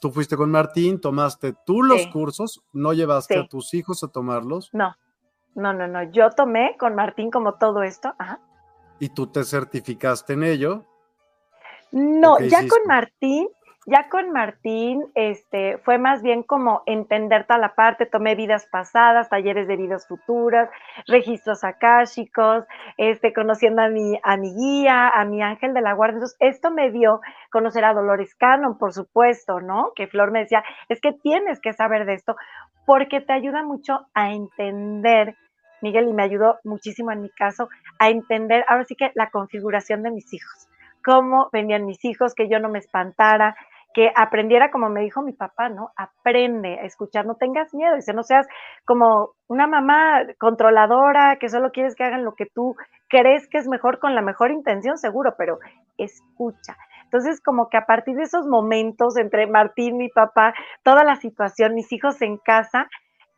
tú 0.00 0.10
fuiste 0.10 0.36
con 0.36 0.50
Martín, 0.50 1.00
tomaste 1.00 1.54
tú 1.64 1.82
los 1.82 2.06
cursos, 2.08 2.62
no 2.72 2.92
llevaste 2.92 3.38
a 3.38 3.48
tus 3.48 3.74
hijos 3.74 4.02
a 4.02 4.08
tomarlos. 4.08 4.70
No, 4.72 4.94
no, 5.54 5.72
no, 5.72 5.86
no. 5.86 6.10
Yo 6.12 6.30
tomé 6.30 6.76
con 6.78 6.94
Martín 6.94 7.30
como 7.30 7.54
todo 7.54 7.82
esto. 7.82 8.14
Ajá. 8.18 8.40
Y 9.00 9.08
tú 9.10 9.28
te 9.28 9.44
certificaste 9.44 10.32
en 10.34 10.42
ello 10.42 10.84
no, 11.92 12.38
ya 12.40 12.66
con 12.68 12.86
Martín, 12.86 13.48
Ya 13.90 14.10
con 14.10 14.32
Martín, 14.32 15.02
este, 15.14 15.78
fue 15.78 15.96
más 15.96 16.20
bien 16.22 16.42
como 16.42 16.82
entender 16.84 17.46
toda 17.46 17.58
la 17.58 17.74
parte, 17.74 18.04
tomé 18.04 18.34
vidas 18.34 18.66
pasadas, 18.70 19.30
talleres 19.30 19.66
de 19.66 19.76
vidas 19.76 20.06
futuras, 20.06 20.68
registros 21.06 21.64
akáshicos, 21.64 22.66
este, 22.98 23.32
conociendo 23.32 23.80
a 23.80 23.88
mi, 23.88 24.20
a 24.22 24.36
mi 24.36 24.54
guía, 24.54 25.08
a 25.08 25.24
mi 25.24 25.40
ángel 25.40 25.72
de 25.72 25.80
la 25.80 25.94
guardia. 25.94 26.16
Entonces, 26.16 26.36
esto 26.40 26.70
me 26.70 26.90
dio 26.90 27.22
conocer 27.50 27.82
a 27.86 27.94
Dolores 27.94 28.34
Cannon, 28.34 28.76
por 28.76 28.92
supuesto, 28.92 29.60
¿no? 29.60 29.92
Que 29.96 30.06
Flor 30.06 30.32
me 30.32 30.40
decía, 30.40 30.62
es 30.90 31.00
que 31.00 31.14
tienes 31.14 31.58
que 31.58 31.72
saber 31.72 32.04
de 32.04 32.12
esto, 32.12 32.36
porque 32.84 33.22
te 33.22 33.32
ayuda 33.32 33.62
mucho 33.62 34.06
a 34.12 34.32
entender 34.32 35.34
Miguel, 35.80 36.08
y 36.08 36.12
me 36.12 36.24
ayudó 36.24 36.58
muchísimo 36.62 37.10
en 37.10 37.22
mi 37.22 37.30
caso 37.30 37.70
a 37.98 38.10
entender, 38.10 38.66
ahora 38.68 38.84
sí 38.84 38.96
que 38.96 39.12
la 39.14 39.30
configuración 39.30 40.02
de 40.02 40.10
mis 40.10 40.30
hijos, 40.34 40.68
cómo 41.08 41.48
venían 41.54 41.86
mis 41.86 42.04
hijos, 42.04 42.34
que 42.34 42.50
yo 42.50 42.58
no 42.58 42.68
me 42.68 42.80
espantara, 42.80 43.56
que 43.94 44.10
aprendiera, 44.14 44.70
como 44.70 44.90
me 44.90 45.00
dijo 45.00 45.22
mi 45.22 45.32
papá, 45.32 45.70
¿no? 45.70 45.88
Aprende 45.96 46.78
a 46.78 46.84
escuchar, 46.84 47.24
no 47.24 47.36
tengas 47.36 47.72
miedo, 47.72 47.96
dice, 47.96 48.12
no 48.12 48.22
seas 48.22 48.46
como 48.84 49.30
una 49.48 49.66
mamá 49.66 50.20
controladora 50.38 51.38
que 51.40 51.48
solo 51.48 51.70
quieres 51.70 51.94
que 51.96 52.04
hagan 52.04 52.24
lo 52.24 52.34
que 52.34 52.44
tú 52.44 52.76
crees 53.08 53.48
que 53.48 53.56
es 53.56 53.66
mejor 53.68 54.00
con 54.00 54.14
la 54.14 54.20
mejor 54.20 54.50
intención, 54.50 54.98
seguro, 54.98 55.32
pero 55.38 55.58
escucha. 55.96 56.76
Entonces, 57.04 57.40
como 57.40 57.70
que 57.70 57.78
a 57.78 57.86
partir 57.86 58.14
de 58.16 58.24
esos 58.24 58.46
momentos 58.46 59.16
entre 59.16 59.46
Martín, 59.46 59.96
mi 59.96 60.10
papá, 60.10 60.52
toda 60.82 61.04
la 61.04 61.16
situación, 61.16 61.74
mis 61.74 61.90
hijos 61.90 62.20
en 62.20 62.36
casa, 62.36 62.86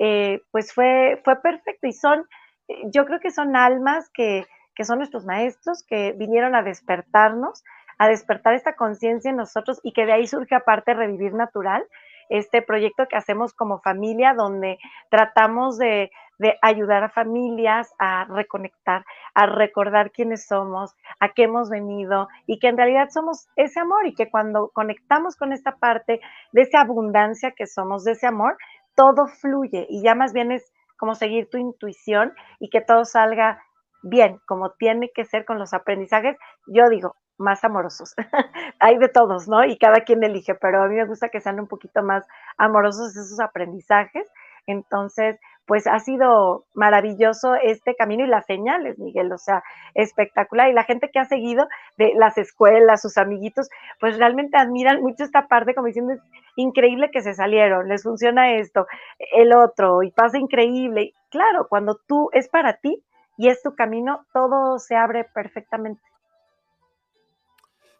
eh, 0.00 0.40
pues 0.50 0.74
fue, 0.74 1.20
fue 1.24 1.36
perfecto 1.40 1.86
y 1.86 1.92
son, 1.92 2.24
eh, 2.66 2.82
yo 2.92 3.04
creo 3.04 3.20
que 3.20 3.30
son 3.30 3.54
almas 3.54 4.10
que, 4.12 4.44
que 4.80 4.86
son 4.86 4.96
nuestros 4.96 5.26
maestros, 5.26 5.84
que 5.86 6.12
vinieron 6.12 6.54
a 6.54 6.62
despertarnos, 6.62 7.64
a 7.98 8.08
despertar 8.08 8.54
esta 8.54 8.76
conciencia 8.76 9.30
en 9.30 9.36
nosotros 9.36 9.78
y 9.82 9.92
que 9.92 10.06
de 10.06 10.12
ahí 10.14 10.26
surge 10.26 10.54
aparte 10.54 10.94
Revivir 10.94 11.34
Natural, 11.34 11.84
este 12.30 12.62
proyecto 12.62 13.04
que 13.06 13.16
hacemos 13.18 13.52
como 13.52 13.82
familia, 13.82 14.32
donde 14.32 14.78
tratamos 15.10 15.76
de, 15.76 16.10
de, 16.38 16.56
ayudar 16.62 17.04
a 17.04 17.10
familias 17.10 17.92
a 17.98 18.24
reconectar, 18.24 19.04
a 19.34 19.44
recordar 19.44 20.12
quiénes 20.12 20.46
somos, 20.46 20.96
a 21.18 21.34
qué 21.34 21.42
hemos 21.42 21.68
venido 21.68 22.28
y 22.46 22.58
que 22.58 22.68
en 22.68 22.78
realidad 22.78 23.10
somos 23.10 23.50
ese 23.56 23.80
amor 23.80 24.06
y 24.06 24.14
que 24.14 24.30
cuando 24.30 24.70
conectamos 24.72 25.36
con 25.36 25.52
esta 25.52 25.76
parte 25.76 26.22
de 26.52 26.62
esa 26.62 26.80
abundancia 26.80 27.50
que 27.50 27.66
somos, 27.66 28.04
de 28.04 28.12
ese 28.12 28.26
amor, 28.26 28.56
todo 28.94 29.26
fluye 29.26 29.86
y 29.90 30.02
ya 30.02 30.14
más 30.14 30.32
bien 30.32 30.52
es 30.52 30.72
como 30.96 31.14
seguir 31.14 31.50
tu 31.50 31.58
intuición 31.58 32.32
y 32.58 32.70
que 32.70 32.80
todo 32.80 33.04
salga 33.04 33.62
bien, 34.02 34.40
como 34.46 34.70
tiene 34.72 35.10
que 35.14 35.24
ser 35.24 35.44
con 35.44 35.58
los 35.58 35.74
aprendizajes. 35.74 36.36
Yo 36.66 36.88
digo, 36.88 37.16
más 37.40 37.64
amorosos. 37.64 38.14
Hay 38.80 38.98
de 38.98 39.08
todos, 39.08 39.48
¿no? 39.48 39.64
Y 39.64 39.78
cada 39.78 40.00
quien 40.02 40.22
elige, 40.22 40.54
pero 40.54 40.82
a 40.82 40.88
mí 40.88 40.96
me 40.96 41.06
gusta 41.06 41.30
que 41.30 41.40
sean 41.40 41.58
un 41.58 41.66
poquito 41.66 42.02
más 42.02 42.24
amorosos 42.58 43.16
esos 43.16 43.40
aprendizajes. 43.40 44.28
Entonces, 44.66 45.40
pues 45.66 45.86
ha 45.86 45.98
sido 46.00 46.64
maravilloso 46.74 47.54
este 47.54 47.94
camino 47.94 48.24
y 48.24 48.28
las 48.28 48.44
señales, 48.44 48.98
Miguel, 48.98 49.32
o 49.32 49.38
sea, 49.38 49.62
espectacular. 49.94 50.68
Y 50.68 50.74
la 50.74 50.84
gente 50.84 51.10
que 51.10 51.18
ha 51.18 51.24
seguido 51.24 51.66
de 51.96 52.12
las 52.14 52.36
escuelas, 52.38 53.00
sus 53.00 53.16
amiguitos, 53.16 53.70
pues 54.00 54.18
realmente 54.18 54.58
admiran 54.58 55.00
mucho 55.00 55.24
esta 55.24 55.46
parte, 55.46 55.74
como 55.74 55.86
diciendo, 55.86 56.14
es 56.14 56.20
increíble 56.56 57.10
que 57.10 57.22
se 57.22 57.34
salieron, 57.34 57.88
les 57.88 58.02
funciona 58.02 58.54
esto, 58.54 58.86
el 59.32 59.52
otro, 59.52 60.02
y 60.02 60.10
pasa 60.10 60.38
increíble. 60.38 61.14
claro, 61.30 61.68
cuando 61.68 62.00
tú 62.06 62.28
es 62.32 62.48
para 62.48 62.74
ti 62.74 63.02
y 63.40 63.48
es 63.48 63.62
tu 63.62 63.74
camino, 63.74 64.26
todo 64.34 64.78
se 64.78 64.96
abre 64.96 65.24
perfectamente. 65.24 66.02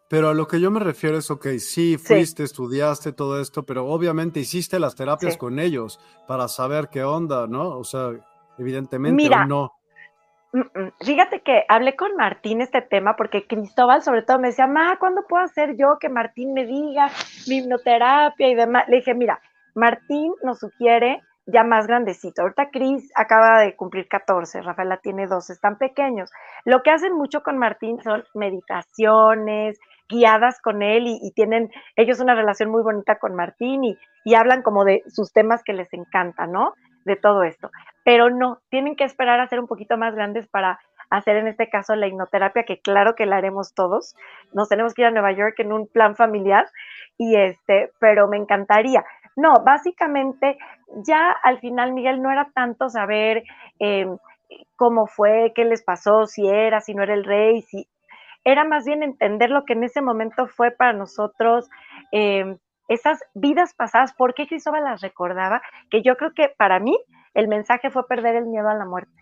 Pero 0.07 0.29
a 0.29 0.35
lo 0.35 0.47
que 0.47 0.59
yo 0.59 0.69
me 0.69 0.79
refiero 0.79 1.17
es, 1.17 1.31
ok, 1.31 1.47
sí, 1.57 1.97
fuiste, 1.97 2.43
estudiaste 2.43 3.11
todo 3.11 3.41
esto, 3.41 3.65
pero 3.65 3.87
obviamente 3.87 4.39
hiciste 4.39 4.79
las 4.79 4.95
terapias 4.95 5.37
con 5.37 5.57
ellos 5.57 5.99
para 6.27 6.47
saber 6.47 6.89
qué 6.89 7.03
onda, 7.03 7.47
¿no? 7.47 7.69
O 7.69 7.83
sea, 7.83 8.11
evidentemente 8.59 9.15
Mira, 9.15 9.47
no. 9.47 9.73
Mm, 10.53 10.59
mm, 10.59 10.91
fíjate 11.03 11.41
que 11.41 11.63
hablé 11.67 11.95
con 11.95 12.15
Martín 12.17 12.61
este 12.61 12.83
tema 12.83 13.15
porque 13.15 13.47
Cristóbal 13.47 14.03
sobre 14.03 14.21
todo 14.21 14.37
me 14.37 14.49
decía, 14.49 14.67
ma, 14.67 14.99
¿cuándo 14.99 15.23
puedo 15.27 15.43
hacer 15.43 15.75
yo 15.75 15.97
que 15.99 16.09
Martín 16.09 16.53
me 16.53 16.67
diga 16.67 17.09
mi 17.47 17.57
hipnoterapia 17.57 18.47
y 18.47 18.53
demás? 18.53 18.87
Le 18.89 18.97
dije, 18.97 19.15
mira, 19.15 19.41
Martín 19.73 20.33
nos 20.43 20.59
sugiere 20.59 21.23
ya 21.51 21.63
más 21.63 21.87
grandecito. 21.87 22.41
Ahorita 22.41 22.69
Cris 22.71 23.11
acaba 23.15 23.59
de 23.61 23.75
cumplir 23.75 24.07
14, 24.07 24.61
Rafaela 24.61 24.97
tiene 24.97 25.27
12, 25.27 25.53
están 25.53 25.77
pequeños. 25.77 26.31
Lo 26.65 26.81
que 26.81 26.91
hacen 26.91 27.13
mucho 27.13 27.41
con 27.41 27.57
Martín 27.57 28.01
son 28.01 28.23
meditaciones, 28.33 29.79
guiadas 30.09 30.61
con 30.61 30.81
él 30.81 31.05
y, 31.07 31.31
tienen 31.33 31.71
ellos 31.95 32.19
una 32.19 32.35
relación 32.35 32.69
muy 32.69 32.83
bonita 32.83 33.17
con 33.17 33.35
Martín 33.35 33.83
y, 33.83 33.97
hablan 34.35 34.61
como 34.61 34.83
de 34.83 35.03
sus 35.07 35.31
temas 35.33 35.63
que 35.63 35.73
les 35.73 35.91
encantan, 35.93 36.51
¿no? 36.51 36.73
De 37.05 37.15
todo 37.15 37.43
esto. 37.43 37.71
Pero 38.03 38.29
no, 38.29 38.59
tienen 38.69 38.95
que 38.95 39.03
esperar 39.03 39.39
a 39.39 39.47
ser 39.47 39.59
un 39.59 39.67
poquito 39.67 39.97
más 39.97 40.13
grandes 40.13 40.47
para 40.47 40.79
hacer 41.09 41.37
en 41.37 41.47
este 41.47 41.69
caso 41.69 41.95
la 41.95 42.07
hipnoterapia, 42.07 42.63
que 42.63 42.79
claro 42.79 43.15
que 43.15 43.25
la 43.25 43.37
haremos 43.37 43.73
todos. 43.73 44.15
Nos 44.53 44.69
tenemos 44.69 44.93
que 44.93 45.01
ir 45.01 45.07
a 45.07 45.11
Nueva 45.11 45.31
York 45.31 45.55
en 45.57 45.73
un 45.73 45.87
plan 45.87 46.15
familiar 46.15 46.67
y 47.17 47.35
este, 47.35 47.91
pero 47.99 48.27
me 48.27 48.37
encantaría. 48.37 49.03
No, 49.35 49.53
básicamente 49.63 50.57
ya 51.05 51.31
al 51.43 51.59
final, 51.59 51.93
Miguel, 51.93 52.21
no 52.21 52.31
era 52.31 52.49
tanto 52.53 52.89
saber 52.89 53.43
eh, 53.79 54.07
cómo 54.75 55.07
fue, 55.07 55.53
qué 55.55 55.65
les 55.65 55.83
pasó, 55.83 56.25
si 56.25 56.47
era, 56.47 56.81
si 56.81 56.93
no 56.93 57.03
era 57.03 57.13
el 57.13 57.23
rey, 57.23 57.61
si 57.61 57.87
era 58.43 58.63
más 58.65 58.85
bien 58.85 59.03
entender 59.03 59.49
lo 59.49 59.65
que 59.65 59.73
en 59.73 59.83
ese 59.83 60.01
momento 60.01 60.47
fue 60.47 60.71
para 60.71 60.93
nosotros 60.93 61.69
em, 62.11 62.57
esas 62.87 63.19
vidas 63.33 63.73
pasadas, 63.73 64.13
por 64.13 64.33
qué 64.33 64.47
Cristóbal 64.47 64.83
las 64.83 65.01
recordaba, 65.01 65.61
que 65.89 66.01
yo 66.01 66.17
creo 66.17 66.33
que 66.33 66.49
para 66.57 66.79
mí 66.79 66.97
el 67.33 67.47
mensaje 67.47 67.89
fue 67.89 68.07
perder 68.07 68.35
el 68.35 68.47
miedo 68.47 68.67
a 68.67 68.75
la 68.75 68.85
muerte, 68.85 69.20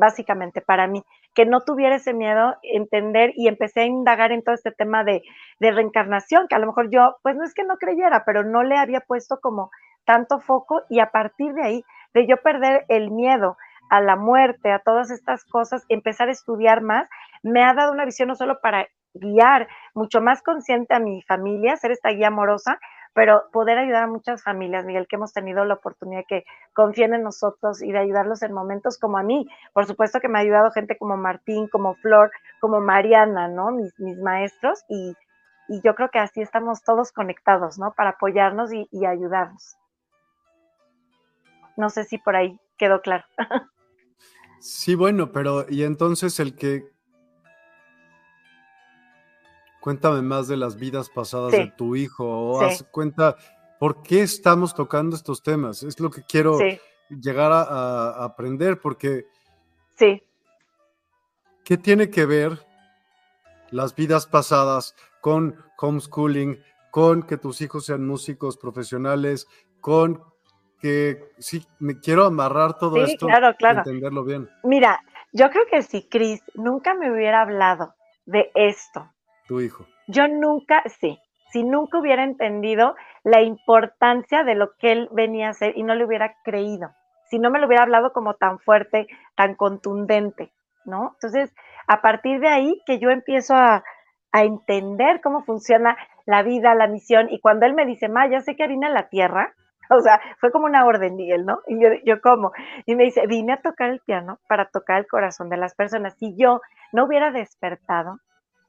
básicamente 0.00 0.60
para 0.60 0.88
mí, 0.88 1.04
que 1.34 1.46
no 1.46 1.60
tuviera 1.60 1.96
ese 1.96 2.14
miedo, 2.14 2.56
entender 2.62 3.32
y 3.36 3.46
empecé 3.46 3.82
a 3.82 3.86
indagar 3.86 4.32
en 4.32 4.42
todo 4.42 4.54
este 4.54 4.72
tema 4.72 5.04
de, 5.04 5.22
de 5.60 5.70
reencarnación, 5.70 6.48
que 6.48 6.56
a 6.56 6.58
lo 6.58 6.66
mejor 6.66 6.90
yo, 6.90 7.18
pues 7.22 7.36
no 7.36 7.44
es 7.44 7.54
que 7.54 7.62
no 7.62 7.76
creyera, 7.76 8.24
pero 8.24 8.42
no 8.42 8.64
le 8.64 8.76
había 8.76 9.00
puesto 9.00 9.38
como 9.40 9.70
tanto 10.04 10.40
foco 10.40 10.82
y 10.88 10.98
a 10.98 11.10
partir 11.10 11.52
de 11.52 11.62
ahí, 11.62 11.84
de 12.14 12.26
yo 12.26 12.38
perder 12.38 12.84
el 12.88 13.10
miedo 13.12 13.56
a 13.90 14.00
la 14.00 14.16
muerte, 14.16 14.72
a 14.72 14.80
todas 14.80 15.10
estas 15.10 15.44
cosas, 15.44 15.84
empezar 15.88 16.28
a 16.28 16.32
estudiar 16.32 16.80
más, 16.80 17.08
me 17.42 17.62
ha 17.62 17.74
dado 17.74 17.92
una 17.92 18.04
visión 18.04 18.28
no 18.28 18.34
solo 18.34 18.60
para 18.60 18.88
guiar 19.14 19.68
mucho 19.94 20.20
más 20.20 20.42
consciente 20.42 20.94
a 20.94 21.00
mi 21.00 21.22
familia, 21.22 21.76
ser 21.76 21.90
esta 21.90 22.10
guía 22.10 22.28
amorosa, 22.28 22.78
pero 23.12 23.44
poder 23.52 23.78
ayudar 23.78 24.04
a 24.04 24.06
muchas 24.06 24.42
familias, 24.42 24.84
Miguel, 24.84 25.06
que 25.08 25.16
hemos 25.16 25.32
tenido 25.32 25.64
la 25.64 25.74
oportunidad 25.74 26.24
que 26.28 26.44
confíen 26.72 27.14
en 27.14 27.22
nosotros 27.22 27.82
y 27.82 27.90
de 27.90 27.98
ayudarlos 27.98 28.42
en 28.42 28.52
momentos 28.52 28.98
como 28.98 29.18
a 29.18 29.22
mí. 29.22 29.48
Por 29.72 29.86
supuesto 29.86 30.20
que 30.20 30.28
me 30.28 30.38
ha 30.38 30.42
ayudado 30.42 30.70
gente 30.70 30.96
como 30.96 31.16
Martín, 31.16 31.68
como 31.68 31.94
Flor, 31.96 32.30
como 32.60 32.80
Mariana, 32.80 33.48
¿no? 33.48 33.72
Mis, 33.72 33.98
mis 33.98 34.18
maestros 34.18 34.84
y, 34.88 35.14
y 35.68 35.80
yo 35.82 35.94
creo 35.94 36.10
que 36.10 36.18
así 36.18 36.40
estamos 36.40 36.82
todos 36.82 37.12
conectados, 37.12 37.78
¿no? 37.78 37.92
Para 37.94 38.10
apoyarnos 38.10 38.72
y, 38.72 38.88
y 38.92 39.06
ayudarnos. 39.06 39.76
No 41.76 41.90
sé 41.90 42.04
si 42.04 42.18
por 42.18 42.36
ahí 42.36 42.58
quedó 42.76 43.00
claro. 43.00 43.24
Sí, 44.60 44.94
bueno, 44.94 45.32
pero 45.32 45.64
y 45.70 45.84
entonces 45.84 46.38
el 46.38 46.54
que 46.54 46.84
Cuéntame 49.80 50.22
más 50.22 50.46
de 50.46 50.56
las 50.56 50.76
vidas 50.76 51.08
pasadas 51.08 51.52
de 51.52 51.72
tu 51.76 51.96
hijo 51.96 52.24
o 52.24 52.60
haz 52.60 52.82
cuenta 52.90 53.36
por 53.78 54.02
qué 54.02 54.22
estamos 54.22 54.74
tocando 54.74 55.16
estos 55.16 55.42
temas. 55.42 55.82
Es 55.82 55.98
lo 56.00 56.10
que 56.10 56.22
quiero 56.22 56.58
llegar 57.08 57.50
a, 57.52 58.22
aprender 58.22 58.78
porque... 58.80 59.26
Sí. 59.96 60.22
¿Qué 61.64 61.78
tiene 61.78 62.10
que 62.10 62.26
ver 62.26 62.58
las 63.70 63.94
vidas 63.94 64.26
pasadas 64.26 64.94
con 65.20 65.56
homeschooling, 65.78 66.62
con 66.90 67.22
que 67.22 67.36
tus 67.36 67.60
hijos 67.60 67.86
sean 67.86 68.06
músicos 68.06 68.56
profesionales, 68.56 69.46
con 69.80 70.22
que 70.80 71.30
sí, 71.38 71.64
me 71.78 72.00
quiero 72.00 72.24
amarrar 72.24 72.78
todo 72.78 73.02
esto 73.04 73.26
claro, 73.26 73.54
claro. 73.56 73.78
entenderlo 73.78 74.24
bien. 74.24 74.48
Mira, 74.64 75.00
yo 75.32 75.50
creo 75.50 75.64
que 75.70 75.82
si 75.82 76.08
Cris 76.08 76.42
nunca 76.54 76.94
me 76.94 77.12
hubiera 77.12 77.42
hablado 77.42 77.94
de 78.24 78.50
esto, 78.54 79.12
hijo. 79.58 79.86
Yo 80.06 80.28
nunca, 80.28 80.82
sí, 81.00 81.18
si 81.50 81.64
nunca 81.64 81.98
hubiera 81.98 82.24
entendido 82.24 82.94
la 83.24 83.42
importancia 83.42 84.44
de 84.44 84.54
lo 84.54 84.76
que 84.76 84.92
él 84.92 85.08
venía 85.12 85.48
a 85.48 85.50
hacer 85.50 85.76
y 85.76 85.82
no 85.82 85.94
le 85.94 86.04
hubiera 86.04 86.36
creído, 86.44 86.90
si 87.30 87.38
no 87.38 87.50
me 87.50 87.58
lo 87.58 87.66
hubiera 87.66 87.84
hablado 87.84 88.12
como 88.12 88.34
tan 88.34 88.58
fuerte, 88.58 89.06
tan 89.36 89.54
contundente, 89.54 90.52
¿no? 90.84 91.12
Entonces, 91.14 91.54
a 91.86 92.02
partir 92.02 92.40
de 92.40 92.48
ahí 92.48 92.82
que 92.86 92.98
yo 92.98 93.10
empiezo 93.10 93.54
a, 93.54 93.82
entender 94.32 95.20
cómo 95.20 95.42
funciona 95.42 95.96
la 96.24 96.44
vida, 96.44 96.76
la 96.76 96.86
misión, 96.86 97.28
y 97.30 97.40
cuando 97.40 97.66
él 97.66 97.74
me 97.74 97.84
dice, 97.84 98.08
ma, 98.08 98.30
ya 98.30 98.40
sé 98.42 98.54
que 98.54 98.62
harina 98.62 98.88
la 98.88 99.08
tierra, 99.08 99.54
o 99.90 100.00
sea, 100.00 100.20
fue 100.38 100.52
como 100.52 100.66
una 100.66 100.84
orden, 100.84 101.16
Miguel, 101.16 101.44
¿no? 101.44 101.58
Y 101.66 101.82
yo, 101.82 101.88
yo 102.04 102.20
como, 102.20 102.52
y 102.86 102.94
me 102.94 103.02
dice, 103.02 103.26
vine 103.26 103.54
a 103.54 103.60
tocar 103.60 103.90
el 103.90 103.98
piano 103.98 104.38
para 104.48 104.66
tocar 104.66 104.98
el 105.00 105.08
corazón 105.08 105.48
de 105.48 105.56
las 105.56 105.74
personas. 105.74 106.14
Si 106.16 106.36
yo 106.36 106.60
no 106.92 107.06
hubiera 107.06 107.32
despertado, 107.32 108.20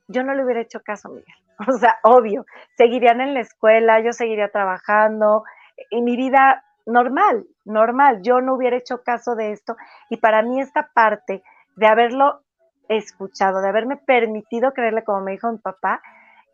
yo 0.08 0.24
no 0.24 0.34
le 0.34 0.44
hubiera 0.44 0.62
hecho 0.62 0.82
caso, 0.82 1.10
Miguel. 1.10 1.26
O 1.68 1.74
sea, 1.74 2.00
obvio, 2.04 2.46
seguirían 2.76 3.22
en 3.22 3.36
la 3.36 3.42
escuela, 3.42 4.00
yo 4.00 4.14
seguiría 4.14 4.50
trabajando 4.50 5.44
y 5.92 6.02
mi 6.02 6.18
vida 6.18 6.64
normal, 6.88 7.46
normal. 7.66 8.22
Yo 8.24 8.42
no 8.42 8.56
hubiera 8.56 8.78
hecho 8.78 9.04
caso 9.04 9.36
de 9.36 9.52
esto 9.52 9.76
y 10.10 10.18
para 10.18 10.42
mí 10.42 10.60
esta 10.60 10.90
parte 10.94 11.44
de 11.76 11.88
haberlo 11.88 12.42
escuchado, 12.90 13.62
de 13.62 13.70
haberme 13.70 13.98
permitido 13.98 14.74
creerle 14.74 15.04
como 15.04 15.22
me 15.22 15.32
dijo 15.34 15.52
mi 15.52 15.60
papá, 15.60 16.02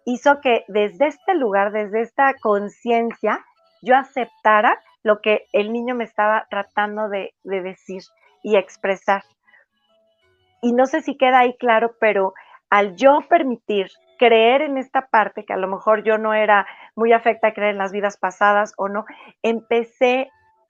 hizo 0.05 0.39
que 0.41 0.63
desde 0.67 1.07
este 1.07 1.35
lugar, 1.35 1.71
desde 1.71 2.01
esta 2.01 2.33
conciencia, 2.41 3.45
yo 3.81 3.95
aceptara 3.95 4.79
lo 5.03 5.21
que 5.21 5.47
el 5.53 5.71
niño 5.71 5.95
me 5.95 6.03
estaba 6.03 6.47
tratando 6.49 7.09
de, 7.09 7.33
de 7.43 7.61
decir 7.61 8.03
y 8.43 8.55
expresar. 8.55 9.23
Y 10.61 10.73
no 10.73 10.85
sé 10.85 11.01
si 11.01 11.17
queda 11.17 11.39
ahí 11.39 11.55
claro, 11.57 11.95
pero 11.99 12.33
al 12.69 12.95
yo 12.95 13.19
permitir 13.29 13.87
creer 14.17 14.61
en 14.61 14.77
esta 14.77 15.07
parte, 15.07 15.45
que 15.45 15.53
a 15.53 15.57
lo 15.57 15.67
mejor 15.67 16.03
yo 16.03 16.17
no 16.17 16.33
era 16.33 16.67
muy 16.95 17.13
afecta 17.13 17.49
a 17.49 17.53
creer 17.53 17.71
en 17.71 17.77
las 17.77 17.91
vidas 17.91 18.17
pasadas 18.17 18.73
o 18.77 18.89
no, 18.89 19.05
empecé 19.43 20.29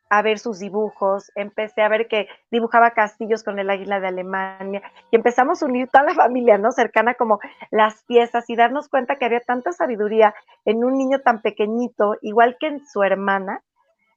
a 0.10 0.22
ver 0.22 0.40
sus 0.40 0.60
dibujos, 0.60 1.32
empecé 1.36 1.82
a 1.82 1.90
ver 1.90 2.08
que 2.08 2.28
dibujaba 2.50 2.92
castillos 2.92 3.44
con 3.44 3.60
el 3.60 3.70
águila 3.70 4.00
de 4.00 4.08
Alemania 4.08 4.82
y 5.12 5.16
empezamos 5.18 5.62
a 5.62 5.66
unir 5.66 5.90
toda 5.90 6.06
la 6.06 6.14
familia, 6.16 6.58
¿no? 6.58 6.72
Cercana 6.72 7.16
como 7.16 7.40
las 7.72 8.04
piezas 8.06 8.50
y 8.50 8.56
darnos 8.56 8.90
cuenta 8.90 9.18
que 9.18 9.26
había 9.26 9.42
tanta 9.42 9.72
sabiduría 9.72 10.34
en 10.66 10.84
un 10.84 10.98
niño 10.98 11.20
tan 11.20 11.42
pequeñito, 11.42 12.16
igual 12.22 12.58
que 12.60 12.68
en 12.68 12.86
su 12.86 13.04
hermana, 13.04 13.62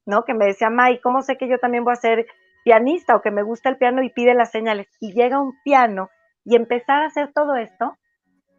¿no? 0.07 0.24
Que 0.24 0.35
me 0.35 0.47
decía, 0.47 0.70
May, 0.70 1.01
¿cómo 1.01 1.22
sé 1.22 1.37
que 1.37 1.49
yo 1.49 1.59
también 1.59 1.85
voy 1.85 1.93
a 1.93 1.97
ser 1.97 2.26
pianista 2.64 3.16
o 3.16 3.22
que 3.22 3.31
me 3.31 3.43
gusta 3.43 3.68
el 3.68 3.78
piano 3.78 4.03
y 4.03 4.11
pide 4.11 4.35
las 4.35 4.51
señales? 4.51 4.87
Y 5.01 5.12
llega 5.12 5.41
un 5.41 5.55
piano 5.64 6.09
y 6.45 6.57
empezar 6.57 7.03
a 7.03 7.07
hacer 7.07 7.32
todo 7.32 7.57
esto, 7.57 7.97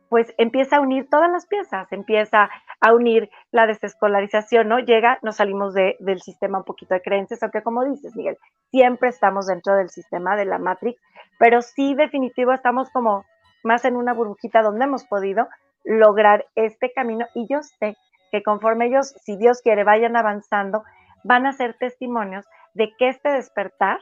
pues 0.10 0.34
empieza 0.38 0.76
a 0.76 0.82
unir 0.82 1.08
todas 1.10 1.32
las 1.32 1.48
piezas, 1.48 1.90
empieza 1.92 2.50
a 2.82 2.94
unir 2.94 3.30
la 3.52 3.66
desescolarización, 3.66 4.68
¿no? 4.68 4.80
Llega, 4.80 5.20
nos 5.22 5.38
salimos 5.38 5.74
de, 5.74 5.96
del 6.00 6.22
sistema 6.22 6.58
un 6.58 6.66
poquito 6.66 6.94
de 6.94 7.02
creencias, 7.02 7.42
aunque 7.42 7.64
como 7.64 7.86
dices, 7.86 8.14
Miguel, 8.16 8.38
siempre 8.72 9.08
estamos 9.08 9.48
dentro 9.48 9.74
del 9.76 9.90
sistema 9.90 10.36
de 10.36 10.44
la 10.44 10.58
Matrix, 10.58 11.02
pero 11.40 11.62
sí 11.62 11.96
definitivo 11.96 12.52
estamos 12.52 12.90
como 12.90 13.24
más 13.64 13.86
en 13.86 13.96
una 13.96 14.14
burbujita 14.14 14.62
donde 14.62 14.84
hemos 14.84 15.06
podido 15.06 15.48
lograr 15.86 16.46
este 16.56 16.92
camino 16.92 17.26
y 17.34 17.48
yo 17.50 17.62
sé 17.64 17.96
que 18.32 18.44
conforme 18.44 18.88
ellos, 18.88 19.14
si 19.24 19.38
Dios 19.38 19.62
quiere, 19.62 19.86
vayan 19.86 20.18
avanzando, 20.18 20.84
van 21.24 21.46
a 21.46 21.54
ser 21.54 21.76
testimonios 21.78 22.46
de 22.74 22.92
que 22.98 23.10
este 23.10 23.30
despertar 23.30 24.00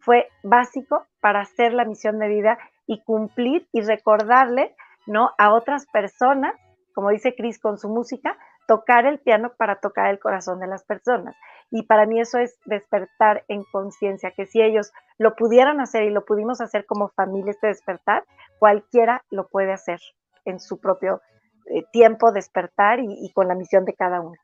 fue 0.00 0.28
básico 0.42 1.06
para 1.20 1.40
hacer 1.40 1.72
la 1.72 1.84
misión 1.84 2.18
de 2.18 2.28
vida 2.28 2.58
y 2.86 3.02
cumplir 3.02 3.68
y 3.72 3.82
recordarle 3.82 4.74
¿no? 5.06 5.30
a 5.38 5.52
otras 5.52 5.86
personas, 5.86 6.54
como 6.94 7.10
dice 7.10 7.34
Cris 7.34 7.58
con 7.58 7.78
su 7.78 7.88
música, 7.88 8.36
tocar 8.66 9.06
el 9.06 9.18
piano 9.18 9.52
para 9.56 9.76
tocar 9.76 10.10
el 10.10 10.18
corazón 10.18 10.60
de 10.60 10.66
las 10.66 10.84
personas. 10.84 11.34
Y 11.70 11.84
para 11.84 12.06
mí 12.06 12.20
eso 12.20 12.38
es 12.38 12.58
despertar 12.64 13.44
en 13.48 13.64
conciencia, 13.64 14.32
que 14.32 14.46
si 14.46 14.60
ellos 14.60 14.92
lo 15.18 15.34
pudieran 15.34 15.80
hacer 15.80 16.04
y 16.04 16.10
lo 16.10 16.24
pudimos 16.24 16.60
hacer 16.60 16.86
como 16.86 17.08
familia 17.08 17.50
este 17.50 17.68
despertar, 17.68 18.24
cualquiera 18.58 19.24
lo 19.30 19.48
puede 19.48 19.72
hacer 19.72 20.00
en 20.44 20.60
su 20.60 20.80
propio 20.80 21.20
eh, 21.66 21.84
tiempo 21.92 22.32
despertar 22.32 23.00
y, 23.00 23.32
con 23.32 23.48
la 23.48 23.54
misión 23.54 23.84
de 23.84 23.94
cada 23.94 24.20
uno. 24.20 24.36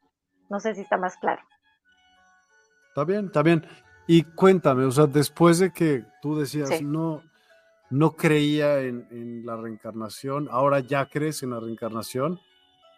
No 0.48 0.60
sé 0.60 0.74
si 0.74 0.82
está 0.82 0.96
más 0.96 1.16
claro. 1.16 1.42
Está 2.88 3.04
bien, 3.04 3.26
está 3.26 3.42
bien. 3.42 3.66
Y 4.06 4.22
cuéntame, 4.22 4.84
o 4.84 4.90
sea, 4.90 5.06
después 5.06 5.58
de 5.58 5.72
que 5.72 6.04
tú 6.22 6.38
decías, 6.38 6.80
no, 6.80 7.22
no 7.90 8.12
creía 8.12 8.80
en, 8.80 9.44
la 9.44 9.56
reencarnación, 9.56 10.48
ahora 10.50 10.80
ya 10.80 11.06
crees 11.06 11.42
en 11.42 11.50
la 11.50 11.60
reencarnación. 11.60 12.38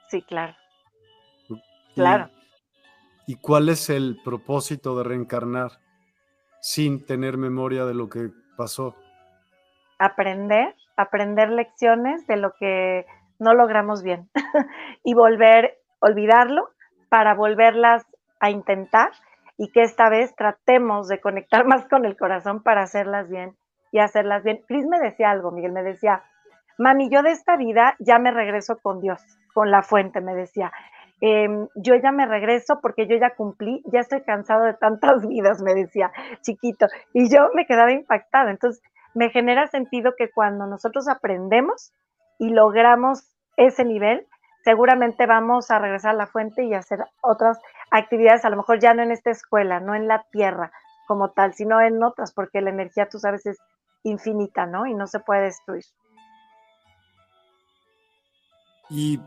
Sí, 0.09 0.23
claro. 0.23 0.55
claro. 1.95 2.31
¿Y 3.27 3.37
cuál 3.37 3.69
es 3.69 3.91
el 3.91 4.19
propósito 4.25 4.97
de 4.97 5.05
reencarnar 5.05 5.73
sin 6.61 7.05
tener 7.05 7.37
memoria 7.37 7.85
de 7.85 7.95
lo 7.95 8.09
que 8.09 8.31
pasó? 8.57 8.95
Aprender, 9.99 10.75
aprender 10.97 11.51
lecciones 11.51 12.27
de 12.27 12.37
lo 12.37 12.53
que 12.59 13.07
no 13.39 13.55
logramos 13.55 14.03
bien 14.03 14.29
y 15.05 15.15
volver, 15.15 15.79
olvidarlo 16.01 16.71
para 17.09 17.35
volverlas 17.35 18.05
a 18.41 18.51
intentar 18.51 19.11
y 19.59 19.71
que 19.73 19.83
esta 19.83 20.09
vez 20.09 20.35
tratemos 20.37 21.09
de 21.09 21.21
conectar 21.21 21.65
más 21.67 21.87
con 21.89 22.07
el 22.07 22.17
corazón 22.17 22.63
para 22.63 22.83
hacerlas 22.83 23.29
bien 23.29 23.57
y 23.93 23.99
hacerlas 23.99 24.45
bien. 24.45 24.63
Cris 24.67 24.87
me 24.87 24.99
decía 24.99 25.31
algo, 25.31 25.51
Miguel, 25.51 25.73
me 25.73 25.83
decía, 25.83 26.23
mami, 26.79 27.11
yo 27.11 27.23
de 27.23 27.33
esta 27.33 27.57
vida 27.57 27.97
ya 27.99 28.19
me 28.19 28.31
regreso 28.31 28.79
con 28.79 29.01
Dios, 29.01 29.21
con 29.53 29.71
la 29.71 29.83
fuente, 29.83 30.21
me 30.21 30.35
decía. 30.35 30.73
Em, 31.21 31.67
yo 31.75 31.97
ya 31.97 32.13
me 32.13 32.27
regreso 32.27 32.79
porque 32.81 33.09
yo 33.09 33.17
ya 33.17 33.35
cumplí, 33.35 33.83
ya 33.87 34.01
estoy 34.01 34.23
cansado 34.23 34.65
de 34.65 34.75
tantas 34.75 35.21
vidas, 35.29 35.61
me 35.61 35.75
decía, 35.75 36.13
chiquito. 36.43 36.87
Y 37.13 37.29
yo 37.29 37.51
me 37.55 37.67
quedaba 37.67 37.93
impactada. 37.93 38.51
Entonces, 38.51 38.83
me 39.15 39.31
genera 39.31 39.67
sentido 39.67 40.15
que 40.17 40.31
cuando 40.31 40.67
nosotros 40.67 41.09
aprendemos 41.09 41.93
y 42.39 42.51
logramos 42.51 43.35
ese 43.57 43.85
nivel, 43.85 44.27
seguramente 44.65 45.27
vamos 45.27 45.71
a 45.71 45.79
regresar 45.79 46.11
a 46.11 46.19
la 46.19 46.27
fuente 46.27 46.65
y 46.65 46.75
hacer 46.75 47.05
otras 47.21 47.59
actividades, 47.91 48.45
a 48.45 48.51
lo 48.51 48.57
mejor 48.57 48.81
ya 48.81 48.95
no 48.95 49.03
en 49.03 49.13
esta 49.13 49.31
escuela, 49.31 49.81
no 49.81 49.95
en 49.95 50.09
la 50.09 50.25
tierra 50.31 50.73
como 51.07 51.31
tal, 51.31 51.55
sino 51.55 51.81
en 51.81 52.03
otras, 52.03 52.33
porque 52.33 52.61
la 52.61 52.71
energía, 52.71 53.09
tú 53.09 53.19
sabes, 53.19 53.47
es 53.47 53.59
infinita, 54.03 54.67
¿no? 54.67 54.87
Y 54.87 54.95
no 54.95 55.07
se 55.07 55.21
puede 55.21 55.45
destruir. 55.45 55.85
¿Y 58.91 59.21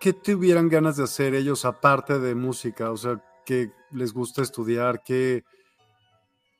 qué 0.00 0.12
tuvieran 0.12 0.68
ganas 0.68 0.96
de 0.96 1.04
hacer 1.04 1.34
ellos 1.34 1.64
aparte 1.64 2.18
de 2.18 2.34
música? 2.34 2.90
O 2.90 2.96
sea, 2.96 3.20
¿qué 3.44 3.70
les 3.90 4.12
gusta 4.12 4.42
estudiar? 4.42 5.02
¿Qué 5.02 5.44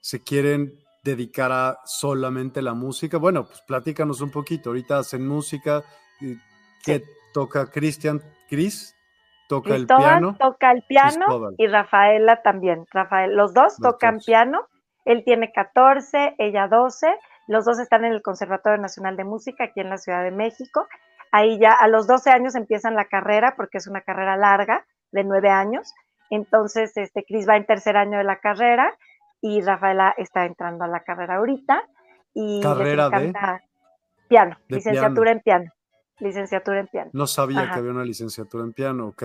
se 0.01 0.23
quieren 0.23 0.79
dedicar 1.05 1.53
a 1.53 1.79
solamente 1.85 2.63
la 2.63 2.75
música? 2.75 3.19
Bueno, 3.19 3.47
pues 3.47 3.61
platícanos 3.63 4.21
un 4.21 4.31
poquito. 4.31 4.71
Ahorita 4.71 4.99
hacen 4.99 5.27
música. 5.27 5.83
¿Qué 6.85 7.03
toca 7.33 7.67
Cristian? 7.67 8.21
¿Cris? 8.49 8.97
Toca 9.49 9.75
el 9.75 9.87
piano. 9.87 10.37
Toca 10.39 10.73
el 10.73 10.83
piano 10.83 11.53
y 11.59 11.67
Rafaela 11.67 12.43
también. 12.43 12.87
Rafael, 12.91 13.35
los 13.35 13.53
dos 13.53 13.77
tocan 13.77 14.19
piano. 14.19 14.67
Él 15.05 15.25
tiene 15.25 15.53
14, 15.53 16.37
ella 16.39 16.69
12 16.69 17.09
los 17.49 17.65
dos 17.65 17.79
están 17.79 18.05
en 18.05 18.13
el 18.13 18.23
Conservatorio 18.23 18.81
Nacional 18.81 19.17
de 19.17 19.25
Música 19.25 19.65
aquí 19.65 19.81
en 19.81 19.91
la 19.91 19.99
Ciudad 19.99 20.23
de 20.23 20.31
México. 20.31 20.87
Ahí 21.33 21.59
ya 21.59 21.73
a 21.73 21.89
los 21.89 22.07
12 22.07 22.31
años 22.31 22.55
empiezan 22.55 22.95
la 22.95 23.07
carrera 23.07 23.55
porque 23.57 23.79
es 23.79 23.87
una 23.87 24.03
carrera 24.03 24.37
larga 24.37 24.85
de 25.11 25.25
nueve 25.25 25.51
años. 25.51 25.93
Entonces, 26.31 26.97
este, 26.97 27.25
Cris 27.25 27.49
va 27.49 27.57
en 27.57 27.67
tercer 27.67 27.97
año 27.97 28.19
de 28.19 28.25
la 28.25 28.39
carrera 28.39 28.95
y 29.41 29.61
Rafaela 29.61 30.15
está 30.17 30.47
entrando 30.47 30.85
a 30.85 30.89
la 30.89 31.01
carrera 31.01 31.37
ahorita. 31.37 31.83
Y 32.35 32.63
¿Carrera 32.63 33.11
de? 33.11 33.33
Piano, 34.29 34.57
licenciatura 34.69 35.33
en 35.33 35.41
piano. 35.41 35.73
Licenciatura 36.23 36.81
en 36.81 36.87
piano. 36.87 37.11
No 37.13 37.27
sabía 37.27 37.69
que 37.71 37.79
había 37.79 37.91
una 37.91 38.05
licenciatura 38.05 38.63
en 38.63 38.73
piano, 38.73 39.09
ok. 39.09 39.25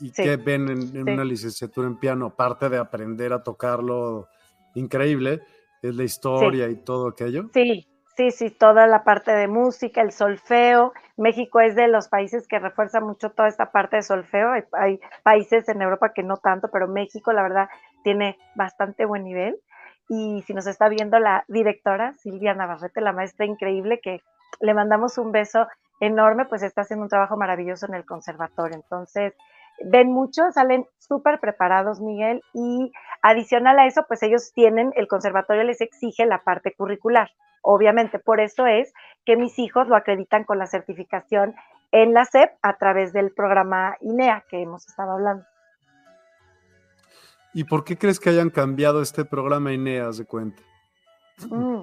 ¿Y 0.00 0.10
qué 0.10 0.36
ven 0.36 0.68
en, 0.68 1.08
una 1.08 1.24
licenciatura 1.24 1.86
en 1.86 1.96
piano? 1.96 2.26
Aparte 2.26 2.68
de 2.68 2.78
aprender 2.78 3.32
a 3.32 3.42
tocarlo 3.42 4.28
increíble, 4.74 5.40
es 5.82 5.94
la 5.94 6.04
historia 6.04 6.68
y 6.68 6.76
todo 6.76 7.08
aquello. 7.08 7.48
Sí, 7.54 7.86
sí, 8.16 8.30
sí, 8.30 8.50
toda 8.50 8.86
la 8.86 9.04
parte 9.04 9.32
de 9.32 9.48
música, 9.48 10.02
el 10.02 10.12
solfeo. 10.12 10.92
México 11.16 11.60
es 11.60 11.76
de 11.76 11.88
los 11.88 12.08
países 12.08 12.46
que 12.46 12.58
refuerza 12.58 13.00
mucho 13.00 13.30
toda 13.30 13.48
esta 13.48 13.70
parte 13.70 13.96
de 13.96 14.02
solfeo. 14.02 14.52
Hay, 14.72 15.00
países 15.22 15.66
en 15.68 15.80
Europa 15.80 16.12
que 16.12 16.22
no 16.22 16.36
tanto, 16.36 16.68
pero 16.70 16.88
México, 16.88 17.32
la 17.32 17.42
verdad, 17.42 17.68
tiene 18.02 18.36
bastante 18.54 19.06
buen 19.06 19.24
nivel. 19.24 19.56
Y 20.10 20.42
si 20.46 20.52
nos 20.52 20.66
está 20.66 20.90
viendo 20.90 21.18
la 21.18 21.44
directora 21.48 22.12
Silvia 22.12 22.52
Navarrete, 22.52 23.00
la 23.00 23.12
maestra 23.12 23.46
increíble, 23.46 24.00
que 24.02 24.20
le 24.60 24.74
mandamos 24.74 25.16
un 25.18 25.32
beso 25.32 25.66
enorme, 26.04 26.46
pues 26.46 26.62
está 26.62 26.82
haciendo 26.82 27.04
un 27.04 27.08
trabajo 27.08 27.36
maravilloso 27.36 27.86
en 27.86 27.94
el 27.94 28.04
conservatorio. 28.04 28.76
Entonces, 28.76 29.34
ven 29.84 30.12
mucho, 30.12 30.42
salen 30.52 30.86
súper 30.98 31.40
preparados, 31.40 32.00
Miguel, 32.00 32.42
y 32.52 32.92
adicional 33.22 33.78
a 33.78 33.86
eso, 33.86 34.04
pues 34.06 34.22
ellos 34.22 34.52
tienen, 34.54 34.92
el 34.96 35.08
conservatorio 35.08 35.64
les 35.64 35.80
exige 35.80 36.26
la 36.26 36.42
parte 36.42 36.74
curricular, 36.76 37.30
obviamente, 37.62 38.18
por 38.18 38.40
eso 38.40 38.66
es 38.66 38.92
que 39.24 39.36
mis 39.36 39.58
hijos 39.58 39.88
lo 39.88 39.96
acreditan 39.96 40.44
con 40.44 40.58
la 40.58 40.66
certificación 40.66 41.54
en 41.92 42.12
la 42.12 42.24
SEP 42.24 42.50
a 42.62 42.76
través 42.76 43.12
del 43.12 43.32
programa 43.32 43.96
INEA 44.00 44.44
que 44.48 44.60
hemos 44.62 44.86
estado 44.86 45.12
hablando. 45.12 45.44
¿Y 47.52 47.64
por 47.64 47.84
qué 47.84 47.96
crees 47.96 48.18
que 48.18 48.30
hayan 48.30 48.50
cambiado 48.50 49.00
este 49.00 49.24
programa 49.24 49.72
INEA, 49.72 50.10
de 50.10 50.24
cuenta? 50.24 50.60
Mm, 51.48 51.82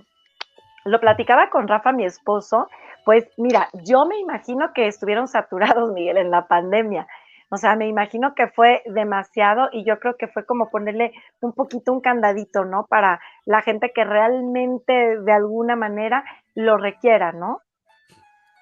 lo 0.85 0.99
platicaba 0.99 1.49
con 1.49 1.67
Rafa, 1.67 1.91
mi 1.91 2.05
esposo, 2.05 2.67
pues 3.05 3.27
mira, 3.37 3.69
yo 3.83 4.05
me 4.05 4.19
imagino 4.19 4.73
que 4.73 4.87
estuvieron 4.87 5.27
saturados, 5.27 5.91
Miguel, 5.93 6.17
en 6.17 6.31
la 6.31 6.47
pandemia. 6.47 7.07
O 7.49 7.57
sea, 7.57 7.75
me 7.75 7.87
imagino 7.87 8.33
que 8.33 8.47
fue 8.47 8.81
demasiado 8.85 9.67
y 9.73 9.83
yo 9.83 9.99
creo 9.99 10.15
que 10.15 10.29
fue 10.29 10.45
como 10.45 10.69
ponerle 10.69 11.11
un 11.41 11.51
poquito 11.51 11.91
un 11.91 11.99
candadito, 11.99 12.63
¿no? 12.63 12.85
Para 12.87 13.19
la 13.45 13.61
gente 13.61 13.91
que 13.93 14.05
realmente 14.05 15.19
de 15.19 15.31
alguna 15.33 15.75
manera 15.75 16.23
lo 16.55 16.77
requiera, 16.77 17.33
¿no? 17.33 17.59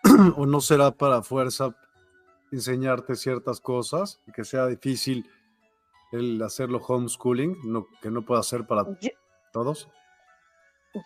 o 0.38 0.46
no 0.48 0.60
será 0.60 0.90
para 0.90 1.22
fuerza 1.22 1.76
enseñarte 2.52 3.16
ciertas 3.16 3.62
cosas 3.62 4.20
y 4.26 4.32
que 4.32 4.44
sea 4.44 4.66
difícil 4.66 5.30
el 6.12 6.42
hacerlo 6.42 6.80
homeschooling, 6.80 7.58
no, 7.66 7.86
que 8.02 8.10
no 8.10 8.24
pueda 8.24 8.42
ser 8.42 8.66
para 8.66 8.86
todos? 9.54 9.88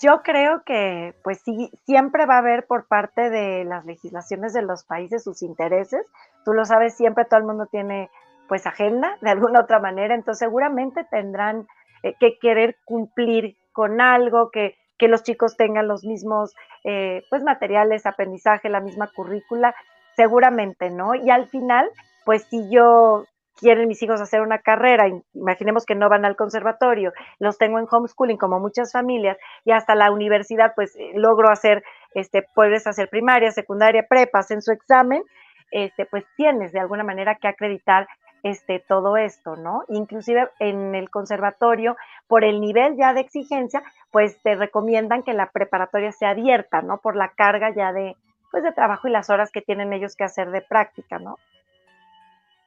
Yo 0.02 0.22
creo 0.24 0.64
que, 0.64 1.14
pues 1.24 1.42
sí, 1.42 1.70
siempre 1.86 2.26
va 2.26 2.36
a 2.36 2.40
haber 2.40 2.66
por 2.68 2.88
parte 2.88 3.30
de 3.30 3.66
las 3.66 3.86
legislaciones 3.86 4.54
de 4.54 4.62
los 4.62 4.86
países 4.86 5.24
sus 5.24 5.42
intereses. 5.42 6.06
Tú 6.46 6.54
lo 6.54 6.64
sabes, 6.64 6.96
siempre 6.96 7.26
todo 7.26 7.40
el 7.40 7.46
mundo 7.46 7.66
tiene, 7.70 8.10
pues, 8.48 8.66
agenda 8.66 9.18
de 9.22 9.32
alguna 9.32 9.60
otra 9.60 9.80
manera. 9.80 10.16
Entonces, 10.16 10.40
seguramente 10.40 11.04
tendrán 11.12 11.68
eh, 12.02 12.16
que 12.18 12.38
querer 12.40 12.78
cumplir 12.86 13.58
con 13.74 14.00
algo, 14.00 14.52
que, 14.52 14.78
que 14.98 15.10
los 15.10 15.24
chicos 15.24 15.58
tengan 15.58 15.90
los 15.90 16.06
mismos, 16.06 16.56
eh, 16.86 17.24
pues, 17.30 17.44
materiales, 17.44 18.06
aprendizaje, 18.06 18.70
la 18.70 18.80
misma 18.80 19.10
currícula. 19.14 19.76
Seguramente, 20.16 20.92
¿no? 20.92 21.14
Y 21.16 21.30
al 21.30 21.50
final, 21.50 21.90
pues, 22.24 22.44
si 22.46 22.70
yo 22.70 23.26
quieren 23.60 23.88
mis 23.88 24.02
hijos 24.02 24.22
hacer 24.22 24.42
una 24.42 24.60
carrera, 24.60 25.08
imaginemos 25.34 25.86
que 25.86 25.96
no 25.96 26.10
van 26.10 26.26
al 26.26 26.36
conservatorio, 26.36 27.14
los 27.40 27.58
tengo 27.58 27.80
en 27.80 27.88
homeschooling 27.90 28.38
como 28.38 28.60
muchas 28.60 28.92
familias 28.92 29.38
y 29.66 29.72
hasta 29.72 29.96
la 29.96 30.12
universidad 30.12 30.74
pues 30.76 30.96
eh, 30.96 31.12
logro 31.16 31.50
hacer, 31.50 31.84
este, 32.14 32.46
puedes 32.56 32.88
hacer 32.88 33.10
primaria, 33.10 33.52
secundaria, 33.52 34.06
prepas 34.08 34.52
en 34.52 34.62
su 34.62 34.72
examen, 34.72 35.24
este, 35.72 36.06
pues 36.06 36.24
tienes 36.36 36.72
de 36.72 36.80
alguna 36.80 37.04
manera 37.04 37.36
que 37.36 37.48
acreditar 37.48 38.08
este, 38.44 38.80
todo 38.80 39.16
esto, 39.18 39.56
¿no? 39.56 39.84
Inclusive 39.88 40.50
en 40.60 40.96
el 40.96 41.10
conservatorio, 41.10 41.96
por 42.28 42.44
el 42.44 42.60
nivel 42.60 42.98
ya 42.98 43.14
de 43.14 43.22
exigencia, 43.22 43.82
pues 44.12 44.38
te 44.44 44.56
recomiendan 44.56 45.24
que 45.24 45.34
la 45.34 45.50
preparatoria 45.50 46.12
sea 46.12 46.32
abierta, 46.32 46.82
¿no? 46.82 46.98
Por 46.98 47.16
la 47.16 47.30
carga 47.30 47.74
ya 47.74 47.94
de, 47.94 48.18
pues 48.52 48.64
de 48.64 48.74
trabajo 48.74 49.08
y 49.08 49.12
las 49.12 49.30
horas 49.30 49.50
que 49.50 49.62
tienen 49.62 49.94
ellos 49.94 50.16
que 50.16 50.26
hacer 50.26 50.52
de 50.52 50.62
práctica, 50.62 51.20
¿no? 51.20 51.38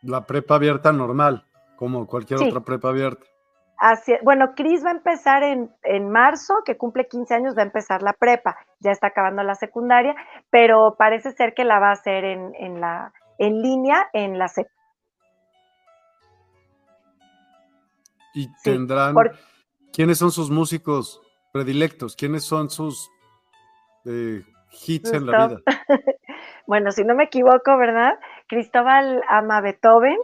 La 0.03 0.27
prepa 0.27 0.57
abierta 0.57 0.93
normal, 0.93 1.45
como 1.77 2.07
cualquier 2.07 2.43
otra 2.43 2.61
prepa 2.61 2.89
abierta. 2.89 3.27
Así, 3.79 4.15
bueno, 4.23 4.55
Cris 4.55 4.83
va 4.83 4.89
a 4.89 4.95
empezar 4.95 5.43
en, 5.43 5.71
en, 5.83 6.11
marzo, 6.11 6.55
que 6.65 6.79
cumple 6.79 7.09
15 7.09 7.35
años, 7.35 7.57
va 7.57 7.61
a 7.61 7.67
empezar 7.67 8.03
la 8.03 8.15
prepa, 8.15 8.57
ya 8.81 8.91
está 8.91 9.09
acabando 9.09 9.43
la 9.43 9.55
secundaria, 9.55 10.15
pero 10.49 10.97
parece 10.99 11.33
ser 11.33 11.53
que 11.53 11.65
la 11.65 11.79
va 11.79 11.91
a 11.91 11.93
hacer 11.93 12.25
en, 12.25 12.55
en 12.55 12.81
la, 12.81 13.13
en 13.39 13.61
línea 13.61 14.09
en 14.15 14.39
la 14.39 14.49
SEP. 14.49 14.67
Y 18.35 18.49
tendrán, 18.63 19.15
¿quiénes 19.93 20.19
son 20.19 20.31
sus 20.31 20.51
músicos 20.51 21.21
predilectos? 21.53 22.17
¿Quiénes 22.17 22.45
son 22.45 22.71
sus 22.71 23.11
eh, 24.05 24.43
hits 24.87 25.13
en 25.13 25.27
la 25.27 25.49
vida? 25.49 25.61
bueno, 26.67 26.91
si 26.91 27.05
no 27.05 27.15
me 27.15 27.25
equivoco, 27.25 27.77
¿verdad? 27.77 28.19
Cristóbal 28.49 29.23
ama 29.29 29.61
Beethoven, 29.61 30.17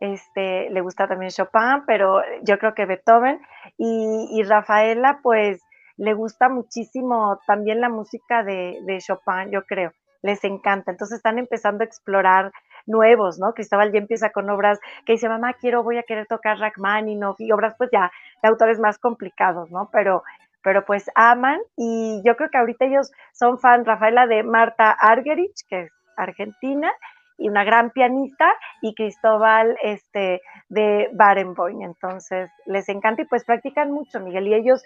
este, 0.00 0.68
le 0.70 0.80
gusta 0.80 1.08
también 1.08 1.30
Chopin, 1.30 1.84
pero 1.86 2.22
yo 2.42 2.58
creo 2.58 2.74
que 2.74 2.86
Beethoven. 2.86 3.40
Y, 3.78 4.42
Rafaela, 4.44 5.20
pues, 5.22 5.62
le 5.96 6.12
gusta 6.14 6.48
muchísimo 6.48 7.40
también 7.46 7.80
la 7.80 7.88
música 7.88 8.42
de, 8.42 8.98
Chopin, 9.00 9.50
yo 9.50 9.64
creo. 9.64 9.92
Les 10.22 10.42
encanta. 10.44 10.90
Entonces 10.90 11.18
están 11.18 11.38
empezando 11.38 11.82
a 11.82 11.86
explorar 11.86 12.52
nuevos, 12.86 13.38
¿no? 13.38 13.52
Cristóbal 13.54 13.92
ya 13.92 13.98
empieza 13.98 14.30
con 14.30 14.48
obras 14.50 14.78
que 15.04 15.12
dice, 15.12 15.28
mamá, 15.28 15.54
quiero, 15.54 15.82
voy 15.82 15.98
a 15.98 16.02
querer 16.02 16.26
tocar 16.26 16.58
Rachmaninoff 16.58 17.40
y 17.40 17.52
obras 17.52 17.74
pues 17.76 17.90
ya 17.92 18.10
de 18.42 18.48
autores 18.48 18.78
más 18.78 18.98
complicados, 18.98 19.70
¿no? 19.70 19.88
Pero, 19.92 20.22
pero 20.66 20.84
pues 20.84 21.08
aman 21.14 21.60
y 21.76 22.20
yo 22.24 22.34
creo 22.34 22.50
que 22.50 22.58
ahorita 22.58 22.86
ellos 22.86 23.12
son 23.32 23.60
fan, 23.60 23.84
Rafaela, 23.84 24.26
de 24.26 24.42
Marta 24.42 24.90
Argerich, 24.90 25.64
que 25.68 25.82
es 25.82 25.92
argentina, 26.16 26.92
y 27.38 27.48
una 27.48 27.62
gran 27.62 27.90
pianista, 27.90 28.52
y 28.82 28.92
Cristóbal 28.96 29.76
este, 29.80 30.40
de 30.68 31.08
Barenboim. 31.12 31.82
Entonces, 31.82 32.50
les 32.64 32.88
encanta 32.88 33.22
y 33.22 33.26
pues 33.26 33.44
practican 33.44 33.92
mucho, 33.92 34.18
Miguel. 34.18 34.48
Y 34.48 34.54
ellos, 34.54 34.82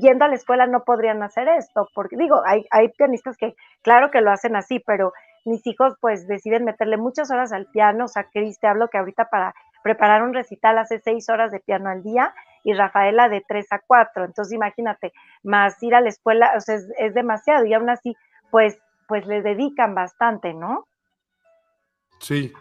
yendo 0.00 0.24
a 0.24 0.28
la 0.28 0.36
escuela, 0.36 0.68
no 0.68 0.84
podrían 0.84 1.20
hacer 1.24 1.48
esto, 1.48 1.88
porque 1.96 2.16
digo, 2.16 2.40
hay, 2.46 2.64
hay 2.70 2.90
pianistas 2.90 3.36
que, 3.36 3.56
claro 3.82 4.12
que 4.12 4.20
lo 4.20 4.30
hacen 4.30 4.54
así, 4.54 4.78
pero 4.86 5.12
mis 5.44 5.66
hijos 5.66 5.96
pues 6.00 6.28
deciden 6.28 6.64
meterle 6.64 6.96
muchas 6.96 7.32
horas 7.32 7.52
al 7.52 7.66
piano. 7.66 8.04
O 8.04 8.08
sea, 8.08 8.28
Cris, 8.32 8.60
te 8.60 8.68
hablo 8.68 8.86
que 8.86 8.98
ahorita 8.98 9.30
para 9.30 9.52
preparar 9.82 10.22
un 10.22 10.32
recital 10.32 10.78
hace 10.78 11.00
seis 11.00 11.28
horas 11.28 11.50
de 11.50 11.58
piano 11.58 11.90
al 11.90 12.04
día 12.04 12.32
y 12.64 12.72
Rafaela 12.72 13.28
de 13.28 13.44
tres 13.46 13.70
a 13.70 13.78
cuatro. 13.78 14.24
Entonces, 14.24 14.52
imagínate, 14.52 15.12
más 15.44 15.80
ir 15.82 15.94
a 15.94 16.00
la 16.00 16.08
escuela, 16.08 16.52
o 16.56 16.60
sea, 16.60 16.74
es, 16.76 16.90
es 16.98 17.14
demasiado 17.14 17.64
y 17.66 17.74
aún 17.74 17.90
así, 17.90 18.16
pues, 18.50 18.78
pues 19.06 19.26
les 19.26 19.44
dedican 19.44 19.94
bastante, 19.94 20.54
¿no? 20.54 20.86
Sí. 22.18 22.52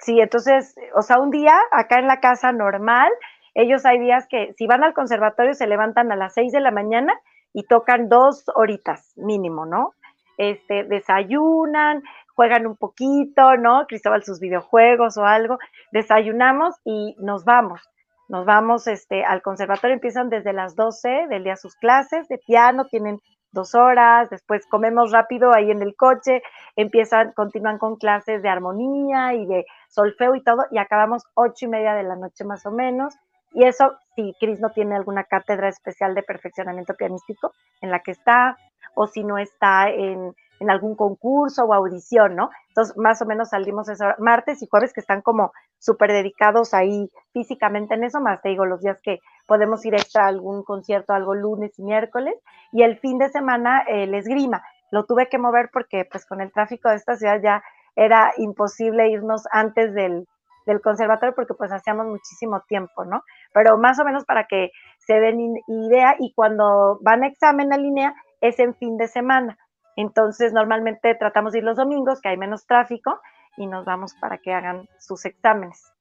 Sí, 0.00 0.20
entonces, 0.20 0.74
o 0.94 1.02
sea, 1.02 1.18
un 1.18 1.30
día 1.30 1.54
acá 1.70 1.98
en 1.98 2.08
la 2.08 2.20
casa 2.20 2.52
normal, 2.52 3.10
ellos 3.54 3.86
hay 3.86 3.98
días 4.00 4.26
que 4.28 4.52
si 4.58 4.66
van 4.66 4.82
al 4.82 4.94
conservatorio 4.94 5.54
se 5.54 5.66
levantan 5.66 6.10
a 6.10 6.16
las 6.16 6.34
seis 6.34 6.52
de 6.52 6.60
la 6.60 6.70
mañana 6.70 7.14
y 7.52 7.64
tocan 7.64 8.08
dos 8.08 8.44
horitas 8.54 9.12
mínimo, 9.16 9.64
¿no? 9.64 9.94
Este, 10.36 10.84
desayunan, 10.84 12.02
juegan 12.34 12.66
un 12.66 12.76
poquito, 12.76 13.56
¿no? 13.56 13.86
Cristóbal 13.86 14.24
sus 14.24 14.40
videojuegos 14.40 15.16
o 15.16 15.24
algo, 15.24 15.58
desayunamos 15.92 16.74
y 16.84 17.16
nos 17.18 17.44
vamos. 17.44 17.80
Nos 18.28 18.46
vamos 18.46 18.86
este, 18.86 19.24
al 19.24 19.42
conservatorio, 19.42 19.94
empiezan 19.94 20.30
desde 20.30 20.52
las 20.52 20.74
12 20.76 21.26
del 21.28 21.44
día 21.44 21.56
sus 21.56 21.74
clases 21.76 22.26
de 22.28 22.38
piano, 22.38 22.86
tienen 22.86 23.20
dos 23.52 23.74
horas, 23.74 24.28
después 24.30 24.66
comemos 24.66 25.12
rápido 25.12 25.54
ahí 25.54 25.70
en 25.70 25.80
el 25.80 25.94
coche, 25.94 26.42
empiezan, 26.76 27.32
continúan 27.32 27.78
con 27.78 27.96
clases 27.96 28.42
de 28.42 28.48
armonía 28.48 29.34
y 29.34 29.46
de 29.46 29.64
solfeo 29.88 30.34
y 30.34 30.42
todo, 30.42 30.64
y 30.70 30.78
acabamos 30.78 31.24
ocho 31.34 31.66
y 31.66 31.68
media 31.68 31.94
de 31.94 32.02
la 32.02 32.16
noche 32.16 32.44
más 32.44 32.66
o 32.66 32.70
menos. 32.70 33.14
Y 33.52 33.64
eso, 33.64 33.96
si 34.16 34.34
Cris 34.40 34.60
no 34.60 34.70
tiene 34.70 34.96
alguna 34.96 35.24
cátedra 35.24 35.68
especial 35.68 36.14
de 36.14 36.24
perfeccionamiento 36.24 36.94
pianístico 36.94 37.52
en 37.80 37.90
la 37.90 38.00
que 38.00 38.10
está, 38.10 38.58
o 38.94 39.06
si 39.06 39.22
no 39.22 39.38
está 39.38 39.88
en, 39.88 40.34
en 40.60 40.70
algún 40.70 40.94
concurso 40.94 41.64
o 41.64 41.74
audición, 41.74 42.36
¿no? 42.36 42.50
Entonces, 42.68 42.96
más 42.96 43.20
o 43.22 43.26
menos 43.26 43.50
salimos 43.50 43.88
eso, 43.88 44.04
martes 44.18 44.62
y 44.62 44.66
jueves 44.66 44.92
que 44.92 45.00
están 45.00 45.22
como 45.22 45.52
súper 45.78 46.12
dedicados 46.12 46.74
ahí 46.74 47.10
físicamente 47.32 47.94
en 47.94 48.04
eso, 48.04 48.20
más 48.20 48.40
te 48.42 48.50
digo, 48.50 48.64
los 48.64 48.80
días 48.80 49.00
que 49.02 49.20
podemos 49.46 49.84
ir 49.84 49.94
extra 49.94 50.24
a 50.24 50.28
algún 50.28 50.62
concierto, 50.62 51.12
algo 51.12 51.34
lunes 51.34 51.78
y 51.78 51.82
miércoles, 51.82 52.34
y 52.72 52.82
el 52.82 52.98
fin 52.98 53.18
de 53.18 53.28
semana 53.28 53.82
el 53.86 54.14
esgrima. 54.14 54.62
Lo 54.90 55.04
tuve 55.04 55.28
que 55.28 55.38
mover 55.38 55.70
porque 55.72 56.06
pues 56.10 56.26
con 56.26 56.40
el 56.40 56.52
tráfico 56.52 56.88
de 56.88 56.96
esta 56.96 57.16
ciudad 57.16 57.40
ya 57.42 57.62
era 57.96 58.32
imposible 58.38 59.08
irnos 59.08 59.44
antes 59.50 59.92
del, 59.94 60.26
del 60.66 60.80
conservatorio 60.80 61.34
porque 61.34 61.54
pues 61.54 61.72
hacíamos 61.72 62.06
muchísimo 62.06 62.62
tiempo, 62.68 63.04
¿no? 63.04 63.22
Pero 63.52 63.76
más 63.78 63.98
o 63.98 64.04
menos 64.04 64.24
para 64.24 64.46
que 64.46 64.70
se 64.98 65.14
den 65.14 65.56
idea 65.68 66.16
y 66.18 66.32
cuando 66.34 66.98
van 67.02 67.22
a 67.22 67.26
examen 67.26 67.72
en 67.72 67.82
línea 67.82 68.14
es 68.40 68.58
en 68.58 68.74
fin 68.74 68.96
de 68.96 69.08
semana. 69.08 69.58
Entonces, 69.96 70.52
normalmente 70.52 71.14
tratamos 71.14 71.52
de 71.52 71.58
ir 71.58 71.64
los 71.64 71.76
domingos, 71.76 72.20
que 72.20 72.28
hay 72.28 72.36
menos 72.36 72.66
tráfico, 72.66 73.20
y 73.56 73.66
nos 73.66 73.84
vamos 73.84 74.14
para 74.20 74.38
que 74.38 74.52
hagan 74.52 74.88
sus 74.98 75.24
exámenes. 75.24 75.92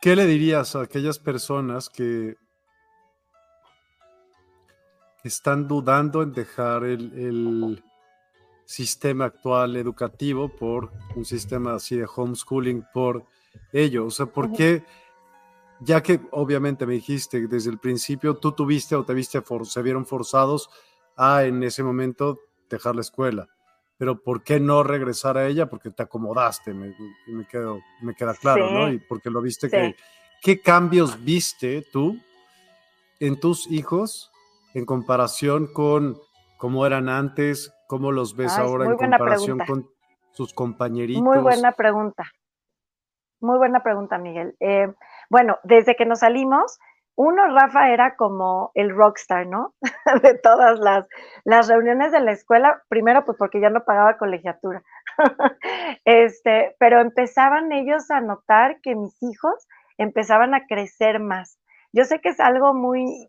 ¿Qué 0.00 0.14
le 0.14 0.26
dirías 0.26 0.76
a 0.76 0.82
aquellas 0.82 1.18
personas 1.18 1.88
que 1.88 2.36
están 5.24 5.66
dudando 5.66 6.22
en 6.22 6.32
dejar 6.32 6.84
el, 6.84 7.82
sistema 8.64 9.24
actual 9.24 9.76
educativo 9.76 10.50
por 10.50 10.92
un 11.16 11.24
sistema 11.24 11.72
así 11.72 11.96
de 11.96 12.06
homeschooling 12.06 12.84
por 12.92 13.24
ello? 13.72 14.04
O 14.06 14.10
sea, 14.10 14.26
¿por 14.26 14.52
qué? 14.52 14.84
Ya 15.80 16.02
que 16.02 16.20
obviamente 16.32 16.84
me 16.84 16.92
dijiste 16.92 17.46
desde 17.48 17.70
el 17.70 17.78
principio, 17.78 18.36
tú 18.36 18.52
tuviste 18.52 18.94
o 18.94 19.04
te 19.04 19.14
viste, 19.14 19.42
se 19.64 19.82
vieron 19.82 20.04
forzados 20.04 20.68
a 21.18 21.44
en 21.44 21.62
ese 21.62 21.82
momento 21.82 22.38
dejar 22.70 22.94
la 22.94 23.02
escuela. 23.02 23.48
Pero 23.98 24.22
¿por 24.22 24.44
qué 24.44 24.60
no 24.60 24.84
regresar 24.84 25.36
a 25.36 25.46
ella? 25.46 25.66
Porque 25.66 25.90
te 25.90 26.04
acomodaste, 26.04 26.72
me, 26.72 26.94
me, 27.26 27.46
quedo, 27.46 27.80
me 28.00 28.14
queda 28.14 28.32
claro, 28.34 28.70
¿no? 28.70 28.90
Y 28.90 28.98
porque 28.98 29.28
lo 29.28 29.42
viste 29.42 29.68
que... 29.68 29.96
¿Qué 30.40 30.60
cambios 30.60 31.24
viste 31.24 31.84
tú 31.92 32.16
en 33.18 33.40
tus 33.40 33.68
hijos 33.70 34.30
en 34.74 34.86
comparación 34.86 35.66
con 35.66 36.16
cómo 36.58 36.86
eran 36.86 37.08
antes, 37.08 37.74
cómo 37.88 38.12
los 38.12 38.36
ves 38.36 38.56
ahora 38.56 38.84
en 38.86 38.96
comparación 38.96 39.58
con 39.66 39.90
sus 40.32 40.54
compañeritos? 40.54 41.22
Muy 41.22 41.38
buena 41.38 41.72
pregunta. 41.72 42.24
Muy 43.40 43.58
buena 43.58 43.82
pregunta, 43.82 44.18
Miguel. 44.18 44.56
Eh, 44.60 44.92
bueno, 45.28 45.58
desde 45.64 45.96
que 45.96 46.06
nos 46.06 46.20
salimos, 46.20 46.78
uno, 47.18 47.48
Rafa 47.48 47.90
era 47.90 48.14
como 48.14 48.70
el 48.74 48.94
rockstar, 48.94 49.44
¿no? 49.48 49.74
de 50.22 50.38
todas 50.38 50.78
las, 50.78 51.04
las 51.44 51.66
reuniones 51.66 52.12
de 52.12 52.20
la 52.20 52.30
escuela, 52.30 52.80
primero 52.88 53.24
pues 53.24 53.36
porque 53.36 53.60
ya 53.60 53.70
no 53.70 53.84
pagaba 53.84 54.18
colegiatura, 54.18 54.84
este, 56.04 56.76
pero 56.78 57.00
empezaban 57.00 57.72
ellos 57.72 58.08
a 58.12 58.20
notar 58.20 58.80
que 58.82 58.94
mis 58.94 59.20
hijos 59.20 59.66
empezaban 59.98 60.54
a 60.54 60.66
crecer 60.68 61.18
más. 61.18 61.58
Yo 61.92 62.04
sé 62.04 62.20
que 62.20 62.28
es 62.28 62.38
algo 62.38 62.72
muy 62.72 63.28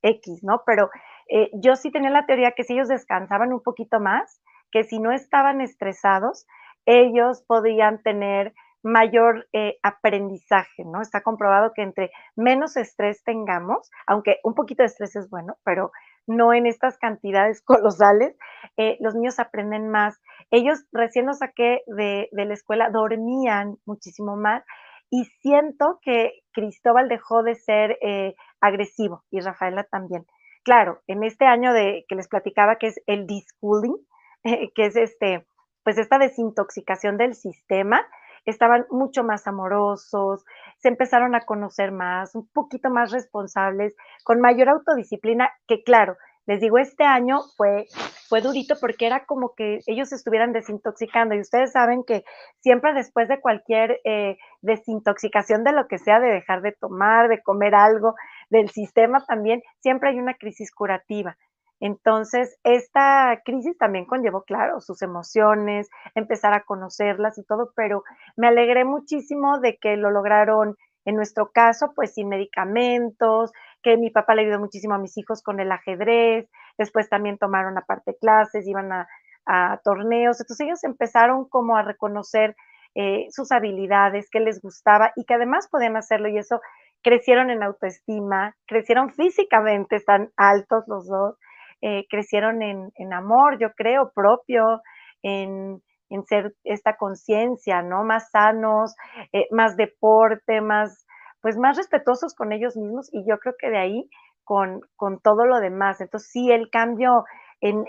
X, 0.00 0.42
¿no? 0.42 0.62
Pero 0.64 0.88
eh, 1.28 1.50
yo 1.52 1.76
sí 1.76 1.90
tenía 1.90 2.08
la 2.08 2.24
teoría 2.24 2.52
que 2.52 2.64
si 2.64 2.72
ellos 2.72 2.88
descansaban 2.88 3.52
un 3.52 3.62
poquito 3.62 4.00
más, 4.00 4.40
que 4.72 4.84
si 4.84 5.00
no 5.00 5.12
estaban 5.12 5.60
estresados, 5.60 6.46
ellos 6.86 7.44
podían 7.46 8.02
tener 8.02 8.54
mayor 8.88 9.46
eh, 9.52 9.78
aprendizaje, 9.82 10.84
¿no? 10.84 11.00
Está 11.00 11.22
comprobado 11.22 11.72
que 11.74 11.82
entre 11.82 12.10
menos 12.36 12.76
estrés 12.76 13.22
tengamos, 13.22 13.90
aunque 14.06 14.38
un 14.42 14.54
poquito 14.54 14.82
de 14.82 14.86
estrés 14.86 15.14
es 15.14 15.28
bueno, 15.30 15.56
pero 15.64 15.92
no 16.26 16.52
en 16.52 16.66
estas 16.66 16.98
cantidades 16.98 17.62
colosales, 17.64 18.36
eh, 18.76 18.96
los 19.00 19.14
niños 19.14 19.38
aprenden 19.38 19.90
más. 19.90 20.20
Ellos 20.50 20.84
recién 20.92 21.26
los 21.26 21.38
saqué 21.38 21.82
de, 21.86 22.28
la 22.32 22.54
escuela, 22.54 22.90
dormían 22.90 23.76
muchísimo 23.84 24.36
más 24.36 24.64
y 25.10 25.24
siento 25.40 25.98
que 26.02 26.42
Cristóbal 26.52 27.08
dejó 27.08 27.42
de 27.42 27.54
ser 27.54 27.98
eh, 28.02 28.34
agresivo 28.60 29.24
y 29.30 29.40
Rafaela 29.40 29.84
también. 29.84 30.26
Claro, 30.64 31.00
en 31.06 31.24
este 31.24 31.46
año 31.46 31.72
de 31.72 32.04
que 32.08 32.14
les 32.14 32.28
platicaba 32.28 32.76
que 32.76 32.88
es 32.88 33.00
el 33.06 33.26
deschooling, 33.26 33.96
que 34.74 34.86
es 34.86 34.96
este, 34.96 35.46
pues 35.82 35.98
esta 35.98 36.18
desintoxicación 36.18 37.16
del 37.16 37.34
sistema, 37.34 38.06
estaban 38.50 38.86
mucho 38.90 39.24
más 39.24 39.46
amorosos, 39.46 40.44
se 40.78 40.88
empezaron 40.88 41.34
a 41.34 41.40
conocer 41.40 41.92
más, 41.92 42.34
un 42.34 42.48
poquito 42.48 42.90
más 42.90 43.10
responsables, 43.10 43.94
con 44.24 44.40
mayor 44.40 44.68
autodisciplina, 44.68 45.50
que 45.66 45.82
claro, 45.82 46.16
les 46.48 46.60
digo, 46.60 46.78
este 46.78 47.04
año 47.04 47.40
fue, 47.58 47.84
fue 48.26 48.40
durito 48.40 48.74
porque 48.80 49.06
era 49.06 49.26
como 49.26 49.54
que 49.54 49.80
ellos 49.86 50.12
estuvieran 50.12 50.54
desintoxicando 50.54 51.34
y 51.34 51.40
ustedes 51.40 51.72
saben 51.72 52.04
que 52.04 52.24
siempre 52.60 52.94
después 52.94 53.28
de 53.28 53.38
cualquier 53.38 54.00
eh, 54.04 54.38
desintoxicación 54.62 55.62
de 55.62 55.72
lo 55.72 55.86
que 55.88 55.98
sea, 55.98 56.20
de 56.20 56.28
dejar 56.28 56.62
de 56.62 56.72
tomar, 56.72 57.28
de 57.28 57.42
comer 57.42 57.74
algo, 57.74 58.14
del 58.48 58.70
sistema 58.70 59.22
también, 59.26 59.62
siempre 59.80 60.08
hay 60.08 60.18
una 60.18 60.34
crisis 60.34 60.72
curativa. 60.72 61.36
Entonces, 61.80 62.58
esta 62.64 63.40
crisis 63.44 63.78
también 63.78 64.04
conllevó, 64.04 64.42
claro, 64.42 64.80
sus 64.80 65.02
emociones, 65.02 65.88
empezar 66.14 66.52
a 66.52 66.64
conocerlas 66.64 67.38
y 67.38 67.44
todo, 67.44 67.72
pero 67.76 68.02
me 68.36 68.48
alegré 68.48 68.84
muchísimo 68.84 69.60
de 69.60 69.78
que 69.78 69.96
lo 69.96 70.10
lograron, 70.10 70.76
en 71.04 71.14
nuestro 71.14 71.50
caso, 71.52 71.92
pues 71.94 72.14
sin 72.14 72.28
medicamentos, 72.28 73.52
que 73.82 73.96
mi 73.96 74.10
papá 74.10 74.34
le 74.34 74.42
ayudó 74.42 74.58
muchísimo 74.58 74.94
a 74.94 74.98
mis 74.98 75.16
hijos 75.16 75.42
con 75.42 75.60
el 75.60 75.70
ajedrez, 75.70 76.48
después 76.76 77.08
también 77.08 77.38
tomaron 77.38 77.78
aparte 77.78 78.16
clases, 78.20 78.66
iban 78.66 78.92
a, 78.92 79.08
torneos, 79.82 80.38
entonces 80.38 80.66
ellos 80.66 80.84
empezaron 80.84 81.48
como 81.48 81.74
a 81.78 81.82
reconocer 81.82 82.54
eh, 82.94 83.28
sus 83.30 83.50
habilidades, 83.50 84.28
qué 84.30 84.40
les 84.40 84.60
gustaba 84.60 85.12
y 85.16 85.24
que 85.24 85.32
además 85.32 85.68
podían 85.70 85.96
hacerlo 85.96 86.28
y 86.28 86.36
eso 86.36 86.60
crecieron 87.02 87.48
en 87.48 87.62
autoestima, 87.62 88.54
crecieron 88.66 89.10
físicamente, 89.14 89.96
están 89.96 90.32
altos 90.36 90.84
los 90.86 91.06
dos, 91.08 91.38
eh, 91.80 92.06
crecieron 92.08 92.62
en, 92.62 93.12
amor, 93.12 93.58
yo 93.60 93.68
creo, 93.76 94.10
propio, 94.14 94.82
en, 95.22 95.80
ser 96.26 96.54
esta 96.64 96.96
conciencia, 96.96 97.82
¿no? 97.82 98.02
Más 98.04 98.30
sanos, 98.30 98.94
eh, 99.32 99.46
más 99.50 99.76
deporte, 99.76 100.60
más, 100.60 101.06
pues 101.42 101.56
más 101.58 101.76
respetuosos 101.76 102.34
con 102.34 102.52
ellos 102.52 102.76
mismos 102.76 103.08
y 103.12 103.28
yo 103.28 103.38
creo 103.38 103.54
que 103.58 103.70
de 103.70 103.78
ahí 103.78 104.08
con, 104.42 104.80
con 104.96 105.20
todo 105.20 105.44
lo 105.44 105.60
demás. 105.60 106.00
Entonces 106.00 106.30
sí, 106.32 106.50
el 106.50 106.70
cambio 106.70 107.24
en, 107.60 107.84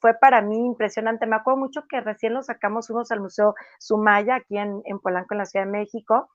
fue 0.00 0.14
para 0.14 0.42
mí 0.42 0.56
impresionante. 0.66 1.26
Me 1.26 1.36
acuerdo 1.36 1.60
mucho 1.60 1.82
que 1.88 2.00
recién 2.00 2.34
lo 2.34 2.42
sacamos, 2.42 2.86
fuimos 2.86 3.10
al 3.12 3.20
Museo 3.20 3.54
Sumaya 3.78 4.36
aquí 4.36 4.56
en, 4.56 4.80
en 4.84 4.98
Polanco, 5.00 5.34
en 5.34 5.38
la 5.38 5.44
Ciudad 5.44 5.66
de 5.66 5.72
México, 5.72 6.30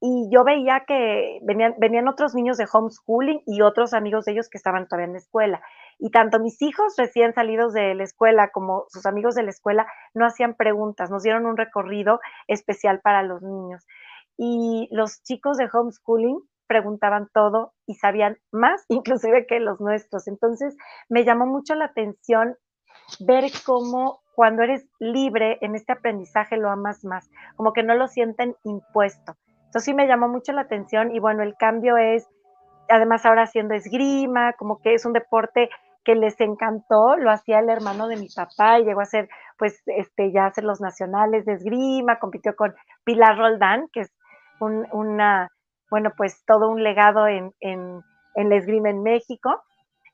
y 0.00 0.28
yo 0.30 0.44
veía 0.44 0.84
que 0.86 1.38
venían, 1.42 1.74
venían 1.78 2.08
otros 2.08 2.34
niños 2.34 2.58
de 2.58 2.66
homeschooling 2.70 3.42
y 3.46 3.62
otros 3.62 3.94
amigos 3.94 4.24
de 4.24 4.32
ellos 4.32 4.48
que 4.50 4.58
estaban 4.58 4.86
todavía 4.86 5.06
en 5.06 5.12
la 5.12 5.18
escuela. 5.18 5.62
Y 5.98 6.10
tanto 6.10 6.38
mis 6.38 6.60
hijos 6.60 6.94
recién 6.96 7.32
salidos 7.32 7.72
de 7.72 7.94
la 7.94 8.04
escuela 8.04 8.50
como 8.50 8.84
sus 8.88 9.06
amigos 9.06 9.34
de 9.34 9.42
la 9.42 9.50
escuela 9.50 9.86
no 10.14 10.26
hacían 10.26 10.54
preguntas, 10.54 11.10
nos 11.10 11.22
dieron 11.22 11.46
un 11.46 11.56
recorrido 11.56 12.20
especial 12.48 13.00
para 13.00 13.22
los 13.22 13.42
niños. 13.42 13.86
Y 14.36 14.88
los 14.90 15.22
chicos 15.22 15.56
de 15.56 15.68
homeschooling 15.72 16.40
preguntaban 16.66 17.28
todo 17.32 17.72
y 17.86 17.94
sabían 17.94 18.38
más 18.52 18.84
inclusive 18.88 19.46
que 19.46 19.60
los 19.60 19.80
nuestros. 19.80 20.28
Entonces 20.28 20.76
me 21.08 21.24
llamó 21.24 21.46
mucho 21.46 21.74
la 21.74 21.86
atención 21.86 22.56
ver 23.20 23.44
cómo 23.64 24.20
cuando 24.34 24.62
eres 24.62 24.86
libre 24.98 25.58
en 25.62 25.74
este 25.74 25.92
aprendizaje 25.92 26.58
lo 26.58 26.70
amas 26.70 27.04
más, 27.04 27.30
como 27.56 27.72
que 27.72 27.82
no 27.82 27.94
lo 27.94 28.06
sienten 28.06 28.54
impuesto. 28.64 29.36
Entonces 29.66 29.84
sí 29.84 29.94
me 29.94 30.06
llamó 30.06 30.28
mucho 30.28 30.52
la 30.52 30.62
atención 30.62 31.14
y 31.14 31.20
bueno, 31.20 31.42
el 31.42 31.56
cambio 31.56 31.96
es, 31.96 32.28
además 32.88 33.24
ahora 33.24 33.44
haciendo 33.44 33.74
esgrima, 33.74 34.52
como 34.54 34.80
que 34.80 34.94
es 34.94 35.06
un 35.06 35.12
deporte 35.12 35.70
que 36.06 36.14
les 36.14 36.40
encantó, 36.40 37.16
lo 37.16 37.32
hacía 37.32 37.58
el 37.58 37.68
hermano 37.68 38.06
de 38.06 38.16
mi 38.16 38.28
papá 38.28 38.78
y 38.78 38.84
llegó 38.84 39.00
a 39.00 39.06
ser, 39.06 39.28
pues, 39.58 39.82
este, 39.86 40.32
ya 40.32 40.46
hacer 40.46 40.62
los 40.62 40.80
nacionales 40.80 41.44
de 41.44 41.54
esgrima, 41.54 42.20
compitió 42.20 42.54
con 42.54 42.74
Pilar 43.04 43.36
Roldán, 43.36 43.88
que 43.92 44.02
es 44.02 44.12
un, 44.60 44.86
una, 44.92 45.50
bueno, 45.90 46.10
pues 46.16 46.44
todo 46.46 46.70
un 46.70 46.84
legado 46.84 47.26
en, 47.26 47.52
en, 47.60 48.00
en 48.36 48.48
la 48.48 48.56
esgrima 48.56 48.88
en 48.88 49.02
México. 49.02 49.50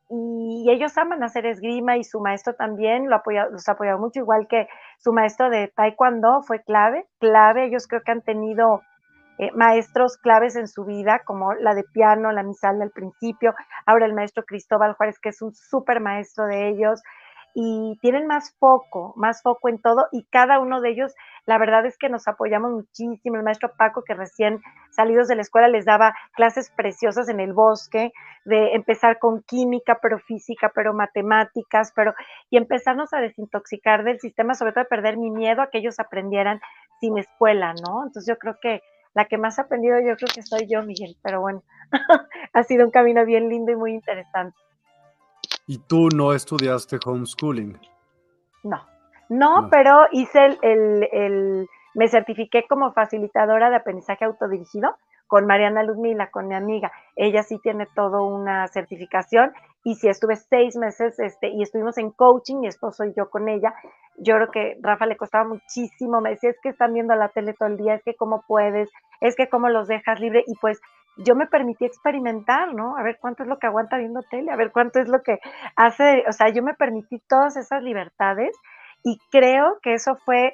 Y 0.08 0.70
ellos 0.70 0.96
aman 0.98 1.22
hacer 1.22 1.46
esgrima 1.46 1.96
y 1.98 2.04
su 2.04 2.20
maestro 2.20 2.54
también 2.54 3.08
lo 3.08 3.16
apoya, 3.16 3.46
los 3.50 3.68
ha 3.68 3.72
apoyado 3.72 3.98
mucho, 3.98 4.20
igual 4.20 4.46
que 4.48 4.68
su 4.98 5.12
maestro 5.12 5.50
de 5.50 5.68
taekwondo 5.68 6.42
fue 6.42 6.62
clave, 6.62 7.06
clave, 7.18 7.66
ellos 7.66 7.86
creo 7.86 8.02
que 8.04 8.12
han 8.12 8.22
tenido 8.22 8.82
eh, 9.42 9.50
maestros 9.56 10.18
claves 10.18 10.54
en 10.54 10.68
su 10.68 10.84
vida, 10.84 11.22
como 11.24 11.52
la 11.54 11.74
de 11.74 11.82
piano, 11.82 12.30
la 12.30 12.44
misal 12.44 12.78
del 12.78 12.92
principio, 12.92 13.54
ahora 13.86 14.06
el 14.06 14.14
maestro 14.14 14.44
Cristóbal 14.44 14.94
Juárez, 14.94 15.18
que 15.18 15.30
es 15.30 15.42
un 15.42 15.52
súper 15.52 15.98
maestro 15.98 16.46
de 16.46 16.68
ellos, 16.68 17.02
y 17.54 17.98
tienen 18.00 18.28
más 18.28 18.56
foco, 18.60 19.14
más 19.16 19.42
foco 19.42 19.68
en 19.68 19.80
todo, 19.80 20.06
y 20.12 20.24
cada 20.30 20.60
uno 20.60 20.80
de 20.80 20.90
ellos, 20.90 21.12
la 21.44 21.58
verdad 21.58 21.84
es 21.86 21.98
que 21.98 22.08
nos 22.08 22.28
apoyamos 22.28 22.70
muchísimo. 22.70 23.36
El 23.36 23.42
maestro 23.42 23.72
Paco, 23.76 24.04
que 24.06 24.14
recién 24.14 24.60
salidos 24.90 25.26
de 25.26 25.34
la 25.34 25.42
escuela 25.42 25.66
les 25.66 25.84
daba 25.86 26.14
clases 26.34 26.70
preciosas 26.70 27.28
en 27.28 27.40
el 27.40 27.52
bosque, 27.52 28.12
de 28.44 28.74
empezar 28.74 29.18
con 29.18 29.42
química, 29.42 29.98
pero 30.00 30.20
física, 30.20 30.70
pero 30.72 30.94
matemáticas, 30.94 31.92
pero, 31.96 32.14
y 32.48 32.58
empezarnos 32.58 33.12
a 33.12 33.20
desintoxicar 33.20 34.04
del 34.04 34.20
sistema, 34.20 34.54
sobre 34.54 34.70
todo 34.70 34.84
de 34.84 34.88
perder 34.88 35.16
mi 35.16 35.32
miedo 35.32 35.62
a 35.62 35.68
que 35.68 35.78
ellos 35.78 35.98
aprendieran 35.98 36.60
sin 37.00 37.18
escuela, 37.18 37.74
¿no? 37.74 38.04
Entonces 38.06 38.26
yo 38.28 38.38
creo 38.38 38.54
que 38.62 38.82
la 39.14 39.26
que 39.26 39.38
más 39.38 39.58
ha 39.58 39.62
aprendido 39.62 39.98
yo 40.00 40.16
creo 40.16 40.28
que 40.34 40.42
soy 40.42 40.66
yo, 40.68 40.82
Miguel, 40.82 41.16
pero 41.22 41.40
bueno, 41.40 41.62
ha 42.52 42.62
sido 42.62 42.84
un 42.84 42.90
camino 42.90 43.24
bien 43.24 43.48
lindo 43.48 43.72
y 43.72 43.76
muy 43.76 43.92
interesante. 43.92 44.56
¿Y 45.66 45.78
tú 45.78 46.08
no 46.14 46.32
estudiaste 46.32 46.98
homeschooling? 47.04 47.78
No, 48.64 48.86
no, 49.28 49.68
pero 49.70 50.06
hice 50.12 50.58
el, 50.62 51.08
el, 51.12 51.68
me 51.94 52.08
certifiqué 52.08 52.66
como 52.68 52.92
facilitadora 52.92 53.70
de 53.70 53.76
aprendizaje 53.76 54.24
autodirigido 54.24 54.96
con 55.32 55.46
Mariana 55.46 55.82
Luzmila, 55.82 56.30
con 56.30 56.46
mi 56.46 56.54
amiga. 56.54 56.92
Ella 57.16 57.42
sí 57.42 57.58
tiene 57.62 57.86
todo 57.94 58.26
una 58.26 58.68
certificación 58.68 59.50
y 59.82 59.94
sí 59.94 60.06
estuve 60.06 60.36
seis 60.36 60.76
meses 60.76 61.18
este, 61.18 61.48
y 61.48 61.62
estuvimos 61.62 61.96
en 61.96 62.10
coaching, 62.10 62.56
mi 62.56 62.66
esposo 62.66 63.06
y 63.06 63.14
yo 63.16 63.30
con 63.30 63.48
ella. 63.48 63.72
Yo 64.18 64.34
creo 64.34 64.50
que 64.50 64.76
Rafa 64.82 65.06
le 65.06 65.16
costaba 65.16 65.48
muchísimo, 65.48 66.20
me 66.20 66.32
decía, 66.32 66.50
es 66.50 66.60
que 66.62 66.68
están 66.68 66.92
viendo 66.92 67.14
la 67.14 67.30
tele 67.30 67.54
todo 67.54 67.70
el 67.70 67.78
día, 67.78 67.94
es 67.94 68.02
que 68.04 68.14
cómo 68.14 68.44
puedes, 68.46 68.90
es 69.22 69.34
que 69.34 69.48
cómo 69.48 69.70
los 69.70 69.88
dejas 69.88 70.20
libre 70.20 70.44
y 70.46 70.54
pues 70.60 70.82
yo 71.16 71.34
me 71.34 71.46
permití 71.46 71.86
experimentar, 71.86 72.74
¿no? 72.74 72.98
A 72.98 73.02
ver 73.02 73.16
cuánto 73.18 73.42
es 73.42 73.48
lo 73.48 73.58
que 73.58 73.68
aguanta 73.68 73.96
viendo 73.96 74.20
tele, 74.30 74.52
a 74.52 74.56
ver 74.56 74.70
cuánto 74.70 75.00
es 75.00 75.08
lo 75.08 75.22
que 75.22 75.38
hace, 75.76 76.24
o 76.28 76.32
sea, 76.32 76.50
yo 76.50 76.62
me 76.62 76.74
permití 76.74 77.22
todas 77.26 77.56
esas 77.56 77.82
libertades 77.82 78.54
y 79.02 79.16
creo 79.30 79.78
que 79.82 79.94
eso 79.94 80.14
fue 80.26 80.52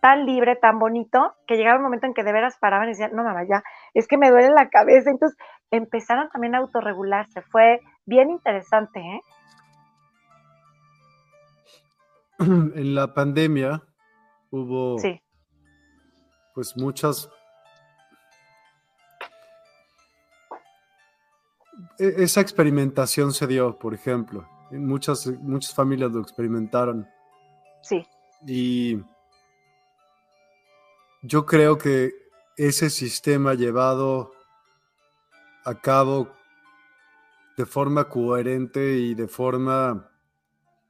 tan 0.00 0.26
libre, 0.26 0.56
tan 0.56 0.78
bonito, 0.78 1.34
que 1.46 1.56
llegaba 1.56 1.78
un 1.78 1.84
momento 1.84 2.06
en 2.06 2.14
que 2.14 2.24
de 2.24 2.32
veras 2.32 2.56
paraban 2.58 2.88
y 2.88 2.92
decían, 2.92 3.12
no, 3.14 3.22
mamá, 3.22 3.44
ya, 3.48 3.62
es 3.94 4.08
que 4.08 4.16
me 4.16 4.30
duele 4.30 4.50
la 4.50 4.68
cabeza. 4.68 5.10
Entonces 5.10 5.38
empezaron 5.70 6.28
también 6.30 6.54
a 6.54 6.58
autorregularse. 6.58 7.42
Fue 7.42 7.80
bien 8.06 8.30
interesante, 8.30 9.00
¿eh? 9.00 9.20
En 12.40 12.94
la 12.94 13.12
pandemia 13.12 13.82
hubo 14.50 14.96
pues 16.54 16.76
muchas 16.76 17.30
e, 21.98 22.22
esa 22.22 22.40
experimentación 22.40 23.32
se 23.32 23.46
dio, 23.46 23.78
por 23.78 23.94
ejemplo. 23.94 24.48
Muchas, 24.70 25.26
muchas 25.40 25.74
familias 25.74 26.12
lo 26.12 26.20
experimentaron. 26.20 27.06
Sí. 27.82 28.06
Y 28.46 29.02
yo 31.22 31.46
creo 31.46 31.78
que 31.78 32.12
ese 32.56 32.90
sistema 32.90 33.54
llevado 33.54 34.32
a 35.64 35.74
cabo 35.80 36.30
de 37.56 37.66
forma 37.66 38.08
coherente 38.08 38.96
y 38.96 39.14
de 39.14 39.28
forma 39.28 40.10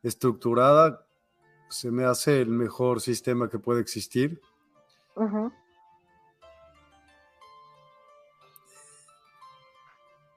estructurada 0.02 1.04
se 1.68 1.90
me 1.90 2.04
hace 2.04 2.40
el 2.40 2.48
mejor 2.48 3.00
sistema 3.00 3.48
que 3.48 3.58
puede 3.58 3.80
existir. 3.80 4.40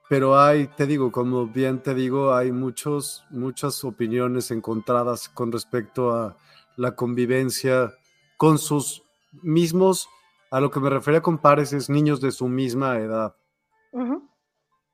pero 0.09 0.39
hay, 0.39 0.67
te 0.67 0.85
digo, 0.85 1.11
como 1.11 1.47
bien 1.47 1.81
te 1.81 1.95
digo, 1.95 2.35
hay 2.35 2.51
muchos, 2.51 3.25
muchas 3.31 3.83
opiniones 3.83 4.51
encontradas 4.51 5.27
con 5.27 5.51
respecto 5.51 6.11
a 6.11 6.37
la 6.75 6.95
convivencia 6.95 7.91
con 8.37 8.59
sus 8.59 9.02
mismos, 9.41 10.07
a 10.51 10.59
lo 10.59 10.69
que 10.71 10.79
me 10.79 10.89
refería 10.89 11.21
con 11.21 11.39
pares, 11.39 11.73
es 11.73 11.89
niños 11.89 12.21
de 12.21 12.31
su 12.31 12.47
misma 12.47 12.97
edad. 12.99 13.35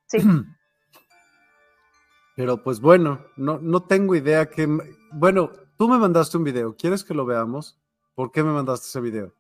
Sí. 0.07 0.17
Pero 2.35 2.63
pues 2.63 2.79
bueno, 2.79 3.25
no, 3.35 3.59
no 3.59 3.83
tengo 3.83 4.15
idea 4.15 4.49
que... 4.49 4.65
Bueno, 5.11 5.51
tú 5.77 5.89
me 5.89 5.97
mandaste 5.97 6.37
un 6.37 6.45
video, 6.45 6.75
¿quieres 6.77 7.03
que 7.03 7.13
lo 7.13 7.25
veamos? 7.25 7.77
¿Por 8.15 8.31
qué 8.31 8.43
me 8.43 8.53
mandaste 8.53 8.87
ese 8.87 9.01
video? 9.01 9.33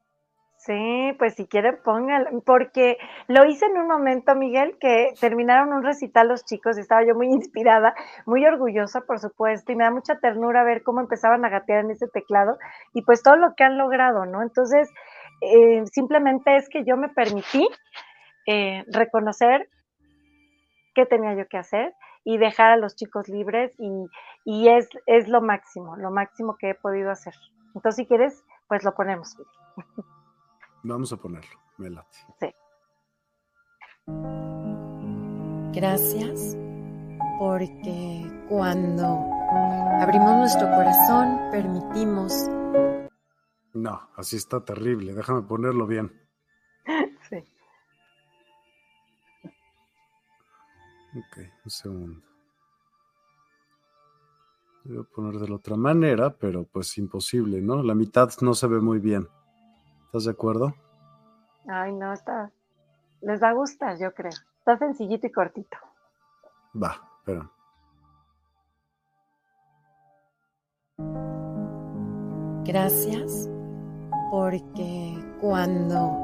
Sí, 0.69 1.15
pues 1.17 1.33
si 1.33 1.47
quiere 1.47 1.73
póngalo, 1.73 2.41
porque 2.45 2.99
lo 3.27 3.43
hice 3.45 3.65
en 3.65 3.79
un 3.79 3.87
momento, 3.87 4.35
Miguel, 4.35 4.77
que 4.79 5.13
terminaron 5.19 5.73
un 5.73 5.83
recital 5.83 6.27
los 6.27 6.45
chicos 6.45 6.77
y 6.77 6.81
estaba 6.81 7.03
yo 7.03 7.15
muy 7.15 7.25
inspirada, 7.33 7.95
muy 8.27 8.45
orgullosa, 8.45 9.01
por 9.01 9.17
supuesto, 9.17 9.71
y 9.71 9.75
me 9.75 9.85
da 9.85 9.89
mucha 9.89 10.19
ternura 10.19 10.63
ver 10.63 10.83
cómo 10.83 10.99
empezaban 10.99 11.43
a 11.43 11.49
gatear 11.49 11.85
en 11.85 11.89
ese 11.89 12.07
teclado 12.07 12.59
y 12.93 13.01
pues 13.01 13.23
todo 13.23 13.35
lo 13.35 13.55
que 13.55 13.63
han 13.63 13.79
logrado, 13.79 14.27
¿no? 14.27 14.43
Entonces, 14.43 14.87
eh, 15.41 15.81
simplemente 15.91 16.55
es 16.55 16.69
que 16.69 16.85
yo 16.85 16.97
me 16.97 17.09
permití 17.09 17.67
eh, 18.45 18.83
reconocer 18.93 19.69
qué 20.93 21.07
tenía 21.07 21.33
yo 21.33 21.47
que 21.47 21.57
hacer 21.57 21.95
y 22.23 22.37
dejar 22.37 22.73
a 22.73 22.77
los 22.77 22.95
chicos 22.95 23.27
libres 23.27 23.73
y, 23.79 24.05
y 24.45 24.69
es, 24.69 24.87
es 25.07 25.27
lo 25.29 25.41
máximo, 25.41 25.97
lo 25.97 26.11
máximo 26.11 26.57
que 26.59 26.69
he 26.69 26.75
podido 26.75 27.09
hacer. 27.09 27.33
Entonces, 27.73 27.95
si 27.95 28.05
quieres, 28.05 28.43
pues 28.67 28.83
lo 28.83 28.93
ponemos. 28.93 29.35
Vamos 30.83 31.11
a 31.11 31.17
ponerlo, 31.17 31.59
me 31.77 31.89
late. 31.89 32.17
Sí. 32.39 32.47
Gracias 35.73 36.57
porque 37.37 38.25
cuando 38.49 39.05
abrimos 40.01 40.35
nuestro 40.35 40.67
corazón 40.67 41.39
permitimos... 41.51 42.47
No, 43.73 44.09
así 44.15 44.37
está 44.37 44.63
terrible, 44.63 45.13
déjame 45.13 45.43
ponerlo 45.43 45.85
bien. 45.85 46.11
Sí. 47.29 47.37
Ok, 51.15 51.37
un 51.65 51.71
segundo. 51.71 52.21
Voy 54.85 54.97
a 54.97 55.03
poner 55.03 55.35
de 55.39 55.47
la 55.47 55.55
otra 55.55 55.75
manera, 55.75 56.35
pero 56.35 56.65
pues 56.65 56.97
imposible, 56.97 57.61
¿no? 57.61 57.83
La 57.83 57.93
mitad 57.93 58.29
no 58.41 58.53
se 58.53 58.67
ve 58.67 58.79
muy 58.79 58.99
bien. 58.99 59.27
¿Estás 60.09 60.23
de 60.23 60.31
acuerdo? 60.31 60.73
Ay, 61.67 61.93
no, 61.93 62.11
está. 62.11 62.49
Les 63.21 63.39
va 63.39 63.49
a 63.49 63.53
gustar, 63.53 63.95
yo 63.99 64.11
creo. 64.11 64.31
Está 64.57 64.75
sencillito 64.79 65.27
y 65.27 65.31
cortito. 65.31 65.77
Va, 66.75 66.99
pero. 67.23 67.51
Gracias 72.63 73.47
porque 74.31 75.13
cuando 75.41 76.19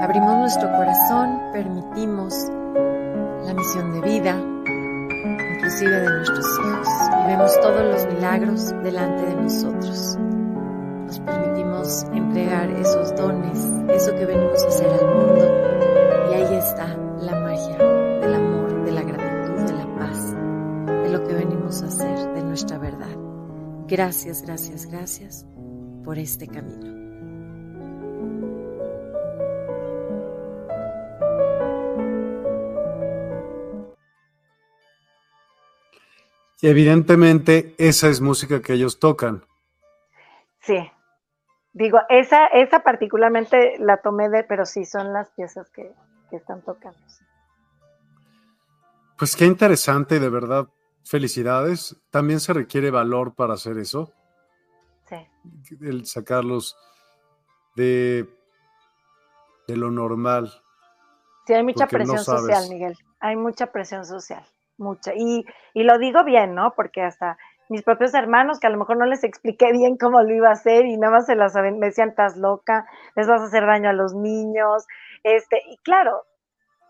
abrimos 0.00 0.36
nuestro 0.36 0.70
corazón 0.70 1.40
permitimos 1.52 2.48
la 3.42 3.52
misión 3.52 3.94
de 3.94 4.00
vida, 4.02 4.36
inclusive 5.56 5.90
de 5.90 6.08
nuestros 6.18 6.46
hijos, 6.60 6.88
y 7.20 7.26
vemos 7.26 7.60
todos 7.60 7.84
los 7.84 8.14
milagros 8.14 8.70
delante 8.84 9.26
de 9.26 9.34
nosotros 9.34 10.16
nos 11.08 11.20
permitimos 11.20 12.04
entregar 12.12 12.68
esos 12.68 13.16
dones, 13.16 13.58
eso 13.96 14.14
que 14.14 14.26
venimos 14.26 14.62
a 14.62 14.68
hacer 14.68 14.88
al 14.88 15.14
mundo. 15.14 16.30
Y 16.30 16.34
ahí 16.34 16.54
está 16.58 16.86
la 17.22 17.34
magia 17.40 17.78
del 17.78 18.34
amor, 18.34 18.84
de 18.84 18.92
la 18.92 19.02
gratitud, 19.02 19.62
de 19.62 19.72
la 19.72 19.94
paz, 19.96 20.34
de 20.34 21.08
lo 21.08 21.24
que 21.26 21.32
venimos 21.32 21.82
a 21.82 21.86
hacer, 21.86 22.34
de 22.34 22.42
nuestra 22.42 22.76
verdad. 22.76 23.16
Gracias, 23.86 24.42
gracias, 24.42 24.84
gracias 24.84 25.46
por 26.04 26.18
este 26.18 26.46
camino. 26.46 26.98
Y 36.60 36.66
evidentemente 36.66 37.74
esa 37.78 38.10
es 38.10 38.20
música 38.20 38.60
que 38.60 38.74
ellos 38.74 38.98
tocan. 38.98 39.46
Sí, 40.60 40.76
Digo, 41.72 42.00
esa, 42.08 42.46
esa 42.46 42.80
particularmente 42.80 43.76
la 43.78 43.98
tomé 43.98 44.28
de, 44.28 44.44
pero 44.44 44.64
sí 44.64 44.84
son 44.84 45.12
las 45.12 45.30
piezas 45.30 45.70
que, 45.70 45.92
están 46.30 46.60
tocando. 46.62 46.98
Pues 49.16 49.34
qué 49.34 49.46
interesante, 49.46 50.20
de 50.20 50.28
verdad. 50.28 50.68
Felicidades. 51.04 51.96
También 52.10 52.38
se 52.38 52.52
requiere 52.52 52.90
valor 52.90 53.34
para 53.34 53.54
hacer 53.54 53.78
eso. 53.78 54.12
Sí. 55.08 55.16
El 55.80 56.04
sacarlos 56.04 56.76
de, 57.76 58.28
de 59.66 59.76
lo 59.76 59.90
normal. 59.90 60.52
Sí, 61.46 61.54
hay 61.54 61.64
mucha 61.64 61.86
presión 61.86 62.18
social, 62.18 62.68
Miguel. 62.68 62.94
Hay 63.20 63.36
mucha 63.36 63.72
presión 63.72 64.04
social, 64.04 64.44
mucha. 64.76 65.14
Y, 65.14 65.46
y 65.72 65.82
lo 65.82 65.98
digo 65.98 66.22
bien, 66.24 66.54
¿no? 66.54 66.74
Porque 66.74 67.00
hasta 67.00 67.38
mis 67.68 67.82
propios 67.82 68.14
hermanos, 68.14 68.58
que 68.58 68.66
a 68.66 68.70
lo 68.70 68.78
mejor 68.78 68.96
no 68.96 69.06
les 69.06 69.24
expliqué 69.24 69.72
bien 69.72 69.96
cómo 69.96 70.22
lo 70.22 70.34
iba 70.34 70.48
a 70.48 70.52
hacer 70.52 70.86
y 70.86 70.96
nada 70.96 71.14
más 71.14 71.26
se 71.26 71.36
las 71.36 71.54
me 71.54 71.86
decían, 71.86 72.10
estás 72.10 72.36
loca, 72.36 72.86
les 73.14 73.26
vas 73.26 73.40
a 73.42 73.44
hacer 73.44 73.66
daño 73.66 73.90
a 73.90 73.92
los 73.92 74.14
niños, 74.14 74.86
este, 75.22 75.62
y 75.68 75.76
claro, 75.78 76.22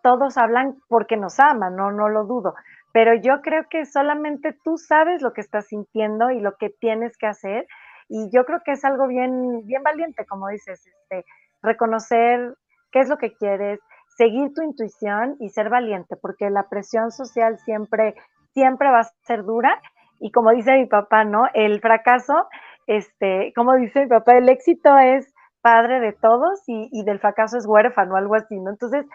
todos 0.02 0.36
hablan 0.38 0.78
porque 0.88 1.16
nos 1.16 1.40
aman, 1.40 1.74
no, 1.76 1.90
no 1.90 2.08
lo 2.08 2.24
dudo, 2.24 2.54
pero 2.92 3.14
yo 3.14 3.42
creo 3.42 3.64
que 3.68 3.84
solamente 3.86 4.56
tú 4.64 4.78
sabes 4.78 5.22
lo 5.22 5.32
que 5.32 5.40
estás 5.40 5.66
sintiendo 5.66 6.30
y 6.30 6.40
lo 6.40 6.56
que 6.56 6.70
tienes 6.70 7.16
que 7.18 7.26
hacer, 7.26 7.66
y 8.08 8.30
yo 8.30 8.44
creo 8.44 8.60
que 8.64 8.72
es 8.72 8.84
algo 8.84 9.06
bien, 9.06 9.66
bien 9.66 9.82
valiente, 9.82 10.24
como 10.26 10.48
dices, 10.48 10.86
este, 10.86 11.24
reconocer 11.62 12.54
qué 12.92 13.00
es 13.00 13.08
lo 13.08 13.18
que 13.18 13.34
quieres, 13.34 13.80
seguir 14.16 14.52
tu 14.54 14.62
intuición 14.62 15.36
y 15.40 15.50
ser 15.50 15.68
valiente, 15.68 16.16
porque 16.16 16.50
la 16.50 16.68
presión 16.68 17.10
social 17.10 17.58
siempre, 17.58 18.14
siempre 18.52 18.90
va 18.90 19.00
a 19.00 19.10
ser 19.24 19.44
dura 19.44 19.80
y 20.20 20.30
como 20.32 20.50
dice 20.50 20.76
mi 20.76 20.86
papá, 20.86 21.24
¿no? 21.24 21.46
El 21.54 21.80
fracaso, 21.80 22.48
este, 22.86 23.52
como 23.54 23.74
dice 23.74 24.02
mi 24.02 24.08
papá, 24.08 24.36
el 24.36 24.48
éxito 24.48 24.96
es 24.98 25.32
padre 25.60 26.00
de 26.00 26.12
todos 26.12 26.62
y, 26.66 27.04
del 27.04 27.20
fracaso 27.20 27.58
es 27.58 27.66
huérfano, 27.66 28.16
algo 28.16 28.34
así, 28.34 28.58
¿no? 28.58 28.70
Entonces, 28.70 29.06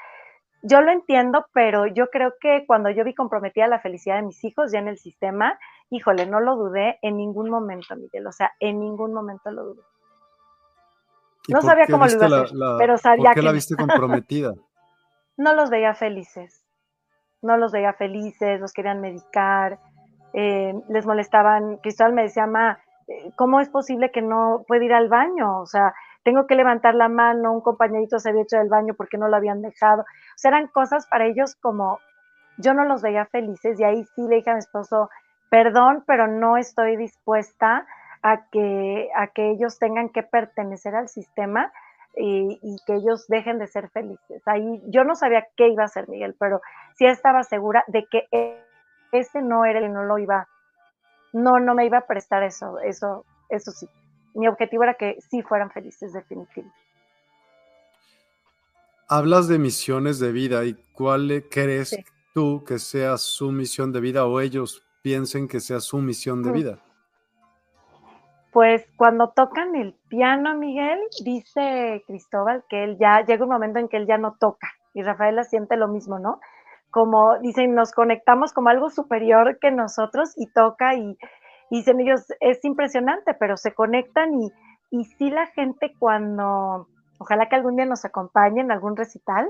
yo 0.61 0.81
lo 0.81 0.91
entiendo, 0.91 1.45
pero 1.53 1.87
yo 1.87 2.07
creo 2.07 2.33
que 2.39 2.65
cuando 2.65 2.89
yo 2.89 3.03
vi 3.03 3.13
comprometida 3.13 3.67
la 3.67 3.79
felicidad 3.79 4.17
de 4.17 4.23
mis 4.23 4.43
hijos 4.43 4.71
ya 4.71 4.79
en 4.79 4.87
el 4.87 4.97
sistema, 4.97 5.57
híjole, 5.89 6.25
no 6.25 6.39
lo 6.39 6.55
dudé 6.55 6.99
en 7.01 7.17
ningún 7.17 7.49
momento, 7.49 7.95
Miguel, 7.95 8.27
o 8.27 8.31
sea, 8.31 8.51
en 8.59 8.79
ningún 8.79 9.13
momento 9.13 9.51
lo 9.51 9.63
dudé. 9.65 9.81
No 11.49 11.61
sabía 11.61 11.85
cómo 11.89 12.05
lo 12.05 12.11
iba 12.13 12.23
a 12.25 12.41
hacer, 12.43 12.57
pero 12.77 12.97
sabía 12.97 13.25
¿por 13.25 13.33
qué 13.35 13.41
la 13.41 13.51
viste 13.51 13.75
comprometida? 13.75 14.53
no 15.37 15.53
los 15.53 15.69
veía 15.69 15.93
felices, 15.93 16.63
no 17.41 17.57
los 17.57 17.71
veía 17.73 17.93
felices, 17.93 18.61
los 18.61 18.71
querían 18.71 19.01
medicar, 19.01 19.79
eh, 20.34 20.73
les 20.89 21.05
molestaban, 21.05 21.77
Cristóbal 21.77 22.13
me 22.13 22.23
decía, 22.23 22.47
ma, 22.47 22.79
eh, 23.07 23.31
¿cómo 23.36 23.59
es 23.59 23.69
posible 23.69 24.11
que 24.11 24.21
no 24.21 24.65
pueda 24.67 24.84
ir 24.84 24.93
al 24.93 25.09
baño? 25.09 25.59
O 25.59 25.65
sea, 25.65 25.93
tengo 26.23 26.47
que 26.47 26.55
levantar 26.55 26.95
la 26.95 27.09
mano, 27.09 27.53
un 27.53 27.61
compañerito 27.61 28.19
se 28.19 28.29
había 28.29 28.43
hecho 28.43 28.57
del 28.57 28.69
baño 28.69 28.93
porque 28.95 29.17
no 29.17 29.27
lo 29.27 29.36
habían 29.36 29.61
dejado. 29.61 30.01
O 30.01 30.38
sea, 30.38 30.49
eran 30.49 30.67
cosas 30.67 31.07
para 31.07 31.25
ellos 31.25 31.55
como 31.55 31.99
yo 32.57 32.73
no 32.73 32.86
los 32.86 33.01
veía 33.01 33.25
felices 33.25 33.79
y 33.79 33.84
ahí 33.84 34.05
sí 34.15 34.27
le 34.27 34.38
dije 34.38 34.49
a 34.49 34.53
mi 34.53 34.59
esposo, 34.59 35.09
perdón, 35.49 36.03
pero 36.07 36.27
no 36.27 36.57
estoy 36.57 36.97
dispuesta 36.97 37.86
a 38.21 38.45
que, 38.49 39.09
a 39.15 39.27
que 39.27 39.51
ellos 39.51 39.79
tengan 39.79 40.09
que 40.09 40.23
pertenecer 40.23 40.95
al 40.95 41.09
sistema 41.09 41.71
y, 42.15 42.59
y, 42.61 42.77
que 42.86 42.95
ellos 42.95 43.27
dejen 43.27 43.57
de 43.57 43.67
ser 43.67 43.89
felices. 43.89 44.41
Ahí 44.45 44.81
yo 44.86 45.03
no 45.03 45.15
sabía 45.15 45.47
qué 45.57 45.67
iba 45.67 45.81
a 45.81 45.88
hacer 45.88 46.07
Miguel, 46.07 46.36
pero 46.39 46.61
sí 46.95 47.05
estaba 47.05 47.43
segura 47.43 47.84
de 47.88 48.05
que 48.05 48.27
ese 49.14 49.41
no 49.41 49.66
era 49.66 49.80
el 49.80 49.93
no 49.93 50.03
lo 50.03 50.18
iba, 50.18 50.47
no, 51.32 51.59
no 51.59 51.76
me 51.76 51.86
iba 51.86 51.99
a 51.99 52.07
prestar 52.07 52.43
eso, 52.43 52.80
eso, 52.80 53.26
eso 53.49 53.72
sí. 53.72 53.88
Mi 54.36 54.47
objetivo 54.47 54.84
era 54.84 54.95
que 54.95 55.18
sí 55.22 55.41
fueran 55.41 55.72
felices, 55.72 56.14
definitivamente. 56.14 56.78
Hablas 59.07 59.47
de 59.47 59.59
misiones 59.59 60.20
de 60.20 60.32
vida 60.32 60.66
y 60.66 60.74
cuál 60.93 61.45
crees 61.51 61.95
tú 62.34 62.64
que 62.66 62.80
sea 62.80 63.18
su 63.18 63.51
misión 63.51 63.91
de 63.91 63.99
vida 63.99 64.26
o 64.26 64.39
ellos 64.39 64.84
piensen 65.03 65.47
que 65.47 65.59
sea 65.59 65.80
su 65.80 65.97
misión 65.97 66.41
de 66.41 66.49
mm. 66.49 66.53
vida. 66.53 66.80
Pues 68.51 68.86
cuando 68.97 69.30
tocan 69.30 69.76
el 69.76 69.95
piano, 70.09 70.55
Miguel, 70.55 70.99
dice 71.24 72.03
Cristóbal 72.07 72.64
que 72.70 72.84
él 72.84 72.97
ya 72.99 73.26
llega 73.26 73.43
un 73.43 73.51
momento 73.51 73.80
en 73.80 73.88
que 73.88 73.97
él 73.97 74.07
ya 74.07 74.18
no 74.18 74.36
toca 74.39 74.70
y 74.93 75.01
Rafaela 75.01 75.43
siente 75.43 75.76
lo 75.76 75.88
mismo, 75.88 76.20
¿no? 76.20 76.39
Como 76.93 77.39
dicen, 77.39 77.73
nos 77.73 77.91
conectamos 77.91 78.53
como 78.53 78.69
algo 78.69 78.91
superior 78.91 79.57
que 79.59 79.71
nosotros 79.71 80.31
y 80.37 80.45
toca 80.53 80.93
y, 80.93 81.17
dicen 81.71 81.99
ellos, 81.99 82.27
es 82.39 82.63
impresionante, 82.63 83.33
pero 83.33 83.57
se 83.57 83.73
conectan 83.73 84.39
y, 84.39 84.51
y 84.91 85.05
sí 85.05 85.31
la 85.31 85.47
gente 85.47 85.91
cuando, 85.97 86.87
ojalá 87.17 87.49
que 87.49 87.55
algún 87.55 87.77
día 87.77 87.87
nos 87.87 88.05
acompañen 88.05 88.65
en 88.65 88.71
algún 88.71 88.95
recital, 88.95 89.49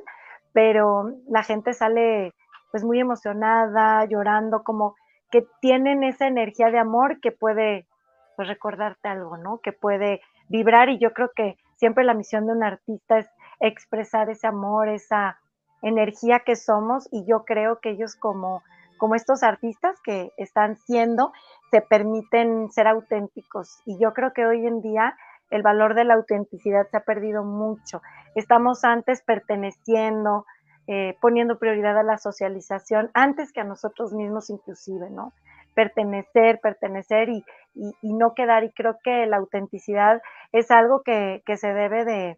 pero 0.54 1.12
la 1.28 1.44
gente 1.44 1.74
sale 1.74 2.34
pues 2.72 2.86
muy 2.86 3.02
emocionada, 3.02 4.06
llorando, 4.06 4.64
como 4.64 4.96
que 5.30 5.46
tienen 5.60 6.06
esa 6.06 6.28
energía 6.28 6.72
de 6.72 6.80
amor 6.80 7.20
que 7.20 7.34
puede 7.34 7.88
pues 8.38 8.48
recordarte 8.48 9.10
algo, 9.10 9.36
¿no? 9.36 9.60
Que 9.62 9.74
puede 9.74 10.22
vibrar 10.48 10.88
y 10.88 10.98
yo 10.98 11.12
creo 11.12 11.32
que 11.36 11.58
siempre 11.76 12.06
la 12.06 12.14
misión 12.14 12.48
de 12.48 12.54
un 12.54 12.64
artista 12.64 13.18
es 13.18 13.30
expresar 13.60 14.30
ese 14.30 14.48
amor, 14.48 14.88
esa 14.88 15.40
energía 15.84 16.40
que 16.40 16.56
somos 16.56 17.08
y 17.12 17.26
yo 17.26 17.44
creo 17.46 17.80
que 17.80 17.92
ellos 17.92 18.16
como, 18.16 18.64
como 18.98 19.16
estos 19.16 19.44
artistas 19.44 20.00
que 20.04 20.32
están 20.38 20.78
siendo, 20.78 21.32
se 21.70 21.82
permiten 21.82 22.72
ser 22.72 22.88
auténticos 22.88 23.80
y 23.86 24.00
yo 24.00 24.14
creo 24.14 24.34
que 24.34 24.46
hoy 24.46 24.66
en 24.66 24.82
día 24.82 25.16
el 25.50 25.62
valor 25.62 25.94
de 25.94 26.06
la 26.06 26.16
autenticidad 26.16 26.88
se 26.90 26.98
ha 26.98 27.02
perdido 27.02 27.44
mucho. 27.44 28.02
Estamos 28.34 28.84
antes 28.84 29.22
perteneciendo, 29.22 30.46
eh, 30.88 31.16
poniendo 31.22 31.60
prioridad 31.60 31.98
a 31.98 32.04
la 32.04 32.18
socialización 32.18 33.12
antes 33.14 33.54
que 33.54 33.62
a 33.62 33.66
nosotros 33.66 34.14
mismos 34.14 34.50
inclusive, 34.50 35.12
¿no? 35.12 35.32
Pertenecer, 35.76 36.60
pertenecer 36.60 37.30
y, 37.30 37.46
y, 37.76 38.14
no 38.14 38.34
quedar. 38.34 38.64
Y 38.64 38.72
creo 38.72 38.98
que 39.04 39.26
la 39.28 39.38
autenticidad 39.38 40.22
es 40.52 40.72
algo 40.72 41.02
que, 41.04 41.44
que 41.46 41.58
se 41.58 41.74
debe 41.74 42.06
de, 42.06 42.38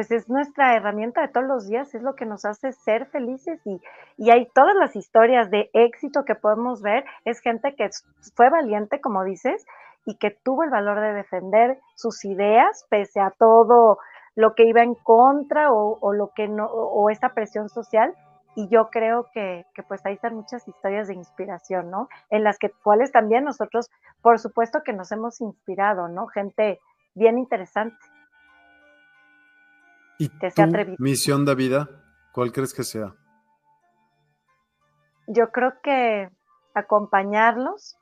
pues 0.00 0.12
es 0.12 0.30
nuestra 0.30 0.74
herramienta 0.76 1.20
de 1.20 1.28
todos 1.28 1.46
los 1.46 1.68
días, 1.68 1.94
es 1.94 2.02
lo 2.02 2.14
que 2.14 2.24
nos 2.24 2.46
hace 2.46 2.72
ser 2.72 3.04
felices 3.08 3.60
y, 3.66 3.82
y, 4.16 4.30
hay 4.30 4.46
todas 4.54 4.74
las 4.74 4.96
historias 4.96 5.50
de 5.50 5.68
éxito 5.74 6.24
que 6.24 6.34
podemos 6.34 6.80
ver, 6.80 7.04
es 7.26 7.40
gente 7.40 7.74
que 7.74 7.90
fue 8.34 8.48
valiente, 8.48 9.02
como 9.02 9.24
dices, 9.24 9.66
y 10.06 10.16
que 10.16 10.30
tuvo 10.30 10.64
el 10.64 10.70
valor 10.70 11.02
de 11.02 11.12
defender 11.12 11.78
sus 11.96 12.24
ideas 12.24 12.86
pese 12.88 13.20
a 13.20 13.30
todo 13.38 13.98
lo 14.36 14.54
que 14.54 14.64
iba 14.64 14.82
en 14.82 14.94
contra 14.94 15.70
o, 15.70 16.14
lo 16.14 16.30
que 16.34 16.48
no, 16.48 16.64
o 16.64 17.10
esta 17.10 17.34
presión 17.34 17.68
social. 17.68 18.14
Y 18.56 18.68
yo 18.68 18.88
creo 18.88 19.26
que, 19.34 19.66
que, 19.74 19.82
pues 19.82 20.00
ahí 20.06 20.14
están 20.14 20.34
muchas 20.34 20.66
historias 20.66 21.08
de 21.08 21.14
inspiración, 21.14 21.90
¿no? 21.90 22.08
En 22.30 22.42
las 22.42 22.58
que, 22.58 22.70
cuales 22.70 23.12
también 23.12 23.44
nosotros, 23.44 23.90
por 24.22 24.38
supuesto 24.38 24.80
que 24.82 24.94
nos 24.94 25.12
hemos 25.12 25.42
inspirado, 25.42 26.08
¿no? 26.08 26.26
Gente 26.28 26.80
bien 27.14 27.36
interesante. 27.36 27.98
¿Y 30.20 30.28
tu 30.28 30.52
misión 30.98 31.46
de 31.46 31.54
vida? 31.54 31.88
¿Cuál 32.34 32.52
crees 32.52 32.74
que 32.74 32.82
sea? 32.82 33.14
Yo 35.26 35.46
creo 35.50 35.72
que 35.82 36.28
acompañarlos 36.74 37.96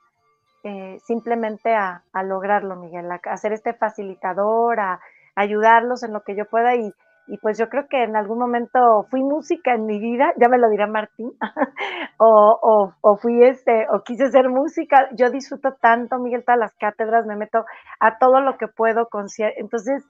eh, 0.65 0.97
simplemente 0.99 1.73
a, 1.73 2.03
lograrlo, 2.25 2.75
Miguel, 2.75 3.09
a, 3.09 3.21
hacer 3.31 3.53
este 3.53 3.73
facilitador, 3.73 4.81
a, 4.81 4.99
ayudarlos 5.33 6.03
en 6.03 6.11
lo 6.11 6.23
que 6.23 6.35
yo 6.35 6.43
pueda 6.43 6.75
y, 6.75 6.91
pues 7.41 7.57
yo 7.57 7.69
creo 7.69 7.87
que 7.87 8.03
en 8.03 8.17
algún 8.17 8.39
momento 8.39 9.05
fui 9.09 9.21
música 9.21 9.73
en 9.73 9.85
mi 9.85 9.99
vida, 9.99 10.33
ya 10.35 10.49
me 10.49 10.57
lo 10.57 10.67
dirá 10.67 10.87
Martín, 10.87 11.31
o, 12.17 12.91
o, 12.99 13.17
fui 13.17 13.45
este, 13.45 13.87
o 13.93 14.01
quise 14.03 14.29
ser 14.29 14.49
música, 14.49 15.07
yo 15.15 15.29
disfruto 15.29 15.75
tanto, 15.79 16.17
Miguel, 16.17 16.43
todas 16.43 16.59
las 16.59 16.75
cátedras, 16.75 17.25
me 17.25 17.37
meto 17.37 17.63
a 18.01 18.17
todo 18.17 18.41
lo 18.41 18.57
que 18.57 18.67
puedo, 18.67 19.07
entonces 19.55 20.05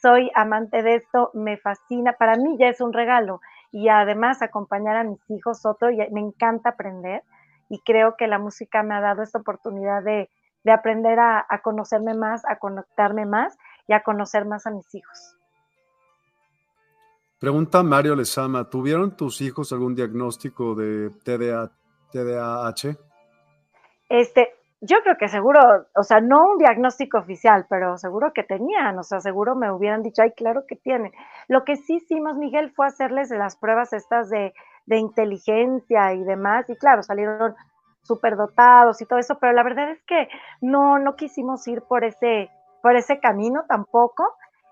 soy 0.00 0.30
amante 0.34 0.82
de 0.82 0.96
esto, 0.96 1.30
me 1.34 1.56
fascina, 1.56 2.12
para 2.12 2.36
mí 2.36 2.56
ya 2.58 2.68
es 2.68 2.80
un 2.80 2.92
regalo 2.92 3.40
y 3.70 3.88
además 3.88 4.42
acompañar 4.42 4.96
a 4.96 5.04
mis 5.04 5.20
hijos 5.30 5.66
otro, 5.66 5.90
y 5.90 5.98
me 6.10 6.20
encanta 6.20 6.70
aprender, 6.70 7.22
y 7.68 7.80
creo 7.80 8.16
que 8.16 8.26
la 8.26 8.38
música 8.38 8.82
me 8.82 8.94
ha 8.94 9.00
dado 9.00 9.22
esta 9.22 9.38
oportunidad 9.38 10.02
de, 10.02 10.30
aprender 10.70 11.18
a, 11.18 11.46
conocerme 11.62 12.14
más, 12.14 12.42
a 12.46 12.58
conectarme 12.58 13.24
más 13.24 13.56
y 13.86 13.94
a 13.94 14.02
conocer 14.02 14.44
más 14.44 14.66
a 14.66 14.70
mis 14.70 14.94
hijos. 14.94 15.34
Pregunta 17.38 17.82
Mario 17.82 18.14
Lezama, 18.14 18.68
¿tuvieron 18.68 19.16
tus 19.16 19.40
hijos 19.40 19.72
algún 19.72 19.94
diagnóstico 19.94 20.74
de 20.74 21.10
TDA, 21.24 21.70
TDAH? 22.12 22.98
Este, 24.10 24.57
yo 24.80 25.02
creo 25.02 25.16
que 25.18 25.28
seguro, 25.28 25.60
o 25.94 26.02
sea, 26.02 26.20
no 26.20 26.52
un 26.52 26.58
diagnóstico 26.58 27.18
oficial, 27.18 27.66
pero 27.68 27.98
seguro 27.98 28.32
que 28.32 28.44
tenían, 28.44 28.98
o 28.98 29.02
sea, 29.02 29.20
seguro 29.20 29.56
me 29.56 29.72
hubieran 29.72 30.02
dicho, 30.02 30.22
ay, 30.22 30.32
claro 30.32 30.64
que 30.68 30.76
tienen. 30.76 31.12
Lo 31.48 31.64
que 31.64 31.76
sí 31.76 31.96
hicimos, 31.96 32.36
Miguel, 32.36 32.72
fue 32.72 32.86
hacerles 32.86 33.30
las 33.30 33.56
pruebas 33.56 33.92
estas 33.92 34.30
de 34.30 34.52
de 34.88 34.96
inteligencia 34.96 36.14
y 36.14 36.24
demás, 36.24 36.68
y 36.70 36.76
claro, 36.76 37.02
salieron 37.02 37.54
súper 38.02 38.36
dotados 38.36 39.02
y 39.02 39.06
todo 39.06 39.18
eso, 39.18 39.36
pero 39.38 39.52
la 39.52 39.62
verdad 39.62 39.90
es 39.90 40.02
que 40.04 40.28
no, 40.62 40.98
no 40.98 41.14
quisimos 41.14 41.68
ir 41.68 41.82
por 41.82 42.04
ese, 42.04 42.50
por 42.82 42.96
ese 42.96 43.20
camino 43.20 43.64
tampoco, 43.68 44.24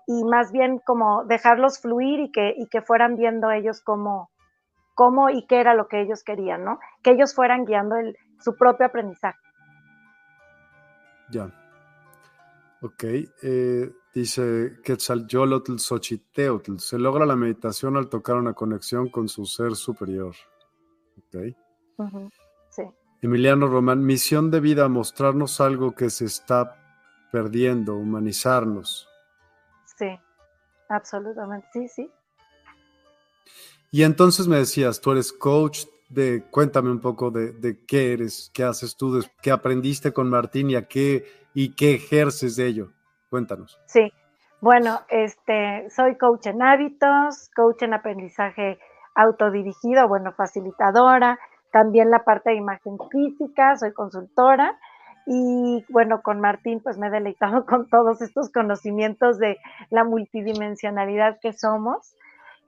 y 0.07 0.23
más 0.23 0.51
bien 0.51 0.79
como 0.79 1.23
dejarlos 1.25 1.79
fluir 1.79 2.19
y 2.19 2.31
que, 2.31 2.55
y 2.57 2.67
que 2.67 2.81
fueran 2.81 3.15
viendo 3.15 3.51
ellos 3.51 3.81
cómo, 3.83 4.31
cómo 4.95 5.29
y 5.29 5.45
qué 5.45 5.59
era 5.59 5.75
lo 5.75 5.87
que 5.87 6.01
ellos 6.01 6.23
querían, 6.23 6.63
¿no? 6.63 6.79
Que 7.03 7.11
ellos 7.11 7.35
fueran 7.35 7.65
guiando 7.65 7.97
el, 7.97 8.17
su 8.39 8.55
propio 8.57 8.87
aprendizaje. 8.87 9.37
Ya. 11.29 11.51
Ok. 12.81 13.03
Eh, 13.43 13.91
Dice 14.17 14.79
Quetzalcóatl 14.83 15.77
Xochiteotl, 15.77 16.79
se 16.79 16.97
logra 16.97 17.23
la 17.23 17.35
meditación 17.35 17.97
al 17.97 18.09
tocar 18.09 18.35
una 18.37 18.55
conexión 18.55 19.09
con 19.09 19.29
su 19.29 19.45
ser 19.45 19.75
superior. 19.75 20.33
Okay. 21.27 21.55
sí. 22.71 22.81
Emiliano 23.21 23.67
Román, 23.67 24.03
misión 24.03 24.49
de 24.49 24.59
vida, 24.59 24.87
mostrarnos 24.87 25.61
algo 25.61 25.93
que 25.93 26.09
se 26.09 26.25
está 26.25 27.29
perdiendo, 27.31 27.95
humanizarnos. 27.95 29.07
Sí, 29.95 30.07
absolutamente, 30.89 31.67
sí, 31.71 31.87
sí. 31.87 32.11
Y 33.91 34.01
entonces 34.01 34.47
me 34.47 34.57
decías, 34.57 34.99
tú 34.99 35.11
eres 35.11 35.31
coach 35.31 35.85
de, 36.09 36.43
cuéntame 36.49 36.91
un 36.91 37.01
poco 37.01 37.31
de, 37.31 37.85
qué 37.87 38.13
eres, 38.13 38.51
qué 38.53 38.63
haces 38.63 38.95
tú, 38.95 39.19
qué 39.41 39.51
aprendiste 39.51 40.13
con 40.13 40.29
Martín 40.29 40.69
y, 40.69 40.75
a 40.75 40.87
qué, 40.87 41.25
y 41.53 41.75
qué 41.75 41.95
ejerces 41.95 42.55
de 42.55 42.67
ello. 42.67 42.91
Cuéntanos. 43.29 43.79
Sí, 43.87 44.11
bueno, 44.61 45.01
este, 45.09 45.89
soy 45.89 46.17
coach 46.17 46.47
en 46.47 46.61
hábitos, 46.61 47.49
coach 47.55 47.83
en 47.83 47.93
aprendizaje 47.93 48.79
autodirigido, 49.15 50.07
bueno, 50.07 50.31
facilitadora, 50.31 51.37
también 51.71 52.09
la 52.09 52.23
parte 52.23 52.51
de 52.51 52.55
imagen 52.55 52.97
física, 53.11 53.75
soy 53.75 53.93
consultora 53.93 54.79
y 55.25 55.85
bueno, 55.89 56.21
con 56.21 56.39
Martín 56.39 56.79
pues 56.81 56.97
me 56.97 57.07
he 57.07 57.11
deleitado 57.11 57.65
con 57.67 57.89
todos 57.89 58.21
estos 58.21 58.49
conocimientos 58.51 59.37
de 59.37 59.57
la 59.89 60.03
multidimensionalidad 60.03 61.39
que 61.41 61.53
somos 61.53 62.15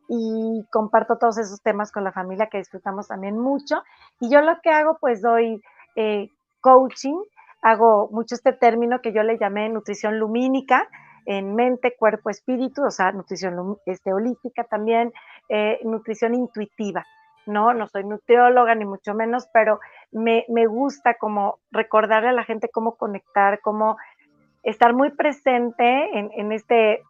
y 0.09 0.65
comparto 0.71 1.17
todos 1.17 1.37
esos 1.37 1.61
temas 1.61 1.91
con 1.91 2.03
la 2.03 2.11
familia 2.11 2.47
que 2.47 2.57
disfrutamos 2.57 3.07
también 3.07 3.37
mucho. 3.37 3.83
Y 4.19 4.29
yo 4.29 4.41
lo 4.41 4.59
que 4.61 4.71
hago 4.71 4.97
pues 4.99 5.21
doy 5.21 5.61
eh, 5.95 6.29
coaching 6.61 7.15
hago 7.61 8.09
mucho 8.11 8.35
este 8.35 8.53
término 8.53 9.01
que 9.01 9.13
yo 9.13 9.23
le 9.23 9.37
llamé 9.37 9.69
nutrición 9.69 10.17
lumínica 10.17 10.87
en 11.25 11.55
mente, 11.55 11.95
cuerpo, 11.97 12.29
espíritu, 12.29 12.83
o 12.83 12.89
sea, 12.89 13.11
nutrición 13.11 13.77
este, 13.85 14.13
holística 14.13 14.63
también, 14.63 15.13
eh, 15.47 15.79
nutrición 15.83 16.33
intuitiva. 16.33 17.05
No, 17.45 17.73
no 17.73 17.87
soy 17.87 18.03
nutrióloga 18.03 18.73
ni 18.75 18.85
mucho 18.85 19.13
menos, 19.13 19.47
pero 19.53 19.79
me, 20.11 20.43
gusta 20.67 21.15
como 21.15 21.59
recordarle 21.71 22.29
a 22.29 22.33
la 22.33 22.45
gente 22.45 22.69
cómo 22.69 22.95
conectar, 22.95 23.59
cómo 23.61 23.97
estar 24.63 24.93
muy 24.93 25.11
presente 25.11 26.17
en, 26.17 26.31
en 26.33 26.51
este 26.51 27.03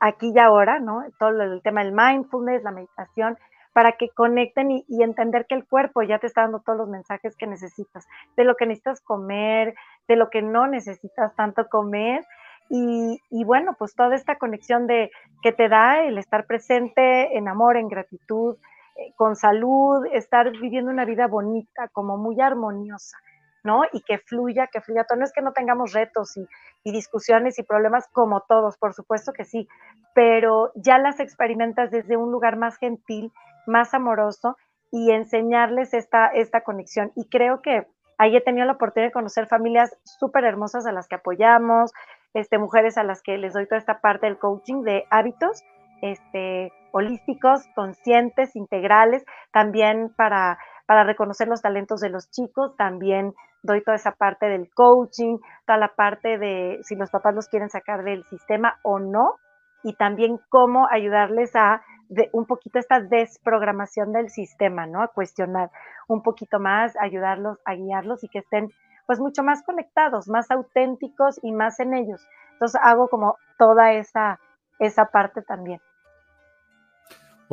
aquí 0.00 0.32
y 0.34 0.38
ahora, 0.38 0.80
¿no? 0.80 1.04
Todo 1.18 1.42
el 1.42 1.62
tema 1.62 1.84
del 1.84 1.92
mindfulness, 1.92 2.62
la 2.62 2.72
meditación, 2.72 3.36
para 3.72 3.92
que 3.92 4.08
conecten 4.08 4.70
y, 4.70 5.02
entender 5.02 5.46
que 5.46 5.54
el 5.54 5.64
cuerpo 5.64 6.02
ya 6.02 6.18
te 6.18 6.26
está 6.26 6.42
dando 6.42 6.60
todos 6.60 6.78
los 6.78 6.88
mensajes 6.88 7.36
que 7.36 7.46
necesitas, 7.46 8.06
de 8.36 8.44
lo 8.44 8.56
que 8.56 8.66
necesitas 8.66 9.00
comer, 9.00 9.74
de 10.08 10.16
lo 10.16 10.28
que 10.28 10.42
no 10.42 10.66
necesitas 10.66 11.34
tanto 11.36 11.68
comer. 11.68 12.24
Y, 12.68 13.44
bueno, 13.44 13.74
pues 13.78 13.94
toda 13.94 14.14
esta 14.14 14.36
conexión 14.36 14.86
de 14.86 15.10
que 15.42 15.52
te 15.52 15.68
da 15.68 16.04
el 16.04 16.18
estar 16.18 16.46
presente 16.46 17.36
en 17.36 17.48
amor, 17.48 17.76
en 17.76 17.88
gratitud, 17.88 18.56
eh, 18.96 19.12
con 19.16 19.34
salud, 19.34 20.06
estar 20.12 20.50
viviendo 20.52 20.90
una 20.90 21.04
vida 21.04 21.26
bonita, 21.26 21.88
como 21.88 22.16
muy 22.16 22.40
armoniosa, 22.40 23.18
¿no? 23.64 23.82
Y 23.92 24.02
que 24.02 24.18
fluya, 24.18 24.68
que 24.68 24.80
fluya 24.80 25.04
todo. 25.04 25.18
No 25.18 25.24
es 25.24 25.32
que 25.32 25.42
no 25.42 25.52
tengamos 25.52 25.92
retos 25.92 26.36
y, 26.36 26.46
y 26.84 26.92
discusiones 26.92 27.58
y 27.58 27.62
problemas 27.62 28.08
como 28.12 28.40
todos, 28.42 28.76
por 28.78 28.94
supuesto 28.94 29.32
que 29.32 29.44
sí, 29.44 29.68
pero 30.14 30.72
ya 30.74 30.98
las 30.98 31.20
experimentas 31.20 31.90
desde 31.90 32.16
un 32.16 32.32
lugar 32.32 32.56
más 32.56 32.78
gentil, 32.78 33.32
más 33.66 33.94
amoroso 33.94 34.56
y 34.90 35.12
enseñarles 35.12 35.94
esta, 35.94 36.26
esta 36.28 36.62
conexión. 36.62 37.12
Y 37.14 37.28
creo 37.28 37.62
que 37.62 37.86
ahí 38.18 38.36
he 38.36 38.40
tenido 38.40 38.66
la 38.66 38.72
oportunidad 38.72 39.08
de 39.08 39.12
conocer 39.12 39.46
familias 39.46 39.96
súper 40.04 40.44
hermosas 40.44 40.86
a 40.86 40.92
las 40.92 41.08
que 41.08 41.16
apoyamos, 41.16 41.92
este, 42.34 42.58
mujeres 42.58 42.96
a 42.98 43.04
las 43.04 43.22
que 43.22 43.38
les 43.38 43.54
doy 43.54 43.66
toda 43.66 43.78
esta 43.78 44.00
parte 44.00 44.26
del 44.26 44.38
coaching 44.38 44.82
de 44.82 45.04
hábitos 45.10 45.62
este, 46.02 46.72
holísticos, 46.92 47.66
conscientes, 47.74 48.56
integrales, 48.56 49.24
también 49.52 50.12
para, 50.16 50.58
para 50.86 51.04
reconocer 51.04 51.48
los 51.48 51.62
talentos 51.62 52.00
de 52.00 52.10
los 52.10 52.30
chicos, 52.30 52.76
también 52.76 53.34
doy 53.62 53.82
toda 53.82 53.96
esa 53.96 54.12
parte 54.12 54.46
del 54.46 54.70
coaching, 54.74 55.38
toda 55.66 55.78
la 55.78 55.94
parte 55.94 56.38
de 56.38 56.80
si 56.82 56.96
los 56.96 57.10
papás 57.10 57.34
los 57.34 57.48
quieren 57.48 57.70
sacar 57.70 58.04
del 58.04 58.24
sistema 58.24 58.78
o 58.82 58.98
no, 58.98 59.36
y 59.82 59.94
también 59.94 60.38
cómo 60.48 60.86
ayudarles 60.90 61.54
a 61.56 61.82
de, 62.08 62.28
un 62.32 62.46
poquito 62.46 62.78
esta 62.78 63.00
desprogramación 63.00 64.12
del 64.12 64.30
sistema, 64.30 64.86
¿no? 64.86 65.02
A 65.02 65.08
cuestionar 65.08 65.70
un 66.08 66.22
poquito 66.22 66.58
más, 66.58 66.94
ayudarlos, 67.00 67.58
a 67.64 67.74
guiarlos 67.74 68.24
y 68.24 68.28
que 68.28 68.40
estén 68.40 68.68
pues 69.06 69.20
mucho 69.20 69.42
más 69.42 69.62
conectados, 69.64 70.28
más 70.28 70.50
auténticos 70.50 71.38
y 71.42 71.52
más 71.52 71.80
en 71.80 71.94
ellos. 71.94 72.26
Entonces 72.52 72.80
hago 72.82 73.08
como 73.08 73.36
toda 73.58 73.92
esa, 73.92 74.38
esa 74.78 75.06
parte 75.06 75.42
también. 75.42 75.80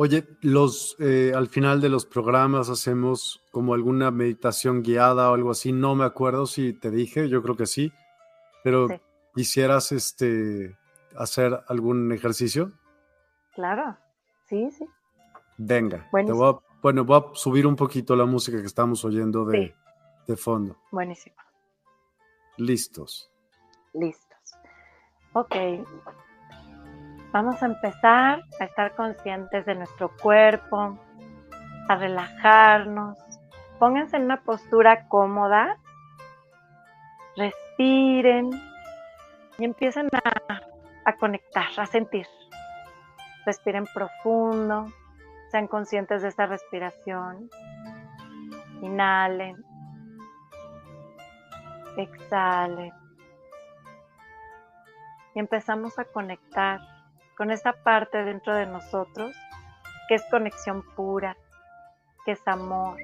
Oye, 0.00 0.28
los 0.42 0.94
eh, 1.00 1.32
al 1.34 1.48
final 1.48 1.80
de 1.80 1.88
los 1.88 2.06
programas 2.06 2.68
hacemos 2.68 3.42
como 3.50 3.74
alguna 3.74 4.12
meditación 4.12 4.84
guiada 4.84 5.28
o 5.28 5.34
algo 5.34 5.50
así. 5.50 5.72
No 5.72 5.96
me 5.96 6.04
acuerdo 6.04 6.46
si 6.46 6.72
te 6.72 6.92
dije, 6.92 7.28
yo 7.28 7.42
creo 7.42 7.56
que 7.56 7.66
sí, 7.66 7.92
pero 8.62 8.86
quisieras 9.34 9.90
este 9.90 10.78
hacer 11.16 11.64
algún 11.66 12.12
ejercicio. 12.12 12.70
Claro, 13.56 13.98
sí, 14.48 14.70
sí. 14.70 14.86
Venga, 15.56 16.08
bueno, 16.12 17.04
voy 17.04 17.16
a 17.20 17.34
subir 17.34 17.66
un 17.66 17.74
poquito 17.74 18.14
la 18.14 18.24
música 18.24 18.60
que 18.60 18.66
estamos 18.66 19.04
oyendo 19.04 19.44
de, 19.46 19.74
de 20.28 20.36
fondo. 20.36 20.76
Buenísimo. 20.92 21.34
Listos. 22.56 23.28
Listos. 23.94 24.52
Ok, 25.32 25.56
Vamos 27.32 27.62
a 27.62 27.66
empezar 27.66 28.42
a 28.58 28.64
estar 28.64 28.94
conscientes 28.94 29.66
de 29.66 29.74
nuestro 29.74 30.10
cuerpo, 30.16 30.98
a 31.88 31.96
relajarnos. 31.96 33.18
Pónganse 33.78 34.16
en 34.16 34.24
una 34.24 34.40
postura 34.40 35.06
cómoda, 35.08 35.76
respiren 37.36 38.50
y 39.58 39.64
empiecen 39.64 40.08
a, 41.04 41.12
conectar, 41.16 41.68
a 41.76 41.86
sentir. 41.86 42.26
Respiren 43.44 43.84
profundo, 43.92 44.86
sean 45.50 45.66
conscientes 45.66 46.22
de 46.22 46.28
esta 46.28 46.46
respiración. 46.46 47.50
Inhalen, 48.80 49.56
exhalen 51.96 52.92
y 55.34 55.40
empezamos 55.40 55.98
a 55.98 56.04
conectar 56.04 56.80
con 57.38 57.52
esa 57.52 57.72
parte 57.72 58.24
dentro 58.24 58.52
de 58.52 58.66
nosotros 58.66 59.34
que 60.08 60.16
es 60.16 60.24
conexión 60.28 60.82
pura, 60.96 61.36
que 62.24 62.32
es 62.32 62.48
amor, 62.48 62.96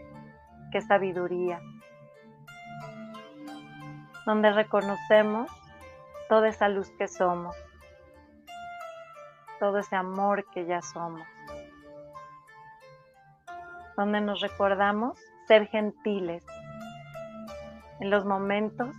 que 0.73 0.79
es 0.79 0.87
sabiduría, 0.89 1.61
donde 4.27 4.51
reconocemos 4.53 5.49
toda 6.29 6.49
esa 6.49 6.69
luz 6.69 6.91
que 6.99 7.07
somos, 7.07 7.55
todo 9.61 9.79
ese 9.79 9.95
amor 9.95 10.45
que 10.53 10.67
ya 10.67 10.83
somos, 10.83 11.27
donde 13.97 14.21
nos 14.21 14.41
recordamos 14.41 15.17
ser 15.47 15.69
gentiles 15.69 16.45
en 18.01 18.11
los 18.11 18.25
momentos 18.25 18.97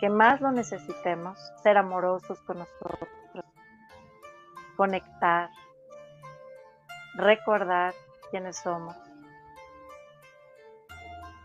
que 0.00 0.08
más 0.08 0.40
lo 0.40 0.50
necesitemos, 0.50 1.38
ser 1.62 1.76
amorosos 1.76 2.40
con 2.42 2.58
nosotros 2.60 3.25
conectar, 4.76 5.50
recordar 7.14 7.94
quiénes 8.30 8.56
somos, 8.58 8.96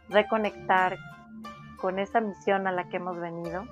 reconectar 0.09 0.97
con 1.77 1.97
esa 1.97 2.21
misión 2.21 2.67
a 2.67 2.71
la 2.71 2.89
que 2.89 2.97
hemos 2.97 3.19
venido, 3.19 3.65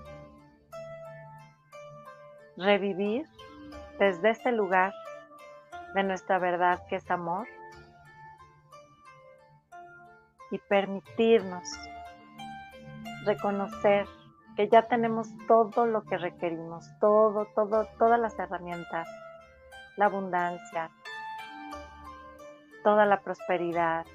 revivir 2.57 3.27
desde 3.99 4.31
ese 4.31 4.51
lugar 4.51 4.93
de 5.93 6.03
nuestra 6.03 6.39
verdad 6.39 6.81
que 6.87 6.95
es 6.95 7.11
amor 7.11 7.47
y 10.51 10.57
permitirnos 10.57 11.63
reconocer 13.25 14.07
que 14.55 14.67
ya 14.67 14.83
tenemos 14.83 15.29
todo 15.47 15.85
lo 15.85 16.03
que 16.03 16.17
requerimos, 16.17 16.85
todo, 16.99 17.45
todo, 17.55 17.85
todas 17.97 18.19
las 18.19 18.37
herramientas 18.39 19.07
la 19.99 20.05
abundancia, 20.05 20.89
toda 22.85 23.05
la 23.05 23.19
prosperidad, 23.19 24.05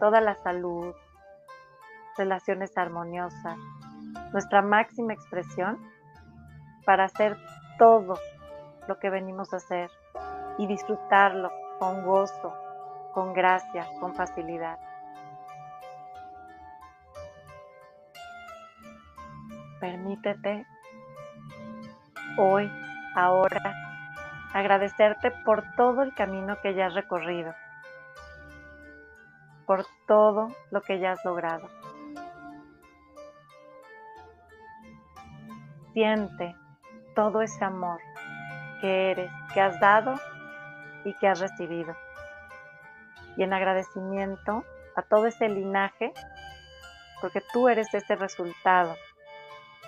toda 0.00 0.20
la 0.20 0.34
salud, 0.42 0.92
relaciones 2.18 2.76
armoniosas, 2.76 3.56
nuestra 4.32 4.60
máxima 4.60 5.12
expresión 5.12 5.78
para 6.84 7.04
hacer 7.04 7.38
todo 7.78 8.18
lo 8.88 8.98
que 8.98 9.10
venimos 9.10 9.52
a 9.52 9.58
hacer 9.58 9.92
y 10.58 10.66
disfrutarlo 10.66 11.52
con 11.78 12.04
gozo, 12.04 12.52
con 13.14 13.34
gracia, 13.34 13.86
con 14.00 14.12
facilidad. 14.12 14.76
Permítete 19.78 20.66
hoy, 22.36 22.68
ahora, 23.14 23.91
agradecerte 24.52 25.30
por 25.30 25.62
todo 25.76 26.02
el 26.02 26.14
camino 26.14 26.60
que 26.60 26.74
ya 26.74 26.86
has 26.86 26.94
recorrido, 26.94 27.54
por 29.66 29.86
todo 30.06 30.48
lo 30.70 30.82
que 30.82 30.98
ya 30.98 31.12
has 31.12 31.24
logrado. 31.24 31.68
Siente 35.94 36.54
todo 37.14 37.42
ese 37.42 37.64
amor 37.64 38.00
que 38.80 39.10
eres, 39.10 39.30
que 39.52 39.60
has 39.60 39.78
dado 39.80 40.14
y 41.04 41.14
que 41.14 41.28
has 41.28 41.40
recibido. 41.40 41.94
Y 43.36 43.42
en 43.42 43.52
agradecimiento 43.52 44.64
a 44.96 45.02
todo 45.02 45.26
ese 45.26 45.48
linaje, 45.48 46.12
porque 47.20 47.42
tú 47.52 47.68
eres 47.68 47.92
ese 47.94 48.16
resultado, 48.16 48.96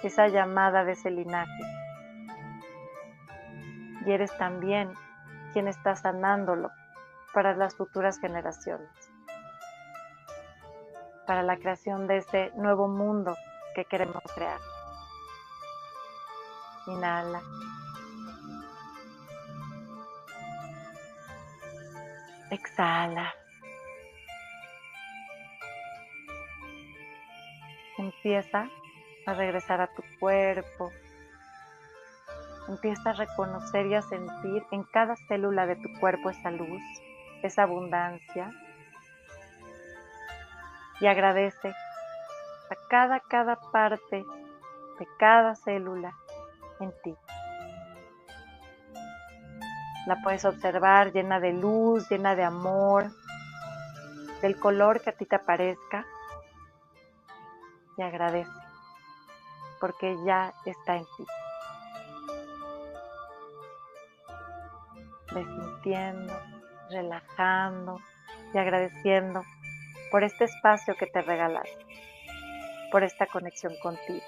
esa 0.03 0.29
llamada 0.29 0.85
de 0.85 0.93
ese 0.93 1.11
linaje 1.11 1.84
y 4.07 4.13
eres 4.13 4.37
también 4.37 4.93
quien 5.53 5.69
está 5.69 5.97
sanándolo 5.97 6.71
para 7.33 7.55
las 7.55 7.75
futuras 7.75 8.19
generaciones, 8.19 8.91
para 11.27 11.43
la 11.43 11.57
creación 11.57 12.07
de 12.07 12.19
ese 12.19 12.53
nuevo 12.57 12.89
mundo 12.89 13.37
que 13.75 13.85
queremos 13.85 14.23
crear. 14.35 14.61
Inhala. 16.87 17.43
Exhala. 22.51 23.35
Empieza 27.97 28.69
a 29.27 29.35
regresar 29.35 29.81
a 29.81 29.87
tu 29.87 30.03
cuerpo, 30.21 30.93
Empieza 32.69 33.11
a 33.11 33.13
reconocer 33.13 33.87
y 33.87 33.95
a 33.95 34.03
sentir 34.03 34.65
en 34.71 34.85
cada 34.85 35.17
célula 35.29 35.67
de 35.67 35.77
tu 35.77 35.93
cuerpo 36.01 36.31
esa 36.31 36.51
luz, 36.51 36.83
esa 37.43 37.65
abundancia. 37.65 38.51
Y 41.01 41.07
agradece 41.07 41.69
a 41.69 42.89
cada, 42.89 43.21
cada 43.21 43.57
parte 43.57 44.25
de 44.99 45.09
cada 45.19 45.55
célula 45.55 46.15
en 46.81 46.93
ti. 47.03 47.15
La 50.07 50.21
puedes 50.23 50.45
observar 50.45 51.13
llena 51.13 51.41
de 51.41 51.53
luz, 51.53 52.09
llena 52.11 52.35
de 52.35 52.45
amor, 52.45 53.11
del 54.43 54.59
color 54.59 55.01
que 55.01 55.11
a 55.11 55.17
ti 55.17 55.25
te 55.25 55.39
parezca. 55.39 56.07
Y 57.97 58.03
agradece, 58.03 58.51
porque 59.81 60.17
ya 60.25 60.53
está 60.65 60.97
en 60.97 61.05
ti. 61.17 61.27
Sintiendo, 65.43 66.33
relajando 66.91 67.99
y 68.53 68.59
agradeciendo 68.59 69.43
por 70.11 70.23
este 70.23 70.45
espacio 70.45 70.95
que 70.97 71.07
te 71.07 71.23
regalaste, 71.23 71.85
por 72.93 73.03
esta 73.03 73.27
conexión 73.27 73.73
contigo. 73.83 74.25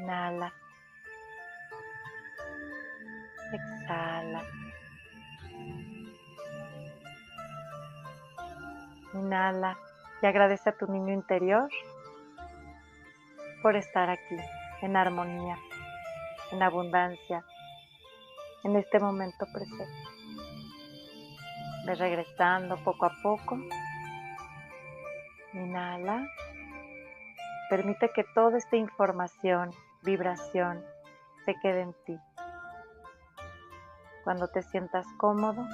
Inhala. 0.00 0.52
Exhala. 3.52 4.42
Inhala 9.12 9.78
y 10.22 10.26
agradece 10.26 10.70
a 10.70 10.76
tu 10.76 10.86
niño 10.86 11.12
interior 11.12 11.68
por 13.62 13.76
estar 13.76 14.10
aquí 14.10 14.36
en 14.82 14.96
armonía 14.96 15.56
en 16.54 16.62
abundancia 16.62 17.44
en 18.62 18.76
este 18.76 19.00
momento 19.00 19.44
presente. 19.52 19.88
Ve 21.84 21.94
regresando 21.96 22.76
poco 22.82 23.06
a 23.06 23.12
poco. 23.22 23.58
Inhala. 25.52 26.26
Permite 27.68 28.08
que 28.14 28.24
toda 28.34 28.56
esta 28.56 28.76
información, 28.76 29.70
vibración, 30.02 30.82
se 31.44 31.54
quede 31.60 31.82
en 31.82 31.94
ti. 32.06 32.18
Cuando 34.22 34.48
te 34.48 34.62
sientas 34.62 35.06
cómodo, 35.18 35.66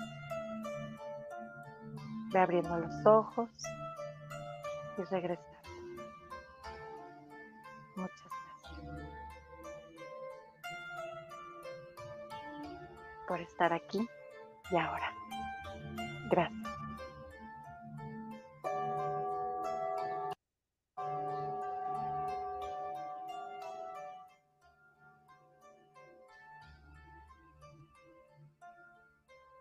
ve 2.33 2.41
abriendo 2.41 2.77
los 2.79 3.07
ojos 3.07 3.51
y 4.99 5.03
regresa. 5.03 5.50
Estar 13.61 13.73
aquí 13.75 14.09
y 14.71 14.77
ahora. 14.77 15.13
Gracias. 16.31 16.59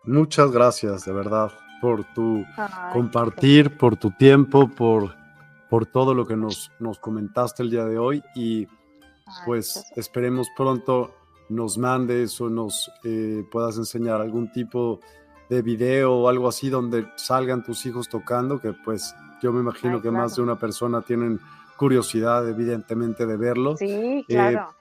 Muchas 0.04 0.50
gracias, 0.50 1.04
de 1.04 1.12
verdad, 1.12 1.52
por 1.82 2.04
tu 2.14 2.44
compartir, 2.92 3.76
por 3.76 3.96
tu 3.96 4.10
tiempo, 4.12 4.66
por, 4.68 5.14
por 5.68 5.84
todo 5.84 6.14
lo 6.14 6.26
que 6.26 6.36
nos, 6.36 6.72
nos 6.80 6.98
comentaste 6.98 7.62
el 7.62 7.70
día 7.70 7.84
de 7.84 7.98
hoy 7.98 8.22
y 8.34 8.66
pues 9.44 9.84
esperemos 9.94 10.48
pronto 10.56 11.19
nos 11.50 11.76
mandes 11.76 12.40
o 12.40 12.48
nos 12.48 12.90
eh, 13.04 13.44
puedas 13.50 13.76
enseñar 13.76 14.20
algún 14.20 14.50
tipo 14.52 15.00
de 15.48 15.62
video 15.62 16.14
o 16.14 16.28
algo 16.28 16.48
así 16.48 16.70
donde 16.70 17.06
salgan 17.16 17.64
tus 17.64 17.84
hijos 17.84 18.08
tocando, 18.08 18.60
que 18.60 18.72
pues 18.72 19.14
yo 19.42 19.52
me 19.52 19.60
imagino 19.60 20.00
que 20.00 20.10
más 20.10 20.36
de 20.36 20.42
una 20.42 20.56
persona 20.56 21.02
tienen 21.02 21.40
curiosidad 21.76 22.48
evidentemente 22.48 23.26
de 23.26 23.36
verlo. 23.36 23.76
Sí, 23.76 24.20
eh, 24.20 24.24
claro. 24.28 24.74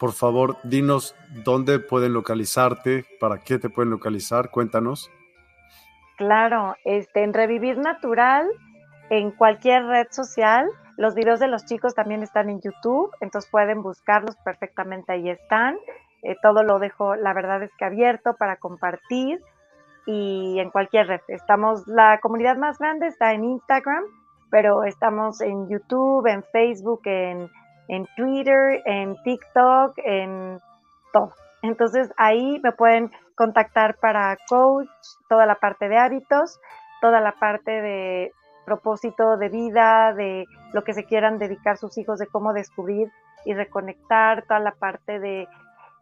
por 0.00 0.12
favor, 0.12 0.56
dinos 0.64 1.14
dónde 1.44 1.80
pueden 1.80 2.14
localizarte, 2.14 3.04
para 3.20 3.40
qué 3.40 3.58
te 3.58 3.68
pueden 3.68 3.90
localizar, 3.90 4.50
cuéntanos. 4.50 5.10
Claro, 6.16 6.76
este, 6.84 7.24
en 7.24 7.34
Revivir 7.34 7.76
Natural, 7.76 8.46
en 9.10 9.32
cualquier 9.32 9.84
red 9.84 10.06
social, 10.10 10.68
los 10.96 11.14
videos 11.14 11.40
de 11.40 11.48
los 11.48 11.64
chicos 11.64 11.94
también 11.94 12.22
están 12.22 12.48
en 12.50 12.60
YouTube, 12.60 13.10
entonces 13.20 13.50
pueden 13.50 13.82
buscarlos 13.82 14.36
perfectamente, 14.44 15.12
ahí 15.12 15.28
están. 15.28 15.76
Eh, 16.22 16.36
todo 16.40 16.62
lo 16.62 16.78
dejo, 16.78 17.16
la 17.16 17.34
verdad 17.34 17.62
es 17.62 17.70
que 17.76 17.84
abierto 17.84 18.34
para 18.34 18.56
compartir 18.56 19.40
y 20.06 20.58
en 20.58 20.70
cualquier 20.70 21.06
red. 21.06 21.20
Estamos, 21.28 21.86
la 21.86 22.18
comunidad 22.20 22.56
más 22.56 22.78
grande 22.78 23.08
está 23.08 23.32
en 23.32 23.44
Instagram, 23.44 24.04
pero 24.50 24.84
estamos 24.84 25.40
en 25.40 25.68
YouTube, 25.68 26.26
en 26.26 26.42
Facebook, 26.44 27.02
en, 27.04 27.50
en 27.88 28.06
Twitter, 28.16 28.82
en 28.86 29.16
TikTok, 29.22 29.98
en 29.98 30.60
todo. 31.12 31.32
Entonces 31.62 32.12
ahí 32.16 32.60
me 32.62 32.72
pueden 32.72 33.10
contactar 33.34 33.96
para 33.96 34.36
coach, 34.48 34.88
toda 35.28 35.44
la 35.46 35.56
parte 35.56 35.88
de 35.88 35.98
hábitos, 35.98 36.60
toda 37.00 37.20
la 37.20 37.32
parte 37.32 37.70
de 37.70 38.32
propósito 38.64 39.36
de 39.36 39.48
vida, 39.48 40.12
de 40.14 40.44
lo 40.72 40.82
que 40.82 40.94
se 40.94 41.04
quieran 41.04 41.38
dedicar 41.38 41.76
sus 41.76 41.96
hijos, 41.98 42.18
de 42.18 42.26
cómo 42.26 42.52
descubrir 42.52 43.08
y 43.44 43.54
reconectar, 43.54 44.44
toda 44.46 44.60
la 44.60 44.72
parte 44.72 45.18
de 45.18 45.46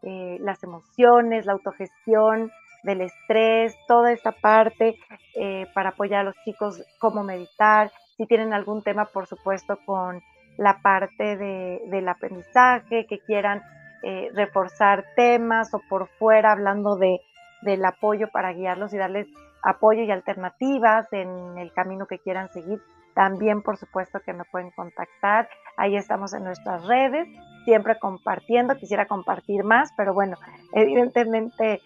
eh, 0.02 0.38
las 0.40 0.62
emociones, 0.62 1.46
la 1.46 1.52
autogestión, 1.52 2.50
del 2.82 3.02
estrés, 3.02 3.76
toda 3.86 4.12
esta 4.12 4.32
parte 4.32 4.96
eh, 5.34 5.66
para 5.74 5.90
apoyar 5.90 6.20
a 6.20 6.24
los 6.24 6.34
chicos, 6.44 6.82
cómo 6.98 7.22
meditar, 7.22 7.90
si 8.16 8.26
tienen 8.26 8.52
algún 8.52 8.82
tema, 8.82 9.06
por 9.06 9.26
supuesto, 9.26 9.78
con 9.86 10.20
la 10.58 10.78
parte 10.82 11.36
de, 11.36 11.82
del 11.86 12.08
aprendizaje, 12.08 13.06
que 13.06 13.18
quieran 13.20 13.62
eh, 14.02 14.30
reforzar 14.34 15.04
temas 15.16 15.72
o 15.74 15.80
por 15.88 16.08
fuera 16.18 16.52
hablando 16.52 16.96
de, 16.96 17.20
del 17.62 17.84
apoyo 17.84 18.28
para 18.32 18.52
guiarlos 18.52 18.92
y 18.92 18.98
darles 18.98 19.28
apoyo 19.62 20.02
y 20.02 20.10
alternativas 20.10 21.12
en 21.12 21.56
el 21.58 21.72
camino 21.72 22.06
que 22.06 22.18
quieran 22.18 22.50
seguir, 22.52 22.80
también 23.14 23.62
por 23.62 23.76
supuesto 23.76 24.20
que 24.20 24.32
me 24.32 24.44
pueden 24.44 24.70
contactar. 24.70 25.48
Ahí 25.76 25.96
estamos 25.96 26.34
en 26.34 26.44
nuestras 26.44 26.86
redes, 26.86 27.28
siempre 27.64 27.98
compartiendo. 27.98 28.76
Quisiera 28.76 29.06
compartir 29.06 29.64
más, 29.64 29.92
pero 29.96 30.14
bueno, 30.14 30.36
evidentemente 30.72 31.80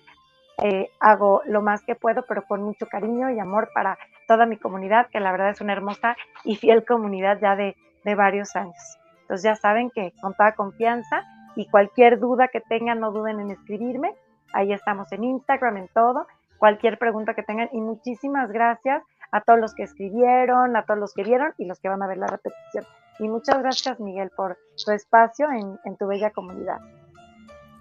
eh, 0.62 0.90
hago 1.01 1.43
lo 1.47 1.62
más 1.62 1.82
que 1.85 1.94
puedo, 1.94 2.24
pero 2.27 2.43
con 2.43 2.62
mucho 2.62 2.86
cariño 2.86 3.31
y 3.31 3.39
amor 3.39 3.70
para 3.74 3.98
toda 4.27 4.47
mi 4.47 4.57
comunidad, 4.57 5.09
que 5.11 5.20
la 5.20 5.32
verdad 5.32 5.51
es 5.51 5.61
una 5.61 5.73
hermosa 5.73 6.16
y 6.44 6.57
fiel 6.57 6.85
comunidad 6.85 7.39
ya 7.40 7.57
de, 7.57 7.77
de 8.05 8.15
varios 8.15 8.57
años. 8.57 8.98
Entonces 9.23 9.44
ya 9.44 9.57
saben 9.57 9.90
que 9.90 10.12
con 10.20 10.35
toda 10.35 10.53
confianza 10.53 11.23
y 11.57 11.69
cualquier 11.69 12.19
duda 12.19 12.48
que 12.48 12.61
tengan, 12.61 13.01
no 13.01 13.11
duden 13.11 13.40
en 13.40 13.51
escribirme. 13.51 14.15
Ahí 14.53 14.73
estamos 14.73 15.11
en 15.12 15.24
Instagram, 15.24 15.77
en 15.78 15.89
todo 15.89 16.27
cualquier 16.59 16.99
pregunta 16.99 17.35
que 17.35 17.43
tengan 17.43 17.69
y 17.73 17.81
muchísimas 17.81 18.51
gracias 18.51 19.03
a 19.33 19.41
todos 19.41 19.61
los 19.61 19.74
que 19.74 19.83
escribieron, 19.83 20.77
a 20.77 20.85
todos 20.85 21.01
los 21.01 21.15
que 21.15 21.24
vieron 21.24 21.53
y 21.59 21.66
los 21.66 21.81
que 21.81 21.89
van 21.89 22.03
a 22.03 22.07
ver 22.07 22.19
la 22.19 22.27
repetición. 22.27 22.85
Y 23.19 23.28
muchas 23.28 23.59
gracias, 23.59 23.99
Miguel, 24.01 24.31
por 24.37 24.59
tu 24.85 24.93
espacio 24.93 25.49
en, 25.51 25.97
tu 25.97 26.07
bella 26.07 26.31
comunidad. 26.31 26.78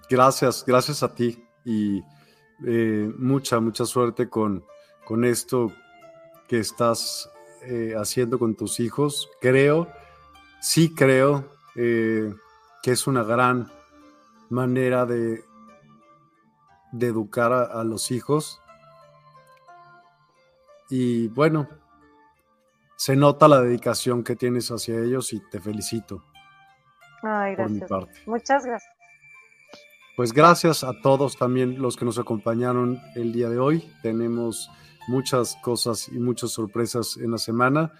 Gracias, 0.08 0.64
gracias 0.66 1.02
a 1.02 1.14
ti 1.14 1.44
y 1.64 2.02
eh, 2.66 3.12
mucha, 3.18 3.60
mucha 3.60 3.84
suerte 3.84 4.28
con, 4.28 4.64
con 5.04 5.24
esto 5.24 5.72
que 6.48 6.58
estás 6.58 7.30
eh, 7.62 7.94
haciendo 7.96 8.38
con 8.38 8.54
tus 8.54 8.80
hijos. 8.80 9.30
Creo, 9.40 9.88
sí 10.60 10.94
creo 10.94 11.44
eh, 11.74 12.32
que 12.82 12.92
es 12.92 13.06
una 13.06 13.24
gran 13.24 13.70
manera 14.48 15.04
de, 15.06 15.44
de 16.92 17.06
educar 17.06 17.52
a 17.52 17.82
los 17.84 18.10
hijos 18.10 18.62
y 20.88 21.28
bueno, 21.28 21.68
se 22.96 23.16
nota 23.16 23.48
la 23.48 23.60
dedicación 23.60 24.24
que 24.24 24.36
tienes 24.36 24.70
hacia 24.70 24.98
ellos 24.98 25.32
y 25.32 25.40
te 25.50 25.60
felicito. 25.60 26.24
Ay, 27.22 27.54
gracias. 27.54 27.90
Muchas 28.26 28.64
gracias. 28.64 28.96
Pues 30.16 30.32
gracias 30.32 30.82
a 30.82 30.92
todos 31.02 31.36
también 31.36 31.80
los 31.80 31.96
que 31.96 32.06
nos 32.06 32.18
acompañaron 32.18 32.98
el 33.16 33.34
día 33.34 33.50
de 33.50 33.58
hoy. 33.58 33.84
Tenemos 34.02 34.70
muchas 35.08 35.56
cosas 35.62 36.08
y 36.08 36.18
muchas 36.18 36.52
sorpresas 36.52 37.18
en 37.18 37.32
la 37.32 37.38
semana. 37.38 37.92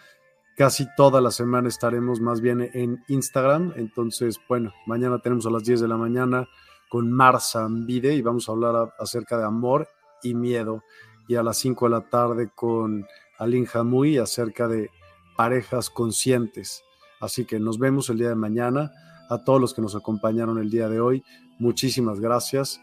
Casi 0.57 0.87
toda 0.97 1.21
la 1.21 1.31
semana 1.31 1.69
estaremos 1.69 2.21
más 2.21 2.41
bien 2.41 2.71
en 2.73 3.05
Instagram. 3.09 3.75
Entonces, 3.77 4.41
bueno, 4.49 4.73
mañana 4.87 5.19
tenemos 5.19 5.45
a 5.45 5.51
las 5.51 5.65
10 5.65 5.83
de 5.83 5.89
la 5.89 5.99
mañana 5.99 6.49
con 6.89 7.13
Marza 7.13 7.65
Ambide 7.65 8.15
y 8.15 8.23
vamos 8.23 8.49
a 8.49 8.53
hablar 8.53 8.95
acerca 8.99 9.37
de 9.37 9.45
amor 9.45 9.87
y 10.23 10.35
miedo 10.35 10.83
y 11.29 11.37
a 11.37 11.43
las 11.43 11.59
5 11.59 11.87
de 11.87 11.91
la 11.91 12.01
tarde 12.03 12.51
con 12.55 13.07
Alin 13.39 13.67
Jamuy 13.67 14.19
acerca 14.19 14.69
de 14.69 14.91
parejas 15.37 15.91
conscientes. 15.91 16.83
Así 17.21 17.45
que 17.45 17.59
nos 17.59 17.79
vemos 17.79 18.11
el 18.11 18.19
día 18.19 18.29
de 18.29 18.35
mañana. 18.35 18.93
A 19.29 19.43
todos 19.43 19.61
los 19.61 19.75
que 19.75 19.83
nos 19.83 19.97
acompañaron 19.97 20.59
el 20.59 20.71
día 20.71 20.89
de 20.89 21.01
hoy, 21.01 21.25
muchísimas 21.59 22.21
gracias 22.21 22.81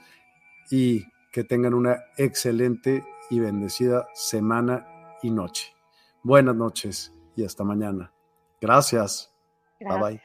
y 0.69 1.05
que 1.31 1.43
tengan 1.43 1.73
una 1.73 1.97
excelente 2.17 3.03
y 3.29 3.39
bendecida 3.39 4.07
semana 4.13 4.85
y 5.21 5.29
noche. 5.29 5.73
Buenas 6.21 6.55
noches 6.55 7.13
y 7.35 7.45
hasta 7.45 7.63
mañana. 7.63 8.11
Gracias. 8.59 9.33
Bye 9.79 9.99
bye. 9.99 10.21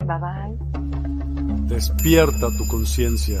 Bye 0.00 0.18
bye. 0.18 1.66
Despierta 1.68 2.48
tu 2.56 2.66
conciencia. 2.66 3.40